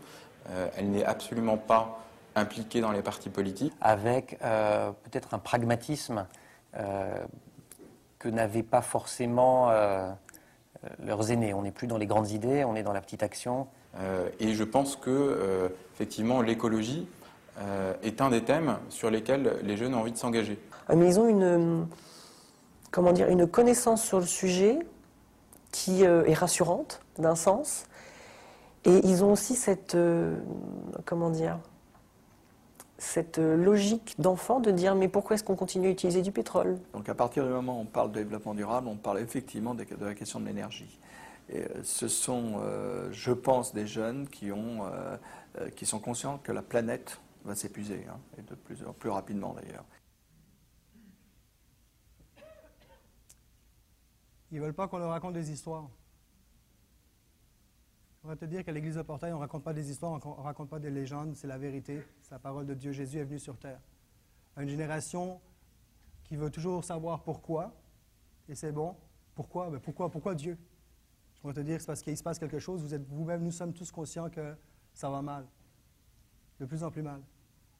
elle 0.76 0.90
n'est 0.90 1.04
absolument 1.04 1.56
pas 1.56 2.00
impliquée 2.34 2.80
dans 2.80 2.90
les 2.90 3.02
partis 3.02 3.30
politiques. 3.30 3.72
Avec 3.80 4.38
peut-être 4.40 5.34
un 5.34 5.38
pragmatisme 5.38 6.26
que 6.72 8.28
n'avaient 8.28 8.64
pas 8.64 8.82
forcément 8.82 9.70
leurs 10.98 11.30
aînés. 11.30 11.54
On 11.54 11.62
n'est 11.62 11.70
plus 11.70 11.86
dans 11.86 11.96
les 11.96 12.06
grandes 12.06 12.30
idées, 12.30 12.64
on 12.64 12.74
est 12.74 12.82
dans 12.82 12.92
la 12.92 13.00
petite 13.00 13.22
action. 13.22 13.68
Euh, 13.96 14.28
et 14.40 14.54
je 14.54 14.64
pense 14.64 14.96
que, 14.96 15.10
euh, 15.10 15.68
effectivement, 15.94 16.42
l'écologie 16.42 17.06
euh, 17.58 17.94
est 18.02 18.20
un 18.20 18.30
des 18.30 18.42
thèmes 18.42 18.78
sur 18.88 19.10
lesquels 19.10 19.56
les 19.62 19.76
jeunes 19.76 19.94
ont 19.94 20.00
envie 20.00 20.12
de 20.12 20.18
s'engager. 20.18 20.58
Mais 20.94 21.08
ils 21.08 21.20
ont 21.20 21.28
une, 21.28 21.86
comment 22.90 23.12
dire, 23.12 23.28
une 23.28 23.46
connaissance 23.46 24.04
sur 24.04 24.20
le 24.20 24.26
sujet 24.26 24.78
qui 25.70 26.02
est 26.02 26.34
rassurante, 26.34 27.02
d'un 27.18 27.34
sens. 27.34 27.84
Et 28.86 29.06
ils 29.06 29.22
ont 29.22 29.32
aussi 29.32 29.54
cette, 29.54 29.98
comment 31.04 31.28
dire, 31.28 31.58
cette 32.96 33.36
logique 33.36 34.14
d'enfant 34.18 34.60
de 34.60 34.70
dire 34.70 34.94
mais 34.94 35.08
pourquoi 35.08 35.34
est-ce 35.34 35.44
qu'on 35.44 35.56
continue 35.56 35.88
à 35.88 35.90
utiliser 35.90 36.22
du 36.22 36.32
pétrole? 36.32 36.78
Donc 36.94 37.06
à 37.10 37.14
partir 37.14 37.44
du 37.44 37.50
moment 37.50 37.78
où 37.78 37.82
on 37.82 37.84
parle 37.84 38.12
de 38.12 38.18
développement 38.18 38.54
durable, 38.54 38.88
on 38.88 38.96
parle 38.96 39.20
effectivement 39.20 39.74
de 39.74 39.84
la 40.00 40.14
question 40.14 40.40
de 40.40 40.46
l'énergie. 40.46 40.98
Et 41.48 41.62
euh, 41.62 41.82
ce 41.82 42.08
sont, 42.08 42.60
euh, 42.60 43.10
je 43.12 43.32
pense, 43.32 43.72
des 43.72 43.86
jeunes 43.86 44.28
euh, 44.42 45.18
qui 45.74 45.86
sont 45.86 46.00
conscients 46.00 46.38
que 46.38 46.52
la 46.52 46.62
planète 46.62 47.20
va 47.44 47.54
s'épuiser, 47.54 48.04
hein, 48.06 48.20
et 48.36 48.42
de 48.42 48.54
plus 48.54 48.84
en 48.84 48.92
plus 48.92 49.10
rapidement 49.10 49.54
d'ailleurs. 49.54 49.84
Ils 54.50 54.58
ne 54.58 54.64
veulent 54.64 54.74
pas 54.74 54.88
qu'on 54.88 54.98
leur 54.98 55.10
raconte 55.10 55.34
des 55.34 55.50
histoires. 55.50 55.88
On 58.24 58.28
va 58.28 58.36
te 58.36 58.44
dire 58.44 58.64
qu'à 58.64 58.72
l'Église 58.72 58.96
de 58.96 59.02
Portail, 59.02 59.32
on 59.32 59.36
ne 59.36 59.40
raconte 59.40 59.64
pas 59.64 59.72
des 59.72 59.90
histoires, 59.90 60.12
on 60.12 60.16
ne 60.16 60.42
raconte 60.42 60.68
pas 60.68 60.78
des 60.78 60.90
légendes, 60.90 61.34
c'est 61.36 61.46
la 61.46 61.58
vérité, 61.58 62.02
c'est 62.22 62.32
la 62.32 62.38
parole 62.38 62.66
de 62.66 62.74
Dieu. 62.74 62.92
Jésus 62.92 63.18
est 63.18 63.24
venu 63.24 63.38
sur 63.38 63.56
terre. 63.58 63.80
Une 64.56 64.68
génération 64.68 65.40
qui 66.24 66.36
veut 66.36 66.50
toujours 66.50 66.84
savoir 66.84 67.22
pourquoi, 67.22 67.72
et 68.48 68.54
c'est 68.54 68.72
bon. 68.72 68.96
Pourquoi? 69.34 69.70
Ben 69.70 69.80
pourquoi, 69.80 70.10
pourquoi 70.10 70.34
Dieu? 70.34 70.58
Je 71.42 71.48
vais 71.48 71.54
te 71.54 71.60
dire, 71.60 71.80
c'est 71.80 71.86
parce 71.86 72.02
qu'il 72.02 72.16
se 72.16 72.22
passe 72.22 72.38
quelque 72.38 72.58
chose. 72.58 72.82
Vous 72.82 72.94
êtes 72.94 73.06
vous-même, 73.06 73.42
nous 73.42 73.52
sommes 73.52 73.72
tous 73.72 73.90
conscients 73.90 74.28
que 74.28 74.54
ça 74.92 75.08
va 75.08 75.22
mal. 75.22 75.46
de 76.58 76.66
plus 76.66 76.82
en 76.82 76.90
plus 76.90 77.02
mal. 77.02 77.22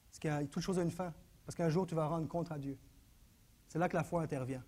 Parce 0.09 0.21
que 0.21 0.47
toute 0.47 0.63
chose 0.63 0.79
a 0.79 0.83
une 0.83 0.91
fin. 0.91 1.13
Parce 1.45 1.57
qu'un 1.57 1.69
jour, 1.69 1.87
tu 1.87 1.95
vas 1.95 2.07
rendre 2.07 2.29
compte 2.29 2.53
à 2.53 2.59
Dieu. 2.59 2.79
C'est 3.67 3.79
là 3.79 3.89
que 3.89 3.97
la 3.97 4.05
foi 4.05 4.23
intervient. 4.23 4.65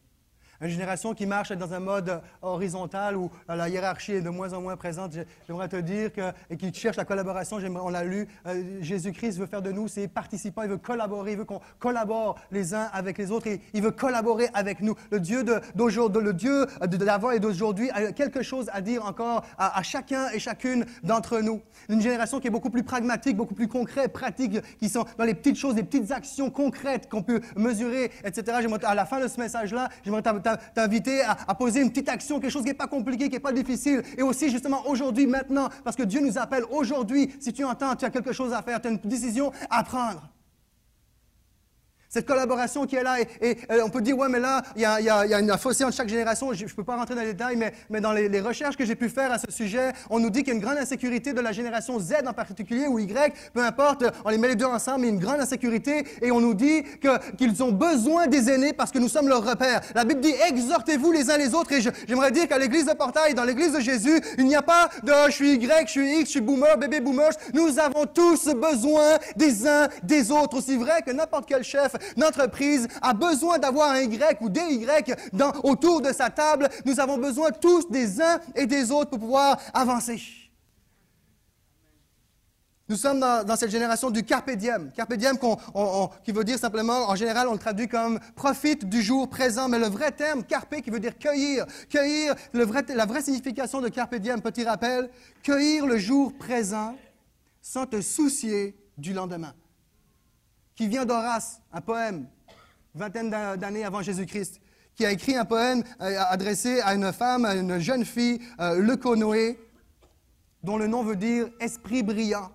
Une 0.62 0.68
génération 0.68 1.14
qui 1.14 1.24
marche 1.24 1.52
dans 1.52 1.72
un 1.72 1.80
mode 1.80 2.20
horizontal 2.42 3.16
où 3.16 3.30
euh, 3.48 3.54
la 3.56 3.70
hiérarchie 3.70 4.12
est 4.12 4.20
de 4.20 4.28
moins 4.28 4.52
en 4.52 4.60
moins 4.60 4.76
présente. 4.76 5.12
J'aimerais 5.46 5.68
te 5.68 5.76
dire 5.76 6.12
que, 6.12 6.32
et 6.50 6.58
qui 6.58 6.70
cherche 6.74 6.96
la 6.96 7.06
collaboration, 7.06 7.56
on 7.82 7.88
l'a 7.88 8.04
lu, 8.04 8.28
euh, 8.46 8.78
Jésus-Christ 8.82 9.38
veut 9.38 9.46
faire 9.46 9.62
de 9.62 9.72
nous 9.72 9.88
ses 9.88 10.06
participants, 10.06 10.62
il 10.62 10.68
veut 10.68 10.76
collaborer, 10.76 11.32
il 11.32 11.38
veut 11.38 11.46
qu'on 11.46 11.62
collabore 11.78 12.38
les 12.50 12.74
uns 12.74 12.90
avec 12.92 13.16
les 13.16 13.30
autres, 13.30 13.46
et 13.46 13.62
il 13.72 13.80
veut 13.80 13.90
collaborer 13.90 14.48
avec 14.52 14.82
nous. 14.82 14.94
Le 15.10 15.18
Dieu 15.18 15.44
d'aujourd'hui, 15.74 16.22
le 16.22 16.32
Dieu 16.34 16.66
d'avant 16.86 17.30
et 17.30 17.40
d'aujourd'hui 17.40 17.90
a 17.90 18.12
quelque 18.12 18.42
chose 18.42 18.68
à 18.74 18.82
dire 18.82 19.02
encore 19.06 19.46
à, 19.56 19.78
à 19.78 19.82
chacun 19.82 20.28
et 20.28 20.38
chacune 20.38 20.84
d'entre 21.02 21.40
nous. 21.40 21.62
Une 21.88 22.02
génération 22.02 22.38
qui 22.38 22.48
est 22.48 22.50
beaucoup 22.50 22.70
plus 22.70 22.82
pragmatique, 22.82 23.34
beaucoup 23.34 23.54
plus 23.54 23.68
concrète, 23.68 24.12
pratique, 24.12 24.58
qui 24.78 24.90
sont 24.90 25.06
dans 25.16 25.24
les 25.24 25.34
petites 25.34 25.56
choses, 25.56 25.74
les 25.74 25.84
petites 25.84 26.10
actions 26.10 26.50
concrètes 26.50 27.08
qu'on 27.08 27.22
peut 27.22 27.40
mesurer, 27.56 28.10
etc. 28.24 28.58
À 28.82 28.94
la 28.94 29.06
fin 29.06 29.20
de 29.20 29.28
ce 29.28 29.40
message-là, 29.40 29.88
j'aimerais 30.04 30.22
t'inviter 30.74 31.22
à, 31.22 31.54
poser 31.54 31.80
une 31.82 31.90
petite 31.90 32.08
action, 32.08 32.40
quelque 32.40 32.50
chose 32.50 32.62
qui 32.62 32.68
n'est 32.68 32.74
pas 32.74 32.86
compliqué, 32.86 33.28
qui 33.28 33.34
n'est 33.34 33.40
pas 33.40 33.52
difficile. 33.52 34.02
Et 34.16 34.22
aussi, 34.22 34.50
justement, 34.50 34.86
aujourd'hui, 34.86 35.26
maintenant, 35.26 35.68
parce 35.84 35.96
que 35.96 36.02
Dieu 36.02 36.20
nous 36.20 36.38
appelle 36.38 36.64
aujourd'hui. 36.70 37.34
Si 37.40 37.52
tu 37.52 37.64
entends, 37.64 37.94
tu 37.96 38.04
as 38.04 38.10
quelque 38.10 38.32
chose 38.32 38.52
à 38.52 38.62
faire, 38.62 38.80
tu 38.80 38.88
as 38.88 38.90
une 38.90 38.98
décision 38.98 39.52
à 39.68 39.82
prendre. 39.82 40.22
Cette 42.12 42.26
collaboration 42.26 42.86
qui 42.86 42.96
est 42.96 43.04
là, 43.04 43.20
et, 43.20 43.56
euh, 43.70 43.82
on 43.84 43.88
peut 43.88 44.00
dire, 44.00 44.18
ouais, 44.18 44.28
mais 44.28 44.40
là, 44.40 44.62
il 44.74 44.82
y 44.82 44.84
a, 44.84 45.00
y, 45.00 45.08
a, 45.08 45.26
y 45.26 45.32
a, 45.32 45.38
une 45.38 45.56
fossé 45.56 45.84
entre 45.84 45.94
chaque 45.94 46.08
génération. 46.08 46.52
Je 46.52 46.64
ne 46.64 46.68
peux 46.70 46.82
pas 46.82 46.96
rentrer 46.96 47.14
dans 47.14 47.20
les 47.20 47.34
détails, 47.34 47.54
mais, 47.54 47.72
mais 47.88 48.00
dans 48.00 48.12
les, 48.12 48.28
les 48.28 48.40
recherches 48.40 48.76
que 48.76 48.84
j'ai 48.84 48.96
pu 48.96 49.08
faire 49.08 49.30
à 49.30 49.38
ce 49.38 49.48
sujet, 49.52 49.92
on 50.10 50.18
nous 50.18 50.28
dit 50.28 50.40
qu'il 50.40 50.48
y 50.48 50.50
a 50.50 50.54
une 50.54 50.60
grande 50.60 50.78
insécurité 50.78 51.32
de 51.32 51.40
la 51.40 51.52
génération 51.52 52.00
Z 52.00 52.14
en 52.26 52.32
particulier, 52.32 52.88
ou 52.88 52.98
Y, 52.98 53.32
peu 53.54 53.62
importe, 53.62 54.02
on 54.24 54.28
les 54.30 54.38
met 54.38 54.48
les 54.48 54.56
deux 54.56 54.64
ensemble, 54.64 55.02
mais 55.02 55.08
une 55.08 55.20
grande 55.20 55.38
insécurité, 55.38 56.04
et 56.20 56.32
on 56.32 56.40
nous 56.40 56.54
dit 56.54 56.82
qu'ils 57.38 57.62
ont 57.62 57.70
besoin 57.70 58.26
des 58.26 58.50
aînés 58.50 58.72
parce 58.72 58.90
que 58.90 58.98
nous 58.98 59.08
sommes 59.08 59.28
leur 59.28 59.48
repère. 59.48 59.80
La 59.94 60.04
Bible 60.04 60.20
dit, 60.20 60.34
exhortez-vous 60.48 61.12
les 61.12 61.30
uns 61.30 61.38
les 61.38 61.54
autres, 61.54 61.70
et 61.70 61.80
j'aimerais 61.80 62.32
dire 62.32 62.48
qu'à 62.48 62.58
l'église 62.58 62.86
de 62.86 62.92
Portail, 62.92 63.34
dans 63.34 63.44
l'église 63.44 63.72
de 63.72 63.80
Jésus, 63.80 64.20
il 64.36 64.46
n'y 64.46 64.56
a 64.56 64.62
pas 64.62 64.90
de 65.04 65.12
je 65.28 65.32
suis 65.32 65.54
Y, 65.54 65.86
je 65.86 65.92
suis 65.92 66.18
X, 66.18 66.24
je 66.24 66.30
suis 66.30 66.40
boomer, 66.40 66.76
bébé 66.76 66.98
boomer. 66.98 67.30
Nous 67.54 67.78
avons 67.78 68.04
tous 68.06 68.48
besoin 68.48 69.18
des 69.36 69.68
uns 69.68 69.88
des 70.02 70.32
autres, 70.32 70.56
aussi 70.56 70.76
vrai 70.76 71.02
que 71.06 71.12
n'importe 71.12 71.44
quel 71.46 71.62
chef 71.62 71.92
entreprise 72.22 72.88
a 73.02 73.14
besoin 73.14 73.58
d'avoir 73.58 73.90
un 73.90 74.00
Y 74.00 74.38
ou 74.40 74.48
des 74.48 74.60
Y 74.60 75.14
autour 75.62 76.00
de 76.00 76.12
sa 76.12 76.30
table. 76.30 76.68
Nous 76.84 77.00
avons 77.00 77.18
besoin 77.18 77.50
tous 77.50 77.88
des 77.90 78.20
uns 78.20 78.40
et 78.54 78.66
des 78.66 78.90
autres 78.90 79.10
pour 79.10 79.20
pouvoir 79.20 79.58
avancer. 79.72 80.20
Nous 82.90 82.96
sommes 82.96 83.20
dans, 83.20 83.54
cette 83.54 83.70
génération 83.70 84.10
du 84.10 84.24
carpe 84.24 84.50
diem. 84.50 84.90
Carpe 84.90 85.14
diem 85.14 85.38
qui 86.24 86.32
veut 86.32 86.42
dire 86.42 86.58
simplement, 86.58 87.08
en 87.08 87.14
général, 87.14 87.46
on 87.46 87.52
le 87.52 87.58
traduit 87.58 87.86
comme 87.86 88.18
profite 88.34 88.84
du 88.84 89.00
jour 89.00 89.30
présent, 89.30 89.68
mais 89.68 89.78
le 89.78 89.86
vrai 89.86 90.10
terme 90.10 90.42
carpe 90.42 90.74
qui 90.82 90.90
veut 90.90 90.98
dire 90.98 91.16
cueillir. 91.16 91.66
Cueillir, 91.88 92.34
la 92.52 93.06
vraie 93.06 93.22
signification 93.22 93.80
de 93.80 93.88
carpe 93.88 94.16
diem, 94.16 94.42
petit 94.42 94.64
rappel, 94.64 95.08
cueillir 95.44 95.86
le 95.86 95.98
jour 95.98 96.36
présent 96.36 96.96
sans 97.62 97.86
te 97.86 98.00
soucier 98.00 98.76
du 98.98 99.12
lendemain 99.12 99.54
qui 100.80 100.88
vient 100.88 101.04
d'Horace, 101.04 101.60
un 101.74 101.82
poème, 101.82 102.26
vingtaine 102.94 103.28
d'années 103.28 103.84
avant 103.84 104.00
Jésus-Christ, 104.00 104.62
qui 104.94 105.04
a 105.04 105.12
écrit 105.12 105.36
un 105.36 105.44
poème 105.44 105.84
euh, 106.00 106.18
adressé 106.30 106.80
à 106.80 106.94
une 106.94 107.12
femme, 107.12 107.44
à 107.44 107.54
une 107.54 107.78
jeune 107.78 108.02
fille, 108.02 108.40
euh, 108.58 108.80
Leuconoé, 108.80 109.60
dont 110.62 110.78
le 110.78 110.86
nom 110.86 111.02
veut 111.02 111.16
dire 111.16 111.50
esprit 111.60 112.02
brillant. 112.02 112.50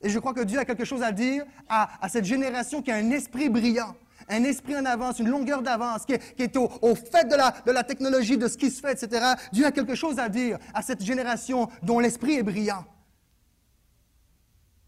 Et 0.00 0.10
je 0.10 0.18
crois 0.20 0.32
que 0.32 0.42
Dieu 0.42 0.60
a 0.60 0.64
quelque 0.64 0.84
chose 0.84 1.02
à 1.02 1.10
dire 1.10 1.44
à, 1.68 2.08
cette 2.08 2.24
génération 2.24 2.82
qui 2.82 2.92
a 2.92 2.94
un 2.94 3.10
esprit 3.10 3.48
brillant, 3.48 3.96
un 4.28 4.44
esprit 4.44 4.76
en 4.76 4.84
avance, 4.84 5.18
une 5.18 5.28
longueur 5.28 5.60
d'avance, 5.62 6.04
qui 6.06 6.12
est, 6.12 6.56
au, 6.56 6.94
fait 6.94 7.24
de 7.24 7.34
la, 7.34 7.52
de 7.66 7.72
la, 7.72 7.82
technologie, 7.82 8.38
de 8.38 8.46
ce 8.46 8.56
qui 8.56 8.70
se 8.70 8.80
fait, 8.80 8.92
etc. 8.92 9.32
Dieu 9.52 9.66
a 9.66 9.72
quelque 9.72 9.96
chose 9.96 10.20
à 10.20 10.28
dire 10.28 10.56
à 10.72 10.82
cette 10.82 11.02
génération 11.02 11.68
dont 11.82 11.98
l'esprit 11.98 12.34
est 12.34 12.44
brillant. 12.44 12.84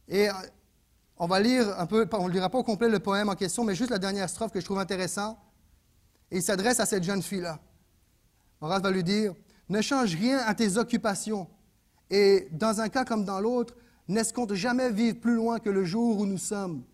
Et 0.07 0.29
euh, 0.29 0.33
on 1.23 1.27
va 1.27 1.39
lire 1.39 1.79
un 1.79 1.85
peu, 1.85 2.09
on 2.15 2.29
ne 2.29 2.33
lira 2.33 2.49
pas 2.49 2.57
au 2.57 2.63
complet 2.63 2.89
le 2.89 2.99
poème 2.99 3.29
en 3.29 3.35
question, 3.35 3.63
mais 3.63 3.75
juste 3.75 3.91
la 3.91 3.99
dernière 3.99 4.29
strophe 4.31 4.53
que 4.53 4.59
je 4.59 4.65
trouve 4.65 4.79
intéressant. 4.79 5.39
Et 6.31 6.39
il 6.39 6.43
s'adresse 6.43 6.81
à 6.81 6.87
cette 6.87 7.05
jeune 7.05 7.23
fille-là. 7.23 7.61
Horace 8.63 8.81
va 8.81 8.91
lui 8.91 9.05
dire 9.05 9.35
Ne 9.69 9.83
change 9.83 10.15
rien 10.15 10.39
à 10.39 10.55
tes 10.55 10.79
occupations. 10.79 11.47
Et 12.09 12.49
dans 12.53 12.81
un 12.81 12.89
cas 12.89 13.05
comme 13.05 13.27
dans 13.27 13.39
l'autre, 13.39 13.77
n'escompte 14.09 14.55
jamais 14.55 14.91
vivre 14.91 15.21
plus 15.21 15.35
loin 15.35 15.59
que 15.59 15.69
le 15.69 15.85
jour 15.85 16.21
où 16.21 16.25
nous 16.25 16.39
sommes. 16.39 16.85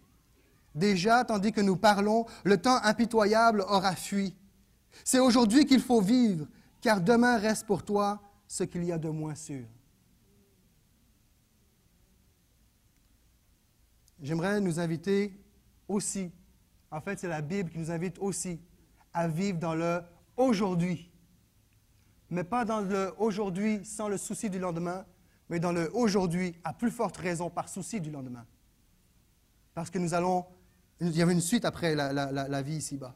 Déjà, 0.74 1.24
tandis 1.24 1.52
que 1.52 1.60
nous 1.60 1.76
parlons, 1.76 2.26
le 2.42 2.58
temps 2.58 2.82
impitoyable 2.82 3.60
aura 3.68 3.94
fui. 3.94 4.34
C'est 5.04 5.20
aujourd'hui 5.20 5.66
qu'il 5.66 5.80
faut 5.80 6.00
vivre, 6.00 6.48
car 6.80 7.00
demain 7.00 7.38
reste 7.38 7.64
pour 7.64 7.84
toi 7.84 8.20
ce 8.48 8.64
qu'il 8.64 8.82
y 8.82 8.90
a 8.90 8.98
de 8.98 9.08
moins 9.08 9.36
sûr. 9.36 9.66
J'aimerais 14.26 14.60
nous 14.60 14.80
inviter 14.80 15.32
aussi, 15.88 16.32
en 16.90 17.00
fait 17.00 17.18
c'est 17.18 17.28
la 17.28 17.40
Bible 17.40 17.70
qui 17.70 17.78
nous 17.78 17.90
invite 17.90 18.18
aussi 18.18 18.60
à 19.12 19.28
vivre 19.28 19.58
dans 19.58 19.74
le 19.74 20.00
aujourd'hui. 20.36 21.10
Mais 22.28 22.42
pas 22.42 22.64
dans 22.64 22.80
le 22.80 23.14
aujourd'hui 23.18 23.84
sans 23.84 24.08
le 24.08 24.18
souci 24.18 24.50
du 24.50 24.58
lendemain, 24.58 25.06
mais 25.48 25.60
dans 25.60 25.72
le 25.72 25.94
aujourd'hui 25.94 26.56
à 26.64 26.72
plus 26.72 26.90
forte 26.90 27.16
raison 27.16 27.48
par 27.48 27.68
souci 27.68 28.00
du 28.00 28.10
lendemain. 28.10 28.44
Parce 29.74 29.90
que 29.90 29.98
nous 29.98 30.12
allons, 30.12 30.44
il 31.00 31.16
y 31.16 31.22
avait 31.22 31.32
une 31.32 31.40
suite 31.40 31.64
après 31.64 31.94
la, 31.94 32.12
la 32.12 32.62
vie 32.62 32.76
ici-bas. 32.76 33.14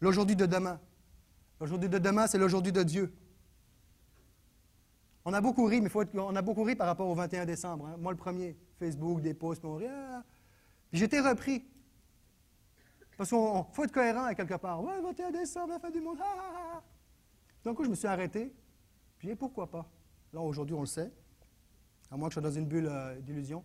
L'aujourd'hui 0.00 0.34
de 0.34 0.46
demain. 0.46 0.80
L'aujourd'hui 1.60 1.88
de 1.88 1.98
demain, 1.98 2.26
c'est 2.26 2.38
l'aujourd'hui 2.38 2.72
de 2.72 2.82
Dieu. 2.82 3.14
On 5.24 5.32
a 5.32 5.40
beaucoup 5.40 5.64
ri, 5.66 5.80
mais 5.80 5.88
faut 5.88 6.04
on 6.14 6.34
a 6.34 6.42
beaucoup 6.42 6.64
ri 6.64 6.74
par 6.74 6.88
rapport 6.88 7.08
au 7.08 7.14
21 7.14 7.46
décembre. 7.46 7.86
Hein. 7.86 7.96
Moi, 7.98 8.10
le 8.10 8.18
premier, 8.18 8.56
Facebook, 8.82 9.20
des 9.20 9.32
posts, 9.34 9.64
on 9.64 9.76
rit. 9.76 9.86
Ah. 9.88 10.24
J'étais 10.92 11.20
repris. 11.20 11.64
Parce 13.16 13.30
qu'il 13.30 13.38
faut 13.72 13.84
être 13.84 13.92
cohérent 13.92 14.24
à 14.24 14.34
quelque 14.34 14.54
part. 14.54 14.82
Ouais, 14.82 15.00
21 15.00 15.30
décembre, 15.30 15.68
la 15.74 15.78
fin 15.78 15.90
du 15.90 16.00
monde. 16.00 16.18
Ah, 16.20 16.82
Donc, 17.62 17.80
je 17.84 17.88
me 17.88 17.94
suis 17.94 18.08
arrêté. 18.08 18.52
Puis, 19.18 19.36
pourquoi 19.36 19.70
pas? 19.70 19.88
Là, 20.32 20.40
aujourd'hui, 20.40 20.74
on 20.74 20.80
le 20.80 20.86
sait. 20.86 21.12
À 22.10 22.16
moins 22.16 22.28
que 22.28 22.34
je 22.34 22.40
sois 22.40 22.50
dans 22.50 22.54
une 22.54 22.66
bulle 22.66 22.88
euh, 22.90 23.20
d'illusion. 23.20 23.62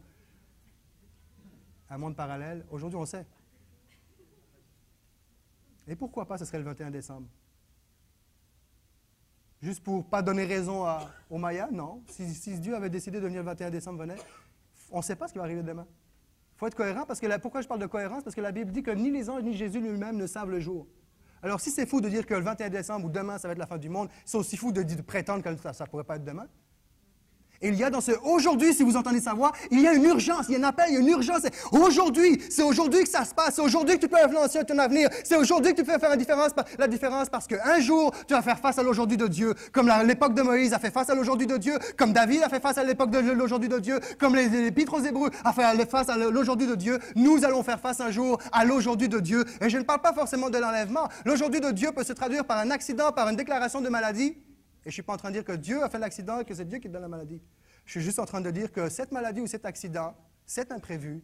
Un 1.90 1.98
monde 1.98 2.16
parallèle. 2.16 2.64
Aujourd'hui, 2.70 2.98
on 2.98 3.02
le 3.02 3.08
sait. 3.08 3.26
Et 5.88 5.96
pourquoi 5.96 6.28
pas, 6.28 6.38
ce 6.38 6.46
serait 6.46 6.60
le 6.60 6.66
21 6.66 6.92
décembre? 6.92 7.28
Juste 9.64 9.84
pour 9.84 10.08
pas 10.08 10.22
donner 10.22 10.46
raison 10.46 10.86
à, 10.86 11.10
aux 11.28 11.40
Mayas, 11.40 11.70
non. 11.72 12.04
Si, 12.08 12.60
Dieu 12.60 12.76
avait 12.76 12.92
décidé 12.92 13.20
de 13.20 13.26
venir 13.26 13.40
le 13.40 13.48
21 13.48 13.72
décembre, 13.72 14.02
venait, 14.02 14.18
on 14.92 14.98
ne 14.98 15.04
sait 15.04 15.16
pas 15.16 15.28
ce 15.28 15.34
qui 15.34 15.40
va 15.40 15.46
arriver 15.46 15.64
demain. 15.64 15.88
Il 16.56 16.60
faut 16.60 16.68
être 16.68 16.76
cohérent 16.76 17.06
parce 17.06 17.20
que 17.20 17.38
pourquoi 17.40 17.62
je 17.62 17.68
parle 17.68 17.80
de 17.80 17.86
cohérence? 17.86 18.24
Parce 18.24 18.36
que 18.36 18.42
la 18.42 18.52
Bible 18.52 18.72
dit 18.72 18.82
que 18.84 18.92
ni 18.92 19.12
les 19.12 19.30
anges 19.30 19.44
ni 19.44 19.54
Jésus 19.54 19.80
lui-même 19.80 20.18
ne 20.18 20.28
savent 20.28 20.50
le 20.50 20.60
jour. 20.60 20.88
Alors 21.44 21.60
si 21.60 21.70
c'est 21.70 21.86
fou 21.86 22.02
de 22.02 22.10
dire 22.10 22.26
que 22.26 22.34
le 22.34 22.42
21 22.42 22.70
décembre 22.70 23.06
ou 23.06 23.10
demain 23.10 23.38
ça 23.38 23.48
va 23.48 23.52
être 23.52 23.60
la 23.60 23.68
fin 23.68 23.78
du 23.78 23.90
monde, 23.90 24.10
c'est 24.26 24.38
aussi 24.38 24.58
fou 24.58 24.72
de, 24.72 24.82
de 24.82 25.02
prétendre 25.02 25.44
que 25.44 25.74
ça 25.74 25.84
ne 25.84 25.90
pourrait 25.90 26.04
pas 26.04 26.16
être 26.16 26.24
demain. 26.24 26.48
Et 27.62 27.70
il 27.70 27.76
y 27.76 27.84
a 27.84 27.90
dans 27.90 28.02
ce 28.02 28.12
aujourd'hui, 28.24 28.74
si 28.74 28.84
vous 28.84 28.96
entendez 28.96 29.20
sa 29.20 29.34
voix, 29.34 29.52
il 29.72 29.82
y 29.82 29.88
a 29.88 29.94
une 29.94 30.04
urgence, 30.04 30.46
il 30.50 30.54
y 30.54 30.56
a 30.56 30.60
un 30.60 30.70
appel, 30.70 30.86
il 30.90 30.94
y 30.94 30.98
a 30.98 31.00
une 31.00 31.08
urgence. 31.08 31.42
Aujourd'hui, 31.72 32.42
c'est 32.50 32.64
aujourd'hui 32.64 33.04
que 33.04 33.10
ça 33.10 33.26
se 33.26 33.34
passe, 33.34 33.56
c'est 33.56 33.62
aujourd'hui 33.62 33.96
que 33.96 34.02
tu 34.02 34.08
peux 34.08 34.22
influencer 34.22 34.64
ton 34.64 34.78
avenir, 34.78 35.10
c'est 35.24 35.36
aujourd'hui 35.36 35.74
que 35.74 35.82
tu 35.82 35.86
peux 35.86 35.98
faire 35.98 36.10
la 36.10 36.18
différence, 36.18 36.52
la 36.78 36.88
différence 36.88 37.30
parce 37.30 37.48
qu'un 37.48 37.80
jour, 37.80 38.14
tu 38.28 38.34
vas 38.34 38.42
faire 38.42 38.60
face 38.60 38.78
à 38.78 38.84
l'aujourd'hui 38.84 39.18
de 39.18 39.28
Dieu, 39.28 39.54
comme 39.72 39.92
l'époque 40.06 40.34
de 40.34 40.42
Moïse 40.42 40.74
a 40.74 40.80
fait 40.80 40.92
face 40.92 41.10
à 41.10 41.16
l'aujourd'hui 41.16 41.48
de 41.48 41.58
Dieu, 41.58 41.78
comme 41.98 42.14
David 42.14 42.44
a 42.44 42.50
fait 42.50 42.62
face 42.62 42.78
à 42.78 42.84
l'époque 42.84 43.12
de 43.12 43.20
l'aujourd'hui 43.20 43.70
de 43.70 43.80
Dieu, 43.80 44.00
comme 44.20 44.36
les, 44.36 44.48
épîtres 44.68 44.94
aux 44.94 45.04
Hébreux 45.04 45.30
a 45.44 45.54
fait 45.54 45.90
face 45.90 46.10
à 46.10 46.18
l'aujourd'hui 46.18 46.68
de 46.68 46.76
Dieu. 46.76 47.00
Nous 47.16 47.44
allons 47.44 47.64
faire 47.64 47.80
face 47.80 48.00
un 48.02 48.12
jour 48.12 48.40
à 48.52 48.66
l'aujourd'hui 48.66 49.10
de 49.10 49.20
Dieu. 49.20 49.46
Et 49.62 49.70
je 49.70 49.78
ne 49.78 49.84
parle 49.84 50.02
pas 50.02 50.14
forcément 50.14 50.50
de 50.50 50.58
l'enlèvement. 50.58 51.08
L'aujourd'hui 51.26 51.62
de 51.62 51.72
Dieu 51.72 51.92
peut 51.92 52.04
se 52.04 52.14
traduire 52.14 52.46
par 52.46 52.58
un 52.58 52.72
accident, 52.72 53.12
par 53.12 53.30
une 53.30 53.36
déclaration 53.36 53.82
de 53.82 53.90
maladie, 53.90 54.36
et 54.88 54.90
je 54.90 54.94
ne 54.94 54.94
suis 54.94 55.04
pas 55.04 55.16
en 55.16 55.18
train 55.18 55.32
de 55.32 55.34
dire 55.34 55.44
que 55.44 55.52
Dieu 55.52 55.84
a 55.84 55.90
fait 55.90 56.00
l'accident 56.00 56.40
et 56.40 56.46
que 56.46 56.56
c'est 56.56 56.64
Dieu 56.64 56.80
qui 56.80 56.88
donne 56.88 57.02
la 57.02 57.10
maladie. 57.10 57.42
Je 57.84 57.92
suis 57.92 58.02
juste 58.02 58.20
en 58.20 58.26
train 58.26 58.40
de 58.40 58.50
dire 58.50 58.72
que 58.72 58.88
cette 58.88 59.12
maladie 59.12 59.42
ou 59.42 59.48
cet 59.48 59.66
accident, 59.66 60.16
cet 60.46 60.72
imprévu, 60.72 61.22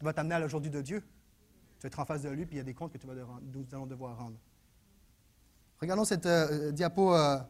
va 0.00 0.14
t'amener 0.14 0.36
à 0.36 0.38
l'aujourd'hui 0.38 0.70
de 0.70 0.80
Dieu. 0.80 1.02
Tu 1.78 1.82
vas 1.82 1.88
être 1.88 1.98
en 1.98 2.06
face 2.06 2.22
de 2.22 2.30
lui, 2.30 2.46
puis 2.46 2.54
il 2.54 2.58
y 2.58 2.62
a 2.62 2.64
des 2.64 2.72
comptes 2.72 2.90
que 2.90 2.96
tu 2.96 3.06
vas 3.06 3.12
nous 3.12 3.66
allons 3.72 3.84
devoir 3.84 4.16
rendre. 4.16 4.38
Regardons 5.82 6.06
cette 6.06 6.24
euh, 6.24 6.72
diapo, 6.72 7.14
euh, 7.14 7.40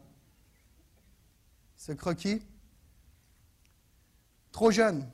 ce 1.77 1.93
croquis. 1.93 2.45
Trop 4.51 4.71
jeune. 4.71 5.09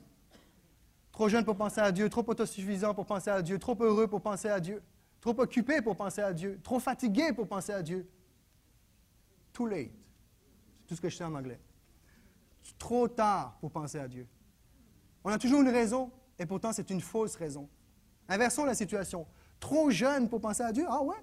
Trop 1.12 1.28
jeune 1.28 1.44
pour 1.44 1.56
penser 1.56 1.82
à 1.82 1.92
Dieu, 1.92 2.08
trop 2.08 2.24
autosuffisant 2.26 2.94
pour 2.94 3.06
penser 3.06 3.30
à 3.30 3.42
Dieu, 3.42 3.60
trop 3.60 3.80
heureux 3.80 4.08
pour 4.08 4.22
penser 4.22 4.48
à 4.48 4.58
Dieu, 4.58 4.82
trop 5.20 5.38
occupé 5.38 5.80
pour 5.82 5.94
penser 5.94 6.20
à 6.20 6.32
Dieu, 6.32 6.58
trop 6.64 6.80
fatigué 6.80 7.32
pour 7.32 7.46
penser 7.46 7.72
à 7.72 7.82
Dieu. 7.84 8.10
Too 9.52 9.66
late. 9.66 9.99
C'est 10.90 10.96
tout 10.96 10.96
ce 10.96 11.02
que 11.02 11.08
je 11.08 11.16
sais 11.18 11.24
en 11.24 11.36
anglais. 11.36 11.60
Trop 12.76 13.06
tard 13.06 13.56
pour 13.60 13.70
penser 13.70 13.96
à 13.96 14.08
Dieu. 14.08 14.26
On 15.22 15.30
a 15.30 15.38
toujours 15.38 15.60
une 15.60 15.68
raison, 15.68 16.10
et 16.36 16.46
pourtant 16.46 16.72
c'est 16.72 16.90
une 16.90 17.00
fausse 17.00 17.36
raison. 17.36 17.68
Inversons 18.28 18.64
la 18.64 18.74
situation. 18.74 19.24
Trop 19.60 19.90
jeune 19.90 20.28
pour 20.28 20.40
penser 20.40 20.64
à 20.64 20.72
Dieu? 20.72 20.84
Ah 20.88 21.00
ouais? 21.00 21.14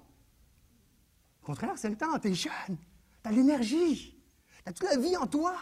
Au 1.42 1.46
contraire, 1.46 1.74
c'est 1.76 1.90
le 1.90 1.96
temps, 1.96 2.18
tu 2.18 2.28
es 2.28 2.34
jeune, 2.34 2.78
tu 3.22 3.28
as 3.28 3.30
l'énergie, 3.30 4.18
tu 4.64 4.70
as 4.70 4.72
toute 4.72 4.88
la 4.88 4.96
vie 4.96 5.18
en 5.18 5.26
toi. 5.26 5.54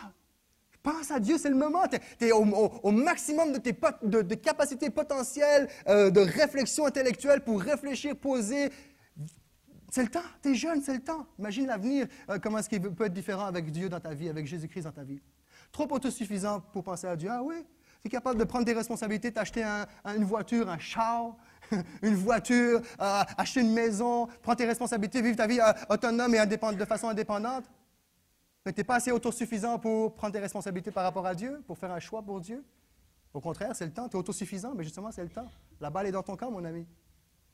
Pense 0.84 1.10
à 1.10 1.18
Dieu, 1.18 1.36
c'est 1.36 1.50
le 1.50 1.56
moment. 1.56 1.82
Tu 1.88 2.26
es, 2.26 2.30
au, 2.30 2.92
maximum 2.92 3.54
de 3.54 4.22
tes 4.22 4.36
capacités 4.36 4.88
potentielles, 4.88 5.68
euh, 5.88 6.10
de 6.10 6.20
réflexion 6.20 6.86
intellectuelle 6.86 7.42
pour 7.42 7.60
réfléchir, 7.60 8.14
poser. 8.14 8.70
C'est 9.96 10.02
le 10.02 10.10
temps, 10.10 10.20
tu 10.42 10.50
es 10.50 10.54
jeune, 10.54 10.82
c'est 10.82 10.92
le 10.92 11.00
temps. 11.00 11.26
Imagine 11.38 11.68
l'avenir, 11.68 12.06
euh, 12.28 12.38
comment 12.38 12.58
est-ce 12.58 12.68
qu'il 12.68 12.82
peut 12.82 13.06
être 13.06 13.14
différent 13.14 13.46
avec 13.46 13.70
Dieu 13.70 13.88
dans 13.88 13.98
ta 13.98 14.12
vie, 14.12 14.28
avec 14.28 14.46
Jésus-Christ 14.46 14.82
dans 14.82 14.92
ta 14.92 15.04
vie. 15.04 15.22
Trop 15.72 15.90
autosuffisant 15.90 16.60
pour 16.60 16.84
penser 16.84 17.06
à 17.06 17.16
Dieu. 17.16 17.30
Ah 17.32 17.42
oui, 17.42 17.64
tu 18.02 18.08
es 18.08 18.10
capable 18.10 18.38
de 18.38 18.44
prendre 18.44 18.66
des 18.66 18.74
responsabilités, 18.74 19.32
t'acheter 19.32 19.64
une 20.04 20.24
voiture, 20.24 20.68
un 20.68 20.76
char, 20.76 21.34
une 22.02 22.14
voiture, 22.14 22.82
euh, 23.00 23.22
acheter 23.38 23.62
une 23.62 23.72
maison, 23.72 24.26
prendre 24.42 24.58
tes 24.58 24.66
responsabilités, 24.66 25.22
vivre 25.22 25.38
ta 25.38 25.46
vie 25.46 25.60
autonome 25.88 26.34
et 26.34 26.44
de 26.44 26.84
façon 26.84 27.08
indépendante. 27.08 27.64
Mais 28.66 28.74
tu 28.74 28.80
n'es 28.80 28.84
pas 28.84 28.96
assez 28.96 29.12
autosuffisant 29.12 29.78
pour 29.78 30.14
prendre 30.14 30.34
tes 30.34 30.40
responsabilités 30.40 30.90
par 30.90 31.04
rapport 31.04 31.24
à 31.24 31.34
Dieu, 31.34 31.64
pour 31.66 31.78
faire 31.78 31.92
un 31.92 32.00
choix 32.00 32.20
pour 32.20 32.42
Dieu. 32.42 32.62
Au 33.32 33.40
contraire, 33.40 33.74
c'est 33.74 33.86
le 33.86 33.92
temps. 33.94 34.10
Tu 34.10 34.16
es 34.18 34.20
autosuffisant, 34.20 34.74
mais 34.76 34.84
justement, 34.84 35.10
c'est 35.10 35.24
le 35.24 35.30
temps. 35.30 35.48
La 35.80 35.88
balle 35.88 36.08
est 36.08 36.12
dans 36.12 36.22
ton 36.22 36.36
camp, 36.36 36.50
mon 36.50 36.66
ami. 36.66 36.86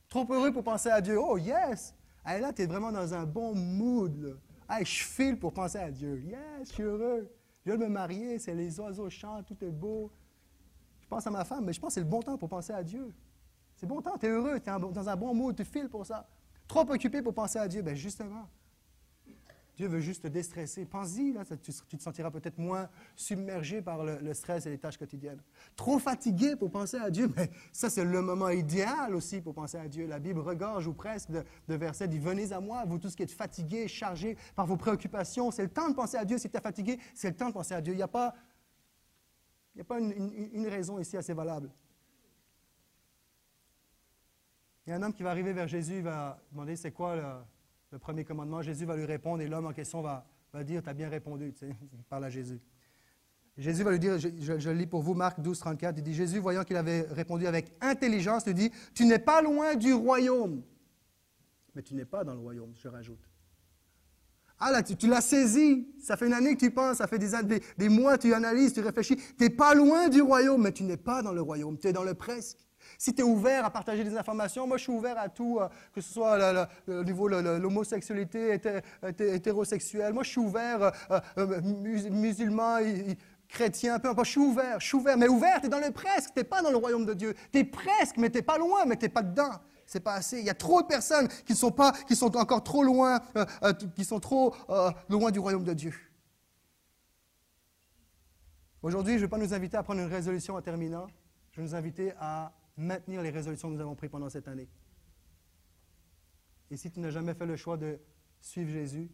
Trop 0.09 0.26
heureux 0.28 0.51
pour 0.51 0.64
penser 0.64 0.90
à 0.90 1.01
Dieu. 1.01 1.20
Oh, 1.20 1.38
yes! 1.38 1.95
Là, 2.24 2.52
tu 2.52 2.62
es 2.62 2.66
vraiment 2.66 2.92
dans 2.92 3.14
un 3.14 3.24
bon 3.24 3.54
mood. 3.54 4.38
Là. 4.68 4.84
je 4.84 5.02
file 5.02 5.38
pour 5.38 5.52
penser 5.52 5.78
à 5.78 5.90
Dieu. 5.90 6.20
Yes, 6.20 6.68
je 6.68 6.72
suis 6.72 6.82
heureux. 6.82 7.30
Je 7.64 7.70
veux 7.70 7.78
me 7.78 7.88
marier, 7.88 8.38
c'est 8.38 8.54
les 8.54 8.78
oiseaux 8.80 9.08
chantent, 9.08 9.46
tout 9.46 9.64
est 9.64 9.70
beau. 9.70 10.10
Je 11.00 11.06
pense 11.06 11.26
à 11.26 11.30
ma 11.30 11.44
femme, 11.44 11.64
mais 11.64 11.72
je 11.72 11.80
pense 11.80 11.88
que 11.88 11.94
c'est 11.94 12.00
le 12.00 12.06
bon 12.06 12.20
temps 12.20 12.36
pour 12.36 12.48
penser 12.48 12.72
à 12.72 12.82
Dieu. 12.82 13.12
C'est 13.76 13.86
bon 13.86 14.00
temps, 14.00 14.16
tu 14.18 14.26
es 14.26 14.28
heureux, 14.30 14.58
tu 14.60 14.70
es 14.70 14.78
dans 14.78 15.08
un 15.08 15.16
bon 15.16 15.34
mood, 15.34 15.54
tu 15.54 15.64
files 15.64 15.88
pour 15.88 16.06
ça. 16.06 16.28
Trop 16.66 16.90
occupé 16.90 17.22
pour 17.22 17.34
penser 17.34 17.58
à 17.58 17.68
Dieu, 17.68 17.82
bien 17.82 17.94
justement, 17.94 18.48
Dieu 19.82 19.88
veut 19.88 20.00
juste 20.00 20.22
te 20.22 20.28
déstresser. 20.28 20.84
Pense-y, 20.84 21.32
là, 21.32 21.42
tu, 21.44 21.56
te 21.72 22.02
sentiras 22.02 22.30
peut-être 22.30 22.56
moins 22.56 22.88
submergé 23.16 23.82
par 23.82 24.04
le, 24.04 24.32
stress 24.32 24.64
et 24.64 24.70
les 24.70 24.78
tâches 24.78 24.96
quotidiennes. 24.96 25.42
Trop 25.74 25.98
fatigué 25.98 26.54
pour 26.54 26.70
penser 26.70 26.98
à 26.98 27.10
Dieu, 27.10 27.28
mais 27.36 27.50
ça, 27.72 27.90
c'est 27.90 28.04
le 28.04 28.22
moment 28.22 28.50
idéal 28.50 29.12
aussi 29.16 29.40
pour 29.40 29.54
penser 29.54 29.78
à 29.78 29.88
Dieu. 29.88 30.06
La 30.06 30.20
Bible 30.20 30.38
regorge 30.38 30.86
ou 30.86 30.94
presque 30.94 31.32
de, 31.32 31.44
versets 31.74 32.06
dit 32.06 32.20
Venez 32.20 32.52
à 32.52 32.60
moi, 32.60 32.84
vous 32.84 32.98
tous 32.98 33.16
qui 33.16 33.24
êtes 33.24 33.32
fatigués, 33.32 33.88
chargés 33.88 34.36
par 34.54 34.66
vos 34.66 34.76
préoccupations. 34.76 35.50
C'est 35.50 35.64
le 35.64 35.70
temps 35.70 35.88
de 35.88 35.96
penser 35.96 36.16
à 36.16 36.24
Dieu. 36.24 36.38
Si 36.38 36.48
tu 36.48 36.56
es 36.56 36.60
fatigué, 36.60 37.00
c'est 37.12 37.30
le 37.30 37.36
temps 37.36 37.48
de 37.48 37.54
penser 37.54 37.74
à 37.74 37.80
Dieu. 37.80 37.92
Il 37.92 37.96
n'y 37.96 38.02
a 38.04 38.08
pas, 38.08 38.36
il 39.74 39.80
a 39.80 39.84
pas 39.84 39.98
une, 39.98 40.12
une 40.52 40.68
raison 40.68 41.00
ici 41.00 41.16
assez 41.16 41.34
valable. 41.34 41.72
Il 44.86 44.90
y 44.90 44.92
a 44.92 44.96
un 44.96 45.02
homme 45.02 45.12
qui 45.12 45.24
va 45.24 45.30
arriver 45.30 45.52
vers 45.52 45.66
Jésus, 45.66 45.96
il 45.96 46.02
va 46.04 46.40
demander 46.52 46.76
c'est 46.76 46.92
quoi 46.92 47.16
le 47.16 47.22
le 47.93 47.99
premier 47.99 48.24
commandement, 48.24 48.62
Jésus 48.62 48.86
va 48.86 48.97
lui 48.97 49.05
répondre 49.05 49.43
et 49.43 49.49
l'homme 49.49 49.66
en 49.66 49.72
question 49.72 50.01
va, 50.01 50.26
va 50.53 50.64
dire, 50.64 50.82
tu 50.82 50.88
as 50.88 50.95
bien 50.95 51.11
répondu, 51.11 51.53
tu 51.53 51.66
parle 52.09 52.24
à 52.24 52.30
Jésus. 52.30 52.59
Jésus 53.59 53.82
va 53.82 53.90
lui 53.90 53.99
dire, 53.99 54.18
je, 54.18 54.30
je, 54.59 54.70
lis 54.70 54.86
pour 54.86 55.03
vous 55.03 55.12
Marc 55.12 55.38
12, 55.40 55.59
34, 55.59 55.99
il 55.99 56.03
dit, 56.03 56.14
Jésus, 56.14 56.38
voyant 56.38 56.64
qu'il 56.64 56.76
avait 56.76 57.03
répondu 57.03 57.47
avec 57.47 57.70
intelligence, 57.82 58.47
lui 58.47 58.55
dit, 58.55 58.72
tu 58.95 59.05
n'es 59.05 59.18
pas 59.18 59.43
loin 59.43 59.74
du 59.74 59.93
royaume. 59.93 60.62
Mais 61.74 61.82
tu 61.82 61.95
n'es 61.95 62.07
pas 62.07 62.24
dans 62.24 62.32
le 62.32 62.40
royaume, 62.40 62.72
je 62.74 62.88
rajoute. 62.88 63.20
Ah 64.59 64.70
là, 64.70 64.82
tu, 64.82 65.07
l'as 65.07 65.20
saisi. 65.20 65.88
Ça 66.01 66.16
fait 66.16 66.26
une 66.26 66.32
année 66.32 66.55
que 66.55 66.61
tu 66.61 66.70
penses, 66.70 66.99
ça 66.99 67.07
fait 67.07 67.18
des, 67.18 67.30
des, 67.43 67.62
des 67.76 67.88
mois, 67.90 68.16
tu 68.16 68.32
analyses, 68.32 68.72
tu 68.72 68.80
réfléchis. 68.80 69.16
Tu 69.16 69.34
n'es 69.45 69.51
pas 69.51 69.74
loin 69.74 70.09
du 70.09 70.22
royaume, 70.22 70.62
mais 70.62 70.72
tu 70.72 70.84
n'es 70.84 70.97
pas 70.97 71.20
dans 71.20 71.32
le 71.32 71.43
royaume, 71.43 71.76
tu 71.78 71.88
es 71.88 71.93
dans 71.93 72.05
le 72.05 72.14
presque. 72.14 72.59
Si 72.98 73.14
tu 73.14 73.20
es 73.22 73.24
ouvert 73.24 73.64
à 73.64 73.70
partager 73.70 74.04
des 74.04 74.16
informations, 74.16 74.66
moi 74.66 74.76
je 74.76 74.84
suis 74.84 74.92
ouvert 74.92 75.18
à 75.18 75.28
tout, 75.28 75.58
euh, 75.60 75.68
que 75.94 76.00
ce 76.00 76.12
soit 76.12 76.68
au 76.88 77.04
niveau 77.04 77.28
de 77.28 77.58
l'homosexualité, 77.58 78.60
hétérosexuelle. 79.18 80.12
Moi 80.12 80.22
je 80.22 80.30
suis 80.30 80.40
ouvert, 80.40 80.92
euh, 81.10 81.20
euh, 81.38 81.60
musulman, 81.62 82.78
chrétien, 83.48 83.98
peu 83.98 84.08
importe, 84.08 84.26
je 84.26 84.32
suis 84.32 84.40
ouvert, 84.40 84.80
je 84.80 84.86
suis 84.86 84.96
ouvert. 84.96 85.16
Mais 85.16 85.28
ouvert, 85.28 85.60
tu 85.60 85.66
es 85.66 85.68
dans 85.68 85.78
le 85.78 85.90
presque, 85.90 86.32
tu 86.34 86.40
n'es 86.40 86.44
pas 86.44 86.62
dans 86.62 86.70
le 86.70 86.76
royaume 86.76 87.06
de 87.06 87.14
Dieu. 87.14 87.34
Tu 87.52 87.58
es 87.58 87.64
presque, 87.64 88.16
mais 88.16 88.30
tu 88.30 88.38
n'es 88.38 88.42
pas 88.42 88.58
loin, 88.58 88.84
mais 88.86 88.96
tu 88.96 89.04
n'es 89.04 89.10
pas 89.10 89.22
dedans. 89.22 89.60
C'est 89.84 90.00
pas 90.00 90.14
assez. 90.14 90.38
Il 90.38 90.46
y 90.46 90.50
a 90.50 90.54
trop 90.54 90.80
de 90.80 90.86
personnes 90.86 91.28
qui 91.44 91.54
sont, 91.54 91.70
pas, 91.70 91.92
qui 92.06 92.16
sont 92.16 92.34
encore 92.36 92.64
trop 92.64 92.82
loin, 92.82 93.20
qui 93.94 94.04
sont 94.04 94.20
trop 94.20 94.54
loin 95.08 95.30
du 95.30 95.38
royaume 95.38 95.64
de 95.64 95.74
Dieu. 95.74 95.92
Aujourd'hui, 98.82 99.12
je 99.12 99.18
ne 99.18 99.22
vais 99.22 99.28
pas 99.28 99.38
nous 99.38 99.54
inviter 99.54 99.76
à 99.76 99.82
prendre 99.84 100.00
une 100.00 100.12
résolution 100.12 100.56
en 100.56 100.60
terminant. 100.60 101.06
Je 101.52 101.60
vais 101.60 101.66
nous 101.66 101.74
inviter 101.76 102.12
à 102.18 102.50
maintenir 102.76 103.22
les 103.22 103.30
résolutions 103.30 103.68
que 103.68 103.74
nous 103.74 103.80
avons 103.80 103.94
prises 103.94 104.10
pendant 104.10 104.28
cette 104.28 104.48
année. 104.48 104.68
Et 106.70 106.76
si 106.76 106.90
tu 106.90 107.00
n'as 107.00 107.10
jamais 107.10 107.34
fait 107.34 107.46
le 107.46 107.56
choix 107.56 107.76
de 107.76 107.98
suivre 108.40 108.70
Jésus, 108.70 109.10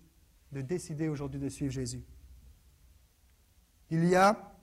de 0.52 0.60
décider 0.60 1.08
aujourd'hui 1.08 1.40
de 1.40 1.48
suivre 1.48 1.72
Jésus. 1.72 2.02
Il 3.90 4.04
y 4.04 4.14
a 4.14 4.54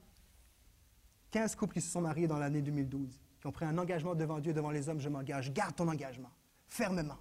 15 1.30 1.54
couples 1.56 1.74
qui 1.74 1.80
se 1.80 1.90
sont 1.90 2.00
mariés 2.00 2.26
dans 2.26 2.38
l'année 2.38 2.62
2012, 2.62 3.20
qui 3.40 3.46
ont 3.46 3.52
pris 3.52 3.64
un 3.64 3.76
engagement 3.78 4.14
devant 4.14 4.38
Dieu, 4.40 4.52
devant 4.52 4.70
les 4.70 4.88
hommes, 4.88 5.00
je 5.00 5.08
m'engage. 5.08 5.52
Garde 5.52 5.74
ton 5.74 5.88
engagement, 5.88 6.30
fermement. 6.66 7.18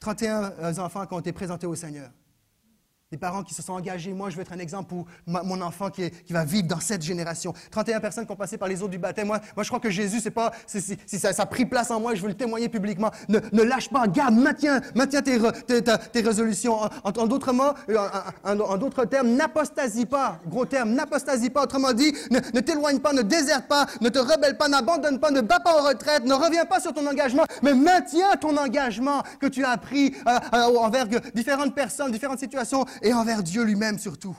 31 0.00 0.78
enfants 0.78 1.06
qui 1.06 1.14
ont 1.14 1.20
été 1.20 1.32
présentés 1.32 1.66
au 1.66 1.74
Seigneur. 1.74 2.12
Des 3.12 3.18
parents 3.18 3.44
qui 3.44 3.54
se 3.54 3.62
sont 3.62 3.74
engagés. 3.74 4.12
Moi, 4.12 4.30
je 4.30 4.34
veux 4.34 4.42
être 4.42 4.52
un 4.52 4.58
exemple 4.58 4.88
pour 4.88 5.06
mon 5.28 5.60
enfant 5.60 5.90
qui, 5.90 6.10
va 6.30 6.44
vivre 6.44 6.66
dans 6.66 6.80
cette 6.80 7.02
génération. 7.02 7.54
31 7.70 8.00
personnes 8.00 8.26
qui 8.26 8.32
ont 8.32 8.36
passé 8.36 8.58
par 8.58 8.66
les 8.66 8.82
eaux 8.82 8.88
du 8.88 8.98
baptême. 8.98 9.28
Moi, 9.28 9.38
moi 9.54 9.62
je 9.62 9.68
crois 9.68 9.78
que 9.78 9.90
Jésus, 9.90 10.18
c'est 10.20 10.32
pas, 10.32 10.50
si 10.66 10.80
ça, 10.80 11.30
a 11.38 11.46
pris 11.46 11.66
place 11.66 11.92
en 11.92 12.00
moi, 12.00 12.16
je 12.16 12.22
veux 12.22 12.26
le 12.26 12.34
témoigner 12.34 12.68
publiquement. 12.68 13.12
Ne, 13.28 13.62
lâche 13.62 13.90
pas, 13.90 14.08
garde, 14.08 14.34
maintiens, 14.34 14.80
maintiens 14.96 15.22
tes, 15.22 15.38
tes, 16.12 16.20
résolutions. 16.20 16.80
En, 17.04 17.26
d'autres 17.28 17.52
mots, 17.52 17.74
euh, 17.90 18.08
en, 18.42 18.76
d'autres 18.76 19.04
termes, 19.04 19.28
n'apostasie 19.36 20.06
pas. 20.06 20.40
Gros 20.48 20.66
terme, 20.66 20.90
n'apostasie 20.90 21.50
pas. 21.50 21.62
Autrement 21.62 21.92
dit, 21.92 22.12
ne, 22.32 22.40
ne 22.54 22.60
t'éloigne 22.60 22.98
pas, 22.98 23.12
ne 23.12 23.22
déserte 23.22 23.68
pas, 23.68 23.86
ne 24.00 24.08
te 24.08 24.18
rebelle 24.18 24.56
pas, 24.56 24.66
n'abandonne 24.66 25.20
pas, 25.20 25.30
ne 25.30 25.42
bats 25.42 25.60
pas 25.60 25.80
en 25.80 25.86
retraite, 25.86 26.24
ne 26.24 26.34
reviens 26.34 26.64
pas 26.64 26.80
sur 26.80 26.92
ton 26.92 27.06
engagement, 27.06 27.44
mais 27.62 27.72
maintiens 27.72 28.34
ton 28.40 28.56
engagement 28.56 29.22
que 29.38 29.46
tu 29.46 29.64
as 29.64 29.76
pris 29.76 30.12
euh, 30.26 30.38
euh, 30.54 30.78
envers 30.78 31.06
différentes 31.06 31.76
personnes, 31.76 32.10
différentes 32.10 32.40
situations 32.40 32.84
et 33.02 33.12
envers 33.12 33.42
Dieu 33.42 33.64
lui-même 33.64 33.98
surtout. 33.98 34.36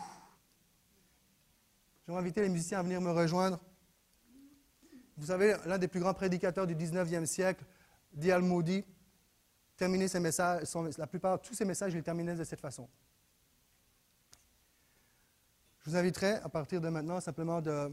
Je 2.08 2.12
vais 2.12 2.18
inviter 2.18 2.42
les 2.42 2.50
musiciens 2.50 2.80
à 2.80 2.84
venir 2.84 3.02
me 3.02 3.12
rejoindre. 3.12 3.60
Vous 5.18 5.26
savez, 5.26 5.56
l'un 5.66 5.78
des 5.78 5.88
plus 5.88 6.00
grands 6.00 6.14
prédicateurs 6.14 6.68
du 6.68 6.76
19e 6.76 7.26
siècle, 7.26 7.66
D.L. 8.14 8.42
Moody, 8.42 8.86
terminait 9.76 10.08
ses 10.08 10.20
messages, 10.20 10.68
la 10.98 11.08
plupart, 11.08 11.42
tous 11.42 11.54
ses 11.54 11.66
messages, 11.66 11.94
il 11.94 12.04
les 12.04 12.36
de 12.36 12.44
cette 12.44 12.62
façon. 12.62 12.88
Je 15.80 15.90
vous 15.90 15.96
inviterai, 15.96 16.34
à 16.34 16.50
partir 16.50 16.82
de 16.82 16.90
maintenant, 16.90 17.20
simplement 17.20 17.62
de 17.62 17.92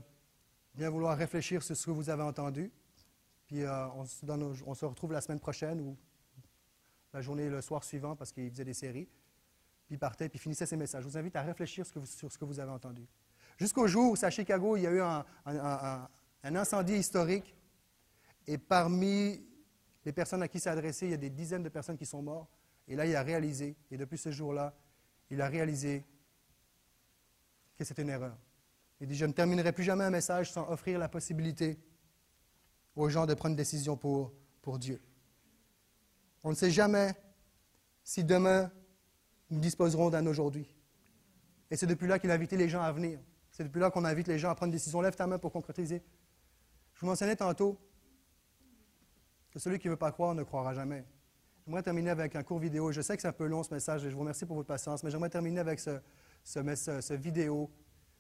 bien 0.75 0.91
vouloir 0.91 1.17
réfléchir 1.17 1.63
sur 1.63 1.77
ce 1.77 1.87
que 1.87 1.91
vous 1.91 2.11
avez 2.11 2.23
entendu. 2.23 2.73
Puis 3.47 3.63
euh, 3.63 3.89
on, 3.91 4.05
se 4.05 4.25
on, 4.67 4.75
se 4.75 4.85
retrouve 4.85 5.13
la 5.13 5.21
semaine 5.21 5.41
prochaine 5.41 5.81
ou 5.81 5.97
la 7.13 7.21
journée, 7.21 7.49
le 7.49 7.61
soir 7.63 7.85
suivant, 7.85 8.17
parce 8.17 8.33
qu'il 8.33 8.51
faisait 8.51 8.65
des 8.65 8.75
séries 8.75 9.09
puis 9.87 9.99
partait, 9.99 10.29
puis 10.29 10.39
finissait 10.39 10.67
ses 10.67 10.77
messages. 10.77 11.03
Je 11.03 11.09
vous 11.09 11.19
invite 11.19 11.37
à 11.37 11.43
réfléchir 11.43 11.87
sur 11.87 12.07
ce 12.07 12.39
que 12.39 12.45
vous 12.45 12.61
avez 12.61 12.71
entendu. 12.71 13.07
Jusqu'au 13.59 13.87
jour 13.87 14.13
où, 14.13 14.25
à 14.25 14.31
Chicago, 14.31 14.77
il 14.77 14.83
y 14.83 14.87
a 14.87 14.91
eu 14.91 15.01
un, 15.01 16.09
incendie 16.43 16.95
historique, 16.95 17.55
et 18.47 18.59
parmi 18.59 19.43
les 20.05 20.13
personnes 20.13 20.43
à 20.43 20.49
qui 20.49 20.61
s'est 20.61 20.71
adressé, 20.71 21.07
il 21.07 21.11
y 21.13 21.15
a 21.15 21.19
des 21.19 21.31
dizaines 21.31 21.63
de 21.63 21.69
personnes 21.69 21.97
qui 21.97 22.07
sont 22.07 22.23
mortes. 22.23 22.51
Et 22.87 22.97
là, 22.97 23.07
il 23.07 23.17
a 23.17 23.23
réalisé, 23.23 23.77
et 23.91 23.97
depuis 23.97 24.19
ce 24.19 24.31
jour-là, 24.31 24.75
il 25.31 25.41
a 25.41 25.49
réalisé 25.49 26.05
que 27.77 27.85
c'était 27.85 28.03
une 28.03 28.11
erreur. 28.11 28.37
Il 29.01 29.09
dit, 29.09 29.17
je 29.17 29.25
ne 29.25 29.33
terminerai 29.33 29.73
plus 29.73 29.85
jamais 29.85 30.05
un 30.05 30.11
message 30.11 30.53
sans 30.53 30.69
offrir 30.69 30.99
la 30.99 31.09
possibilité 31.09 31.79
aux 32.95 33.09
gens 33.09 33.27
de 33.27 33.35
prendre 33.35 33.53
une 33.53 33.57
décision 33.57 33.97
pour, 33.97 34.33
pour 34.61 34.79
Dieu. 34.79 35.03
On 36.43 36.51
ne 36.51 36.55
sait 36.55 36.71
jamais 36.71 37.15
si 38.03 38.23
demain 38.23 38.71
nous 39.51 39.61
disposerons 39.61 40.11
d'un 40.11 40.27
aujourd'hui. 40.27 40.75
Et 41.71 41.77
c'est 41.77 41.87
depuis 41.87 42.07
là 42.07 42.19
qu'il 42.19 42.31
a 42.31 42.35
invité 42.35 42.57
les 42.57 42.69
gens 42.69 42.83
à 42.83 42.93
venir. 42.93 43.19
C'est 43.51 43.65
depuis 43.65 43.81
là 43.81 43.91
qu'on 43.91 44.05
invite 44.05 44.29
les 44.29 44.39
gens 44.39 44.51
à 44.51 44.55
prendre 44.55 44.71
une 44.71 44.77
décision. 44.77 45.01
Lève 45.01 45.15
ta 45.15 45.27
main 45.27 45.39
pour 45.39 45.53
concrétiser. 45.53 46.03
Je 46.95 47.01
vous 47.01 47.07
mentionnais 47.07 47.37
tantôt 47.37 47.79
que 49.51 49.59
celui 49.59 49.79
qui 49.79 49.87
ne 49.89 49.93
veut 49.93 49.99
pas 49.99 50.13
croire 50.13 50.35
ne 50.35 50.43
croira 50.43 50.75
jamais. 50.75 51.05
J'aimerais 51.65 51.83
terminer 51.83 52.11
avec 52.11 52.37
un 52.37 52.43
court 52.43 52.59
vidéo. 52.59 52.93
Je 52.93 53.01
sais 53.01 53.17
que 53.17 53.23
c'est 53.23 53.29
un 53.29 53.33
peu 53.33 53.47
long 53.47 53.63
ce 53.63 53.73
message 53.73 54.05
et 54.05 54.11
je 54.11 54.15
vous 54.15 54.21
remercie 54.21 54.45
pour 54.45 54.57
votre 54.57 54.69
patience, 54.69 55.03
mais 55.03 55.11
j'aimerais 55.11 55.31
terminer 55.31 55.61
avec 55.61 55.81
ce, 55.81 56.01
ce, 56.43 56.61
ce 57.01 57.15
vidéo 57.15 57.71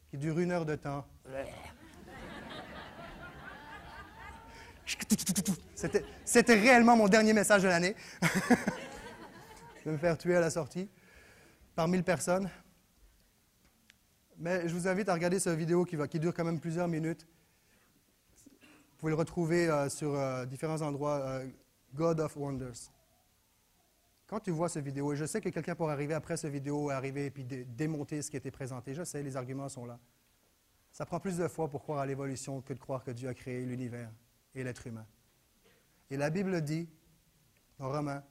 qui 0.09 0.17
dure 0.17 0.39
une 0.39 0.51
heure 0.51 0.65
de 0.65 0.77
temps. 0.77 1.05
C'était 6.25 6.55
réellement 6.55 6.97
mon 6.97 7.09
dernier 7.09 7.33
message 7.33 7.63
de 7.63 7.69
l'année. 7.69 7.95
je 8.23 9.85
vais 9.85 9.93
me 9.93 9.99
faire 9.99 10.17
tuer 10.17 10.37
à 10.37 10.41
la 10.41 10.51
sortie 10.51 10.89
par 11.75 11.89
mille 11.89 12.05
personnes. 12.05 12.49
Mais 14.37 14.69
je 14.69 14.75
vous 14.75 14.89
invite 14.89 15.09
à 15.09 15.15
regarder 15.15 15.39
cette 15.39 15.59
vidéo 15.59 15.85
qui, 15.85 15.97
va, 15.97 16.09
qui 16.09 16.19
dure 16.19 16.35
quand 16.35 16.45
même 16.45 16.61
plusieurs 16.61 16.89
minutes. 16.89 17.27
Vous 18.63 18.97
pouvez 18.99 19.11
le 19.11 19.17
retrouver 19.17 19.69
euh, 19.69 19.89
sur 19.89 20.15
euh, 20.15 20.47
différents 20.47 20.81
endroits, 20.83 21.21
euh, 21.21 21.49
God 21.95 22.21
of 22.21 22.37
Wonders. 22.37 22.91
Quand 24.27 24.41
tu 24.41 24.51
vois 24.51 24.69
cette 24.69 24.85
vidéo, 24.85 25.13
et 25.13 25.17
je 25.17 25.27
sais 25.27 25.41
que 25.41 25.51
quelqu'un 25.51 25.75
pourrait 25.75 25.93
arriver 25.93 26.15
après 26.15 26.37
cette 26.37 26.53
vidéo, 26.53 26.91
arriver 26.91 27.27
et 27.27 27.31
puis 27.31 27.45
dé- 27.45 27.65
démonter 27.65 28.23
ce 28.23 28.31
qui 28.31 28.37
été 28.37 28.51
présenté, 28.51 28.95
je 28.95 29.05
sais, 29.05 29.23
les 29.23 29.37
arguments 29.37 29.69
sont 29.69 29.85
là. 29.85 29.99
Ça 30.91 31.05
prend 31.05 31.21
plus 31.21 31.37
de 31.37 31.47
foi 31.49 31.69
pour 31.69 31.83
croire 31.83 31.99
à 31.99 32.07
l'évolution 32.07 32.63
que 32.63 32.73
de 32.73 32.79
croire 32.79 33.05
que 33.05 33.11
Dieu 33.11 33.29
a 33.29 33.35
créé 33.35 33.65
l'univers 33.67 34.11
et 34.55 34.65
l'être 34.65 34.87
humain. 34.87 35.07
Et 36.11 36.17
la 36.17 36.31
Bible 36.31 36.61
dit, 36.63 36.89
dans 37.79 37.91
Romains, 37.91 38.23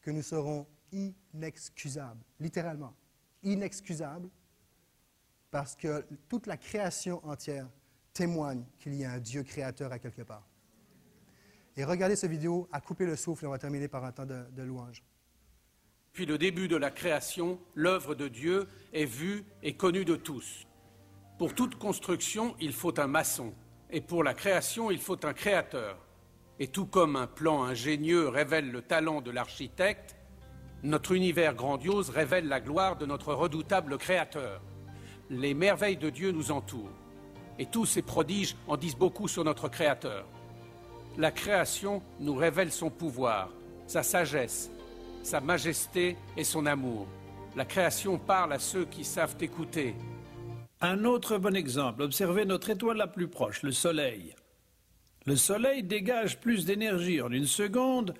que 0.00 0.10
nous 0.10 0.22
serons 0.22 0.66
inexcusables, 0.92 2.22
littéralement, 2.40 2.94
inexcusables, 3.42 4.28
parce 5.50 5.76
que 5.76 6.04
toute 6.28 6.46
la 6.46 6.56
création 6.56 7.24
entière 7.26 7.68
témoigne 8.12 8.64
qu'il 8.78 8.94
y 8.94 9.04
a 9.04 9.12
un 9.12 9.18
Dieu 9.18 9.42
créateur 9.42 9.92
à 9.92 9.98
quelque 9.98 10.22
part. 10.22 10.46
Et 11.76 11.84
regardez 11.84 12.16
cette 12.16 12.30
vidéo 12.30 12.68
à 12.72 12.80
couper 12.80 13.04
le 13.04 13.16
souffle, 13.16 13.46
on 13.46 13.50
va 13.50 13.58
terminer 13.58 13.88
par 13.88 14.04
un 14.04 14.12
temps 14.12 14.26
de, 14.26 14.44
de 14.50 14.62
louange. 14.62 15.04
Depuis 16.12 16.26
le 16.26 16.38
début 16.38 16.68
de 16.68 16.76
la 16.76 16.90
création, 16.90 17.60
l'œuvre 17.74 18.14
de 18.14 18.28
Dieu 18.28 18.68
est 18.94 19.04
vue 19.04 19.44
et 19.62 19.76
connue 19.76 20.06
de 20.06 20.16
tous. 20.16 20.66
Pour 21.38 21.54
toute 21.54 21.76
construction, 21.76 22.56
il 22.58 22.72
faut 22.72 22.98
un 22.98 23.06
maçon, 23.06 23.52
et 23.90 24.00
pour 24.00 24.24
la 24.24 24.32
création, 24.32 24.90
il 24.90 24.98
faut 24.98 25.24
un 25.26 25.34
créateur. 25.34 25.98
Et 26.58 26.68
tout 26.68 26.86
comme 26.86 27.16
un 27.16 27.26
plan 27.26 27.64
ingénieux 27.64 28.28
révèle 28.28 28.70
le 28.70 28.80
talent 28.80 29.20
de 29.20 29.30
l'architecte, 29.30 30.15
notre 30.86 31.12
univers 31.12 31.54
grandiose 31.54 32.10
révèle 32.10 32.46
la 32.46 32.60
gloire 32.60 32.96
de 32.96 33.06
notre 33.06 33.34
redoutable 33.34 33.98
créateur. 33.98 34.62
Les 35.30 35.52
merveilles 35.52 35.96
de 35.96 36.10
Dieu 36.10 36.30
nous 36.30 36.52
entourent, 36.52 36.96
et 37.58 37.66
tous 37.66 37.86
ces 37.86 38.02
prodiges 38.02 38.56
en 38.68 38.76
disent 38.76 38.96
beaucoup 38.96 39.26
sur 39.26 39.42
notre 39.42 39.68
créateur. 39.68 40.26
La 41.18 41.32
création 41.32 42.02
nous 42.20 42.36
révèle 42.36 42.70
son 42.70 42.90
pouvoir, 42.90 43.50
sa 43.88 44.04
sagesse, 44.04 44.70
sa 45.24 45.40
majesté 45.40 46.16
et 46.36 46.44
son 46.44 46.66
amour. 46.66 47.08
La 47.56 47.64
création 47.64 48.16
parle 48.16 48.52
à 48.52 48.60
ceux 48.60 48.84
qui 48.84 49.02
savent 49.02 49.36
écouter. 49.40 49.96
Un 50.80 51.04
autre 51.04 51.38
bon 51.38 51.56
exemple, 51.56 52.02
observez 52.02 52.44
notre 52.44 52.70
étoile 52.70 52.98
la 52.98 53.08
plus 53.08 53.28
proche, 53.28 53.62
le 53.62 53.72
Soleil. 53.72 54.36
Le 55.24 55.34
Soleil 55.34 55.82
dégage 55.82 56.38
plus 56.38 56.64
d'énergie 56.64 57.20
en 57.20 57.32
une 57.32 57.46
seconde 57.46 58.14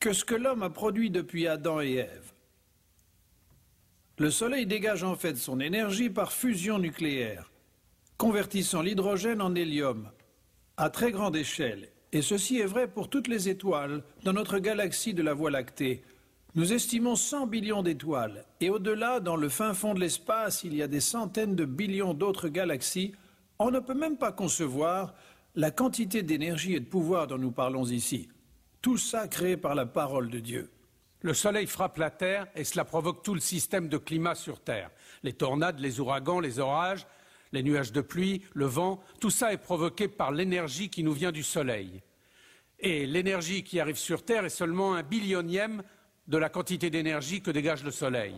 que 0.00 0.12
ce 0.12 0.24
que 0.24 0.34
l'homme 0.34 0.62
a 0.62 0.70
produit 0.70 1.10
depuis 1.10 1.46
Adam 1.46 1.80
et 1.80 1.94
Ève. 1.94 2.32
Le 4.18 4.30
Soleil 4.30 4.66
dégage 4.66 5.04
en 5.04 5.14
fait 5.14 5.36
son 5.36 5.60
énergie 5.60 6.10
par 6.10 6.32
fusion 6.32 6.78
nucléaire, 6.78 7.50
convertissant 8.16 8.82
l'hydrogène 8.82 9.42
en 9.42 9.54
hélium 9.54 10.10
à 10.76 10.90
très 10.90 11.10
grande 11.10 11.36
échelle. 11.36 11.88
Et 12.12 12.22
ceci 12.22 12.58
est 12.58 12.66
vrai 12.66 12.88
pour 12.88 13.10
toutes 13.10 13.28
les 13.28 13.48
étoiles 13.48 14.02
dans 14.24 14.32
notre 14.32 14.58
galaxie 14.58 15.12
de 15.12 15.22
la 15.22 15.34
Voie 15.34 15.50
lactée. 15.50 16.02
Nous 16.54 16.72
estimons 16.72 17.16
100 17.16 17.46
billions 17.48 17.82
d'étoiles, 17.82 18.46
et 18.60 18.70
au-delà, 18.70 19.20
dans 19.20 19.36
le 19.36 19.50
fin 19.50 19.74
fond 19.74 19.92
de 19.92 20.00
l'espace, 20.00 20.64
il 20.64 20.74
y 20.74 20.82
a 20.82 20.88
des 20.88 21.00
centaines 21.00 21.54
de 21.54 21.66
billions 21.66 22.14
d'autres 22.14 22.48
galaxies. 22.48 23.12
On 23.58 23.70
ne 23.70 23.80
peut 23.80 23.94
même 23.94 24.16
pas 24.16 24.32
concevoir 24.32 25.14
la 25.54 25.70
quantité 25.70 26.22
d'énergie 26.22 26.74
et 26.74 26.80
de 26.80 26.86
pouvoir 26.86 27.26
dont 27.26 27.38
nous 27.38 27.50
parlons 27.50 27.84
ici. 27.84 28.28
Tout 28.86 28.98
ça 28.98 29.26
créé 29.26 29.56
par 29.56 29.74
la 29.74 29.84
parole 29.84 30.30
de 30.30 30.38
Dieu. 30.38 30.70
Le 31.20 31.34
soleil 31.34 31.66
frappe 31.66 31.96
la 31.96 32.08
Terre 32.08 32.46
et 32.54 32.62
cela 32.62 32.84
provoque 32.84 33.24
tout 33.24 33.34
le 33.34 33.40
système 33.40 33.88
de 33.88 33.98
climat 33.98 34.36
sur 34.36 34.60
Terre. 34.60 34.92
Les 35.24 35.32
tornades, 35.32 35.80
les 35.80 35.98
ouragans, 35.98 36.38
les 36.38 36.60
orages, 36.60 37.04
les 37.50 37.64
nuages 37.64 37.90
de 37.90 38.00
pluie, 38.00 38.44
le 38.54 38.66
vent, 38.66 39.02
tout 39.20 39.30
ça 39.30 39.52
est 39.52 39.56
provoqué 39.56 40.06
par 40.06 40.30
l'énergie 40.30 40.88
qui 40.88 41.02
nous 41.02 41.14
vient 41.14 41.32
du 41.32 41.42
soleil. 41.42 42.00
Et 42.78 43.06
l'énergie 43.06 43.64
qui 43.64 43.80
arrive 43.80 43.96
sur 43.96 44.24
Terre 44.24 44.44
est 44.44 44.50
seulement 44.50 44.94
un 44.94 45.02
billionième 45.02 45.82
de 46.28 46.38
la 46.38 46.48
quantité 46.48 46.88
d'énergie 46.88 47.42
que 47.42 47.50
dégage 47.50 47.82
le 47.82 47.90
soleil. 47.90 48.36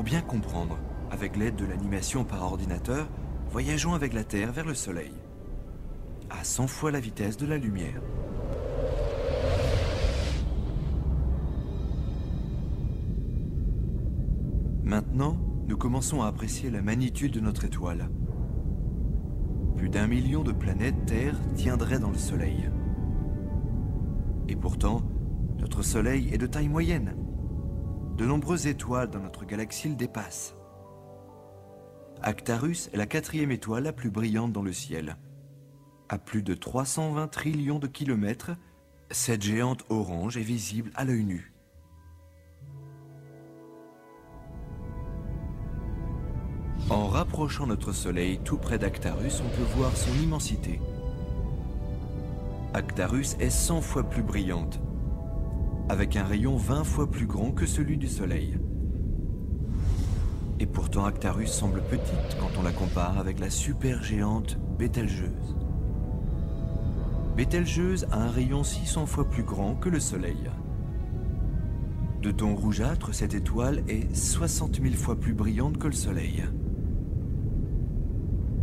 Pour 0.00 0.06
bien 0.06 0.22
comprendre, 0.22 0.78
avec 1.10 1.36
l'aide 1.36 1.56
de 1.56 1.66
l'animation 1.66 2.24
par 2.24 2.42
ordinateur, 2.42 3.06
voyageons 3.50 3.92
avec 3.92 4.14
la 4.14 4.24
Terre 4.24 4.50
vers 4.50 4.64
le 4.64 4.72
Soleil, 4.72 5.12
à 6.30 6.42
100 6.42 6.68
fois 6.68 6.90
la 6.90 7.00
vitesse 7.00 7.36
de 7.36 7.44
la 7.44 7.58
lumière. 7.58 8.00
Maintenant, 14.84 15.36
nous 15.68 15.76
commençons 15.76 16.22
à 16.22 16.28
apprécier 16.28 16.70
la 16.70 16.80
magnitude 16.80 17.34
de 17.34 17.40
notre 17.40 17.66
étoile. 17.66 18.08
Plus 19.76 19.90
d'un 19.90 20.06
million 20.06 20.42
de 20.42 20.52
planètes 20.52 21.04
Terre 21.04 21.36
tiendraient 21.56 21.98
dans 21.98 22.08
le 22.08 22.16
Soleil. 22.16 22.70
Et 24.48 24.56
pourtant, 24.56 25.02
notre 25.58 25.82
Soleil 25.82 26.30
est 26.32 26.38
de 26.38 26.46
taille 26.46 26.70
moyenne. 26.70 27.19
De 28.20 28.26
nombreuses 28.26 28.66
étoiles 28.66 29.08
dans 29.08 29.20
notre 29.20 29.46
galaxie 29.46 29.88
le 29.88 29.94
dépassent. 29.94 30.54
Actarus 32.20 32.90
est 32.92 32.98
la 32.98 33.06
quatrième 33.06 33.50
étoile 33.50 33.84
la 33.84 33.94
plus 33.94 34.10
brillante 34.10 34.52
dans 34.52 34.62
le 34.62 34.74
ciel. 34.74 35.16
À 36.10 36.18
plus 36.18 36.42
de 36.42 36.52
320 36.52 37.28
trillions 37.28 37.78
de 37.78 37.86
kilomètres, 37.86 38.50
cette 39.10 39.40
géante 39.40 39.86
orange 39.88 40.36
est 40.36 40.42
visible 40.42 40.90
à 40.96 41.06
l'œil 41.06 41.24
nu. 41.24 41.54
En 46.90 47.06
rapprochant 47.06 47.66
notre 47.66 47.92
Soleil 47.92 48.38
tout 48.44 48.58
près 48.58 48.78
d'Actarus, 48.78 49.40
on 49.40 49.48
peut 49.56 49.78
voir 49.78 49.96
son 49.96 50.12
immensité. 50.22 50.78
Actarus 52.74 53.38
est 53.40 53.48
100 53.48 53.80
fois 53.80 54.02
plus 54.02 54.22
brillante, 54.22 54.78
avec 55.90 56.14
un 56.14 56.22
rayon 56.22 56.56
20 56.56 56.84
fois 56.84 57.10
plus 57.10 57.26
grand 57.26 57.50
que 57.50 57.66
celui 57.66 57.96
du 57.96 58.06
Soleil. 58.06 58.56
Et 60.60 60.66
pourtant 60.66 61.04
Actarus 61.04 61.50
semble 61.50 61.82
petite 61.82 62.36
quand 62.38 62.60
on 62.60 62.62
la 62.62 62.70
compare 62.70 63.18
avec 63.18 63.40
la 63.40 63.50
supergéante 63.50 64.56
Bételgeuse. 64.78 65.56
Bételgeuse 67.36 68.06
a 68.12 68.22
un 68.22 68.30
rayon 68.30 68.62
600 68.62 69.06
fois 69.06 69.28
plus 69.28 69.42
grand 69.42 69.74
que 69.74 69.88
le 69.88 69.98
Soleil. 69.98 70.48
De 72.22 72.30
ton 72.30 72.54
rougeâtre, 72.54 73.12
cette 73.12 73.34
étoile 73.34 73.82
est 73.88 74.14
60 74.14 74.80
000 74.80 74.94
fois 74.94 75.18
plus 75.18 75.34
brillante 75.34 75.76
que 75.78 75.88
le 75.88 75.92
Soleil. 75.92 76.44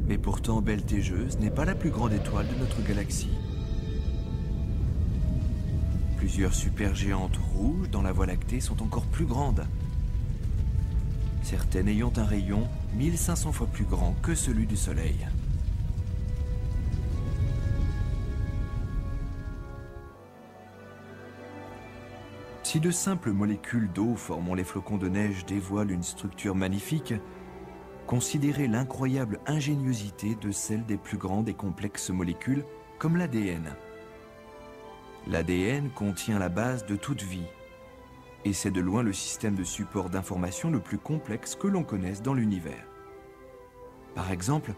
Mais 0.08 0.18
pourtant, 0.18 0.62
Beltégeuse 0.62 1.40
n'est 1.40 1.52
pas 1.52 1.66
la 1.66 1.76
plus 1.76 1.90
grande 1.90 2.14
étoile 2.14 2.48
de 2.48 2.56
notre 2.58 2.82
galaxie. 2.88 3.47
Plusieurs 6.28 6.54
supergéantes 6.54 7.38
rouges 7.38 7.90
dans 7.90 8.02
la 8.02 8.12
Voie 8.12 8.26
lactée 8.26 8.60
sont 8.60 8.84
encore 8.84 9.06
plus 9.06 9.24
grandes. 9.24 9.66
Certaines 11.42 11.88
ayant 11.88 12.12
un 12.18 12.26
rayon 12.26 12.68
1500 12.96 13.54
fois 13.54 13.68
plus 13.68 13.86
grand 13.86 14.14
que 14.22 14.36
celui 14.36 14.66
du 14.68 14.76
Soleil. 14.76 15.26
Si 22.64 22.82
de 22.82 22.92
simples 22.92 23.32
molécules 23.32 23.90
d'eau 23.94 24.16
formant 24.18 24.54
les 24.54 24.66
flocons 24.66 24.98
de 24.98 25.08
neige 25.08 25.46
dévoilent 25.46 25.92
une 25.92 26.04
structure 26.04 26.56
magnifique, 26.56 27.14
considérez 28.06 28.68
l'incroyable 28.68 29.40
ingéniosité 29.46 30.36
de 30.36 30.52
celle 30.52 30.86
des 30.86 30.98
plus 30.98 31.18
grandes 31.18 31.48
et 31.48 31.54
complexes 31.54 32.10
molécules 32.10 32.66
comme 33.00 33.16
l'ADN. 33.16 33.78
L'ADN 35.30 35.90
contient 35.90 36.40
la 36.40 36.48
base 36.48 36.86
de 36.86 36.96
toute 36.96 37.22
vie, 37.22 37.48
et 38.46 38.54
c'est 38.54 38.72
de 38.72 38.80
loin 38.80 39.04
le 39.04 39.12
système 39.12 39.56
de 39.56 39.64
support 39.66 40.10
d'information 40.10 40.72
le 40.72 40.80
plus 40.80 40.98
complexe 40.98 41.54
que 41.56 41.68
l'on 41.68 41.84
connaisse 41.84 42.22
dans 42.22 42.34
l'univers. 42.34 42.86
Par 44.16 44.32
exemple, 44.32 44.74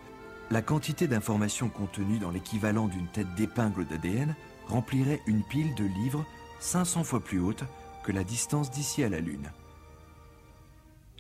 la 0.50 0.64
quantité 0.64 1.08
d'informations 1.08 1.70
contenues 1.70 2.18
dans 2.18 2.32
l'équivalent 2.32 2.88
d'une 2.88 3.08
tête 3.08 3.36
d'épingle 3.36 3.86
d'ADN 3.86 4.36
remplirait 4.66 5.22
une 5.28 5.44
pile 5.44 5.76
de 5.76 5.86
livres 5.86 6.26
500 6.60 7.04
fois 7.04 7.20
plus 7.20 7.40
haute 7.40 7.64
que 8.04 8.12
la 8.12 8.24
distance 8.24 8.72
d'ici 8.72 9.04
à 9.04 9.10
la 9.10 9.20
Lune. 9.20 9.52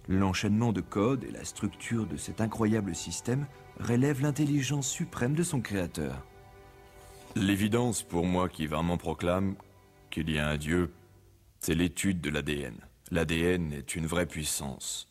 L'enchaînement 0.08 0.74
de 0.74 0.82
codes 0.82 1.24
et 1.24 1.32
la 1.32 1.46
structure 1.46 2.08
de 2.08 2.18
cet 2.18 2.42
incroyable 2.42 2.96
système 2.96 3.46
relèvent 3.80 4.24
l'intelligence 4.24 4.88
suprême 4.90 5.36
de 5.36 5.44
son 5.44 5.62
créateur. 5.62 6.26
L'évidence 7.36 8.02
pour 8.02 8.26
moi 8.26 8.50
qui 8.50 8.66
vraiment 8.66 8.98
proclame 8.98 9.56
qu'il 10.10 10.32
y 10.32 10.40
a 10.40 10.48
un 10.48 10.58
Dieu, 10.58 10.92
c'est 11.60 11.76
l'étude 11.76 12.22
de 12.22 12.32
l'ADN. 12.32 12.76
L'ADN 13.12 13.72
est 13.72 13.96
une 13.96 14.08
vraie 14.08 14.26
puissance. 14.26 15.08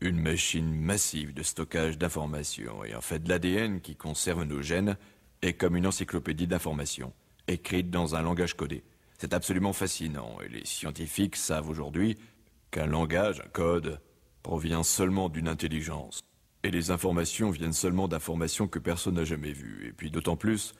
Une 0.00 0.18
machine 0.18 0.74
massive 0.74 1.34
de 1.34 1.42
stockage 1.42 1.98
d'informations. 1.98 2.84
Et 2.84 2.94
en 2.94 3.02
fait, 3.02 3.28
l'ADN 3.28 3.80
qui 3.80 3.96
conserve 3.96 4.44
nos 4.44 4.62
gènes 4.62 4.96
est 5.42 5.52
comme 5.52 5.76
une 5.76 5.86
encyclopédie 5.86 6.46
d'informations, 6.46 7.12
écrite 7.48 7.90
dans 7.90 8.16
un 8.16 8.22
langage 8.22 8.54
codé. 8.54 8.82
C'est 9.18 9.34
absolument 9.34 9.72
fascinant, 9.74 10.38
et 10.42 10.48
les 10.48 10.64
scientifiques 10.64 11.36
savent 11.36 11.68
aujourd'hui 11.68 12.16
qu'un 12.70 12.86
langage, 12.86 13.40
un 13.40 13.48
code, 13.48 14.00
provient 14.42 14.82
seulement 14.82 15.28
d'une 15.28 15.48
intelligence. 15.48 16.20
Et 16.62 16.70
les 16.70 16.90
informations 16.90 17.50
viennent 17.50 17.72
seulement 17.72 18.08
d'informations 18.08 18.68
que 18.68 18.78
personne 18.78 19.14
n'a 19.14 19.24
jamais 19.24 19.52
vues. 19.52 19.86
Et 19.88 19.92
puis 19.92 20.10
d'autant 20.10 20.36
plus 20.36 20.74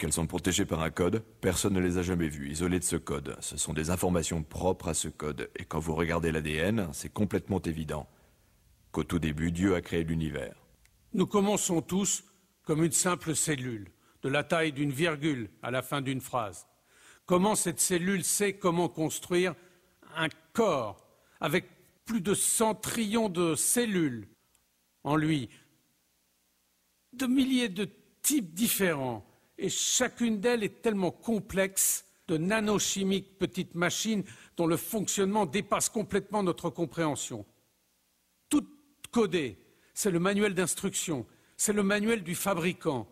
qu'elles 0.00 0.12
sont 0.14 0.26
protégées 0.26 0.64
par 0.64 0.80
un 0.80 0.90
code, 0.90 1.22
personne 1.42 1.74
ne 1.74 1.80
les 1.80 1.98
a 1.98 2.02
jamais 2.02 2.28
vues, 2.28 2.50
isolées 2.50 2.78
de 2.78 2.84
ce 2.84 2.96
code. 2.96 3.36
Ce 3.40 3.58
sont 3.58 3.74
des 3.74 3.90
informations 3.90 4.42
propres 4.42 4.88
à 4.88 4.94
ce 4.94 5.08
code. 5.08 5.50
Et 5.56 5.64
quand 5.66 5.78
vous 5.78 5.94
regardez 5.94 6.32
l'ADN, 6.32 6.88
c'est 6.94 7.12
complètement 7.12 7.60
évident 7.60 8.08
qu'au 8.92 9.04
tout 9.04 9.18
début, 9.18 9.52
Dieu 9.52 9.74
a 9.74 9.82
créé 9.82 10.02
l'univers. 10.02 10.56
Nous 11.12 11.26
commençons 11.26 11.82
tous 11.82 12.24
comme 12.64 12.82
une 12.82 12.92
simple 12.92 13.36
cellule, 13.36 13.90
de 14.22 14.30
la 14.30 14.42
taille 14.42 14.72
d'une 14.72 14.90
virgule 14.90 15.50
à 15.62 15.70
la 15.70 15.82
fin 15.82 16.00
d'une 16.00 16.20
phrase. 16.20 16.66
Comment 17.26 17.54
cette 17.54 17.80
cellule 17.80 18.24
sait 18.24 18.54
comment 18.54 18.88
construire 18.88 19.54
un 20.16 20.28
corps 20.54 21.06
avec 21.40 21.66
plus 22.06 22.22
de 22.22 22.32
100 22.32 22.76
trillions 22.76 23.28
de 23.28 23.54
cellules 23.54 24.28
en 25.04 25.16
lui, 25.16 25.50
de 27.12 27.26
milliers 27.26 27.68
de 27.68 27.88
types 28.22 28.54
différents, 28.54 29.29
et 29.60 29.68
chacune 29.68 30.40
d'elles 30.40 30.64
est 30.64 30.82
tellement 30.82 31.10
complexe, 31.10 32.06
de 32.28 32.36
nanochimiques 32.36 33.38
petites 33.38 33.74
machines 33.74 34.24
dont 34.56 34.66
le 34.66 34.76
fonctionnement 34.76 35.46
dépasse 35.46 35.88
complètement 35.88 36.42
notre 36.42 36.70
compréhension. 36.70 37.44
Tout 38.48 38.66
codé, 39.10 39.58
c'est 39.94 40.10
le 40.10 40.20
manuel 40.20 40.54
d'instruction, 40.54 41.26
c'est 41.56 41.72
le 41.72 41.82
manuel 41.82 42.22
du 42.22 42.34
fabricant. 42.34 43.08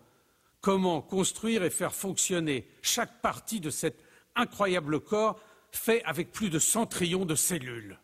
Comment 0.61 1.03
construire 1.03 1.65
et 1.65 1.71
faire 1.71 1.95
fonctionner 1.95 2.69
chaque 2.81 3.21
partie 3.21 3.61
de 3.61 3.71
cet 3.71 4.03
incroyable 4.35 5.01
corps 5.01 5.41
fait 5.73 6.03
avec 6.05 6.33
plus 6.33 6.49
de 6.49 6.59
100 6.59 6.87
trillions 6.87 7.27
de 7.27 7.35
cellules. 7.35 7.99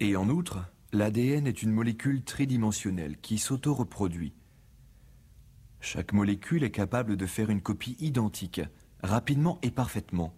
Et 0.00 0.16
en 0.16 0.28
outre, 0.28 0.58
l'ADN 0.92 1.46
est 1.46 1.62
une 1.62 1.70
molécule 1.70 2.24
tridimensionnelle 2.24 3.18
qui 3.20 3.38
s'auto-reproduit. 3.38 4.34
Chaque 5.84 6.14
molécule 6.14 6.64
est 6.64 6.70
capable 6.70 7.14
de 7.14 7.26
faire 7.26 7.50
une 7.50 7.60
copie 7.60 7.94
identique, 8.00 8.62
rapidement 9.02 9.58
et 9.60 9.70
parfaitement. 9.70 10.34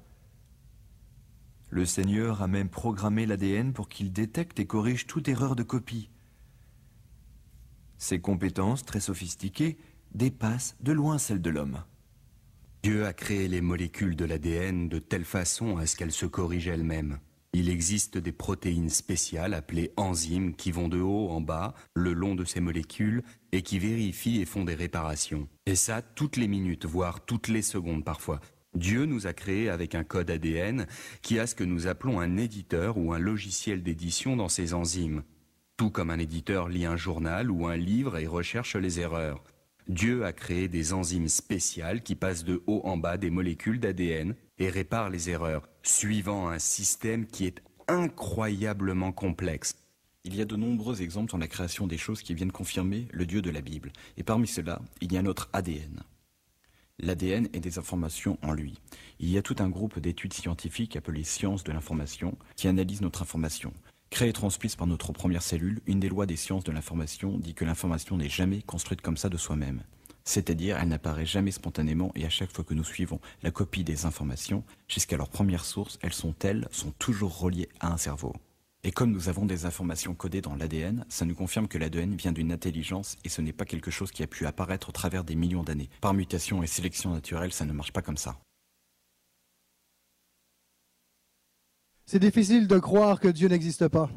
Le 1.69 1.85
Seigneur 1.85 2.43
a 2.43 2.49
même 2.49 2.69
programmé 2.69 3.27
l'ADN 3.27 3.73
pour 3.73 3.89
qu'il 3.89 4.13
détecte 4.13 4.59
et 4.59 4.67
corrige 4.67 5.07
toute 5.07 5.29
erreur 5.29 5.55
de 5.55 5.63
copie. 5.63 6.11
Ses 7.97 8.21
compétences, 8.21 8.85
très 8.85 8.99
sophistiquées, 8.99 9.79
dépassent 10.13 10.77
de 10.81 10.91
loin 10.91 11.17
celles 11.17 11.41
de 11.41 11.51
l'homme. 11.51 11.85
Dieu 12.83 13.07
a 13.07 13.13
créé 13.13 13.47
les 13.47 13.61
molécules 13.61 14.17
de 14.17 14.25
l'ADN 14.25 14.89
de 14.89 14.99
telle 14.99 15.25
façon 15.25 15.77
à 15.77 15.87
ce 15.87 15.95
qu'elles 15.95 16.11
se 16.11 16.27
corrigent 16.27 16.71
elles-mêmes. 16.71 17.21
Il 17.59 17.71
existe 17.71 18.19
des 18.19 18.33
protéines 18.33 18.91
spéciales 18.91 19.55
appelées 19.55 19.91
enzymes 19.97 20.55
qui 20.55 20.73
vont 20.73 20.89
de 20.89 21.01
haut 21.01 21.31
en 21.31 21.41
bas, 21.41 21.73
le 21.95 22.13
long 22.13 22.35
de 22.35 22.45
ces 22.45 22.61
molécules, 22.61 23.23
et 23.51 23.63
qui 23.63 23.79
vérifient 23.79 24.43
et 24.43 24.45
font 24.45 24.63
des 24.63 24.75
réparations. 24.75 25.49
Et 25.65 25.75
ça, 25.75 26.03
toutes 26.03 26.37
les 26.37 26.49
minutes, 26.49 26.85
voire 26.85 27.25
toutes 27.25 27.49
les 27.49 27.63
secondes 27.63 28.05
parfois. 28.05 28.41
Dieu 28.75 29.07
nous 29.07 29.27
a 29.27 29.33
créés 29.33 29.71
avec 29.71 29.95
un 29.95 30.05
code 30.05 30.31
ADN 30.31 30.87
qui 31.23 31.39
a 31.39 31.47
ce 31.47 31.55
que 31.55 31.65
nous 31.65 31.87
appelons 31.87 32.21
un 32.21 32.37
éditeur 32.37 32.99
ou 32.99 33.15
un 33.15 33.19
logiciel 33.19 33.83
d'édition 33.83 34.37
dans 34.37 34.51
ces 34.51 34.75
enzymes. 34.75 35.23
Tout 35.79 35.89
comme 35.89 36.11
un 36.11 36.19
éditeur 36.19 36.69
lit 36.69 36.85
un 36.85 36.99
journal 36.99 37.51
ou 37.51 37.67
un 37.67 37.77
livre 37.79 38.19
et 38.19 38.27
recherche 38.27 38.77
les 38.77 39.01
erreurs. 39.01 39.43
Dieu 39.89 40.27
a 40.27 40.35
créé 40.35 40.69
des 40.69 40.93
enzymes 40.93 41.29
spéciales 41.29 42.03
qui 42.03 42.17
passent 42.17 42.45
de 42.45 42.63
haut 42.67 42.83
en 42.85 42.99
bas 42.99 43.17
des 43.17 43.31
molécules 43.31 43.81
d'ADN 43.81 44.35
et 44.59 44.69
réparent 44.69 45.11
les 45.11 45.31
erreurs, 45.31 45.69
suivant 45.89 46.49
un 46.49 46.59
système 46.59 47.27
qui 47.27 47.47
est 47.47 47.63
incroyablement 47.89 49.13
complexe. 49.13 49.77
Il 50.25 50.35
y 50.35 50.41
a 50.41 50.45
de 50.45 50.57
nombreux 50.57 51.03
exemples 51.03 51.31
dans 51.31 51.39
la 51.39 51.47
création 51.47 51.87
des 51.87 51.99
choses 51.99 52.23
qui 52.23 52.35
viennent 52.35 52.53
confirmer 52.53 53.07
le 53.13 53.27
Dieu 53.27 53.43
de 53.43 53.51
la 53.51 53.61
Bible. 53.61 53.93
Et 54.17 54.25
parmi 54.25 54.49
ceux-là, 54.49 54.81
il 55.01 55.13
y 55.13 55.17
a 55.17 55.23
notre 55.23 55.49
ADN. 55.53 56.03
L'ADN 56.99 57.49
est 57.53 57.61
des 57.61 57.79
informations 57.79 58.39
en 58.43 58.53
lui. 58.53 58.79
Il 59.21 59.31
y 59.31 59.39
a 59.39 59.43
tout 59.43 59.57
un 59.59 59.69
groupe 59.69 59.99
d'études 59.99 60.33
scientifiques 60.33 60.97
appelées 60.97 61.25
sciences 61.25 61.63
de 61.63 61.73
l'information 61.73 62.37
qui 62.57 62.69
analysent 62.69 63.03
notre 63.03 63.23
information. 63.23 63.73
Créée 64.09 64.31
et 64.31 64.33
transmise 64.33 64.77
par 64.77 64.87
notre 64.87 65.13
première 65.13 65.43
cellule, 65.43 65.81
une 65.87 66.01
des 66.01 66.09
lois 66.09 66.27
des 66.27 66.37
sciences 66.37 66.65
de 66.65 66.73
l'information 66.73 67.39
dit 67.39 67.55
que 67.55 67.65
l'information 67.65 68.17
n'est 68.17 68.31
jamais 68.31 68.63
construite 68.63 69.03
comme 69.03 69.17
ça 69.19 69.29
de 69.29 69.37
soi-même. 69.37 69.83
C'est-à-dire, 70.27 70.77
elle 70.77 70.89
n'apparaît 70.89 71.25
jamais 71.25 71.53
spontanément 71.53 72.11
et 72.17 72.27
à 72.27 72.31
chaque 72.31 72.53
fois 72.53 72.65
que 72.65 72.75
nous 72.75 72.85
suivons 72.85 73.21
la 73.45 73.53
copie 73.53 73.85
des 73.85 74.07
informations, 74.07 74.65
jusqu'à 74.89 75.17
leur 75.17 75.29
première 75.29 75.65
source, 75.65 75.99
elles 76.03 76.13
sont 76.13 76.35
elles, 76.41 76.69
sont 76.73 76.91
toujours 76.99 77.39
reliées 77.39 77.69
à 77.79 77.93
un 77.93 77.97
cerveau. 77.97 78.35
Et 78.83 78.91
comme 78.91 79.13
nous 79.13 79.29
avons 79.29 79.47
des 79.47 79.67
informations 79.67 80.15
codées 80.15 80.41
dans 80.41 80.57
l'ADN, 80.57 81.05
ça 81.09 81.25
nous 81.25 81.35
confirme 81.35 81.69
que 81.69 81.79
l'ADN 81.79 82.17
vient 82.17 82.33
d'une 82.33 82.53
intelligence 82.53 83.17
et 83.25 83.29
ce 83.29 83.41
n'est 83.41 83.53
pas 83.53 83.65
quelque 83.65 83.91
chose 83.91 84.11
qui 84.11 84.25
a 84.25 84.27
pu 84.27 84.47
apparaître 84.47 84.89
au 84.89 84.93
travers 84.93 85.23
des 85.23 85.37
millions 85.37 85.63
d'années. 85.63 85.91
Par 86.01 86.13
mutation 86.13 86.63
et 86.63 86.67
sélection 86.67 87.13
naturelle, 87.13 87.53
ça 87.53 87.65
ne 87.65 87.73
marche 87.73 87.93
pas 87.93 88.03
comme 88.03 88.17
ça. 88.17 88.37
C'est 92.05 92.19
difficile 92.21 92.67
de 92.67 92.79
croire 92.79 93.21
que 93.21 93.29
Dieu 93.29 93.49
n'existe 93.49 93.87
pas. 93.89 94.11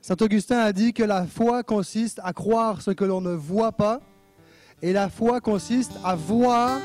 Saint 0.00 0.16
Augustin 0.20 0.58
a 0.58 0.72
dit 0.72 0.92
que 0.92 1.04
la 1.04 1.26
foi 1.26 1.62
consiste 1.62 2.20
à 2.24 2.32
croire 2.32 2.82
ce 2.82 2.90
que 2.92 3.04
l'on 3.04 3.20
ne 3.20 3.34
voit 3.34 3.72
pas 3.72 4.00
et 4.82 4.92
la 4.92 5.08
foi 5.08 5.40
consiste 5.40 5.92
à 6.04 6.16
voir 6.16 6.80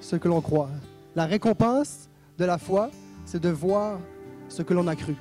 ce 0.00 0.16
que 0.16 0.28
l'on 0.28 0.40
croit. 0.40 0.70
La 1.14 1.26
récompense 1.26 2.08
de 2.36 2.44
la 2.44 2.58
foi, 2.58 2.90
c'est 3.24 3.40
de 3.40 3.48
voir 3.48 4.00
ce 4.48 4.62
que 4.62 4.74
l'on 4.74 4.86
a 4.88 4.96
cru. 4.96 5.14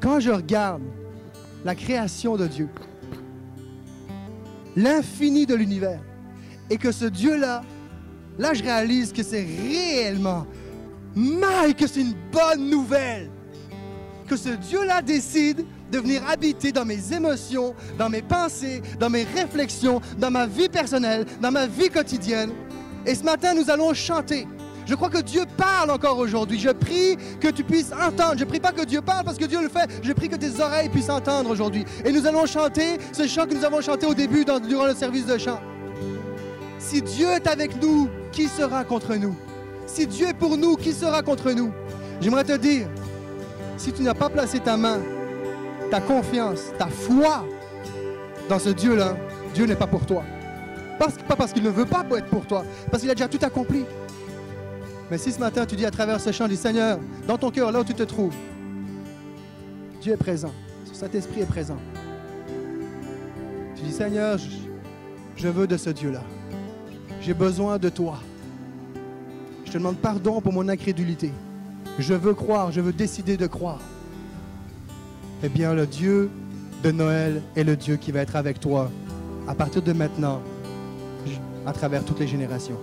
Quand 0.00 0.20
je 0.20 0.30
regarde 0.30 0.82
la 1.64 1.74
création 1.74 2.36
de 2.36 2.46
Dieu, 2.46 2.68
l'infini 4.76 5.44
de 5.44 5.54
l'univers, 5.54 6.00
et 6.70 6.78
que 6.78 6.92
ce 6.92 7.06
Dieu-là, 7.06 7.62
là 8.38 8.54
je 8.54 8.62
réalise 8.62 9.12
que 9.12 9.22
c'est 9.22 9.44
réellement 9.44 10.46
My, 11.16 11.74
que 11.76 11.86
c'est 11.86 12.00
une 12.00 12.14
bonne 12.32 12.68
nouvelle. 12.68 13.30
Que 14.26 14.36
ce 14.36 14.48
Dieu-là 14.48 15.00
décide 15.00 15.64
de 15.94 16.00
venir 16.00 16.22
habiter 16.28 16.72
dans 16.72 16.84
mes 16.84 17.12
émotions, 17.12 17.72
dans 17.96 18.08
mes 18.08 18.20
pensées, 18.20 18.82
dans 18.98 19.08
mes 19.08 19.22
réflexions, 19.22 20.00
dans 20.18 20.30
ma 20.30 20.44
vie 20.44 20.68
personnelle, 20.68 21.24
dans 21.40 21.52
ma 21.52 21.68
vie 21.68 21.88
quotidienne. 21.88 22.50
Et 23.06 23.14
ce 23.14 23.22
matin, 23.22 23.54
nous 23.54 23.70
allons 23.70 23.94
chanter. 23.94 24.48
Je 24.86 24.96
crois 24.96 25.08
que 25.08 25.22
Dieu 25.22 25.44
parle 25.56 25.92
encore 25.92 26.18
aujourd'hui. 26.18 26.58
Je 26.58 26.70
prie 26.70 27.16
que 27.40 27.46
tu 27.46 27.62
puisses 27.62 27.92
entendre. 27.92 28.34
Je 28.36 28.44
prie 28.44 28.58
pas 28.58 28.72
que 28.72 28.84
Dieu 28.84 29.02
parle 29.02 29.24
parce 29.24 29.38
que 29.38 29.44
Dieu 29.44 29.62
le 29.62 29.68
fait. 29.68 29.88
Je 30.02 30.12
prie 30.12 30.28
que 30.28 30.34
tes 30.34 30.60
oreilles 30.60 30.88
puissent 30.88 31.10
entendre 31.10 31.48
aujourd'hui. 31.48 31.84
Et 32.04 32.10
nous 32.10 32.26
allons 32.26 32.44
chanter 32.44 32.98
ce 33.12 33.28
chant 33.28 33.46
que 33.46 33.54
nous 33.54 33.64
avons 33.64 33.80
chanté 33.80 34.04
au 34.04 34.14
début 34.14 34.44
durant 34.44 34.86
le 34.86 34.94
service 34.96 35.26
de 35.26 35.38
chant. 35.38 35.60
Si 36.80 37.02
Dieu 37.02 37.28
est 37.28 37.46
avec 37.46 37.80
nous, 37.80 38.08
qui 38.32 38.48
sera 38.48 38.82
contre 38.82 39.14
nous? 39.14 39.36
Si 39.86 40.08
Dieu 40.08 40.26
est 40.26 40.34
pour 40.34 40.56
nous, 40.56 40.74
qui 40.74 40.92
sera 40.92 41.22
contre 41.22 41.52
nous? 41.52 41.70
J'aimerais 42.20 42.44
te 42.44 42.56
dire, 42.56 42.88
si 43.76 43.92
tu 43.92 44.02
n'as 44.02 44.14
pas 44.14 44.28
placé 44.28 44.58
ta 44.58 44.76
main, 44.76 45.00
ta 45.94 46.00
confiance, 46.00 46.72
ta 46.76 46.88
foi 46.88 47.46
dans 48.48 48.58
ce 48.58 48.70
Dieu-là, 48.70 49.16
Dieu 49.54 49.64
n'est 49.64 49.76
pas 49.76 49.86
pour 49.86 50.04
toi. 50.04 50.24
Parce, 50.98 51.16
pas 51.18 51.36
parce 51.36 51.52
qu'il 51.52 51.62
ne 51.62 51.70
veut 51.70 51.84
pas 51.84 52.04
être 52.16 52.26
pour 52.26 52.44
toi, 52.46 52.64
parce 52.90 53.00
qu'il 53.00 53.10
a 53.12 53.14
déjà 53.14 53.28
tout 53.28 53.38
accompli. 53.42 53.84
Mais 55.08 55.18
si 55.18 55.30
ce 55.30 55.38
matin 55.38 55.64
tu 55.64 55.76
dis 55.76 55.86
à 55.86 55.92
travers 55.92 56.20
ce 56.20 56.32
chant 56.32 56.48
du 56.48 56.56
Seigneur, 56.56 56.98
dans 57.28 57.38
ton 57.38 57.52
cœur, 57.52 57.70
là 57.70 57.78
où 57.78 57.84
tu 57.84 57.94
te 57.94 58.02
trouves, 58.02 58.34
Dieu 60.00 60.14
est 60.14 60.16
présent, 60.16 60.50
cet 60.92 61.14
esprit 61.14 61.42
est 61.42 61.46
présent. 61.46 61.78
Tu 63.76 63.82
dis 63.82 63.92
Seigneur, 63.92 64.36
je 65.36 65.48
veux 65.48 65.68
de 65.68 65.76
ce 65.76 65.90
Dieu-là. 65.90 66.24
J'ai 67.20 67.34
besoin 67.34 67.78
de 67.78 67.88
toi. 67.88 68.18
Je 69.64 69.70
te 69.70 69.78
demande 69.78 69.98
pardon 69.98 70.40
pour 70.40 70.52
mon 70.52 70.68
incrédulité. 70.68 71.30
Je 72.00 72.14
veux 72.14 72.34
croire, 72.34 72.72
je 72.72 72.80
veux 72.80 72.92
décider 72.92 73.36
de 73.36 73.46
croire. 73.46 73.78
Eh 75.46 75.50
bien, 75.50 75.74
le 75.74 75.86
Dieu 75.86 76.30
de 76.82 76.90
Noël 76.90 77.42
est 77.54 77.64
le 77.64 77.76
Dieu 77.76 77.96
qui 77.96 78.12
va 78.12 78.20
être 78.20 78.34
avec 78.34 78.60
toi 78.60 78.90
à 79.46 79.54
partir 79.54 79.82
de 79.82 79.92
maintenant, 79.92 80.40
à 81.66 81.72
travers 81.74 82.02
toutes 82.02 82.18
les 82.18 82.26
générations. 82.26 82.78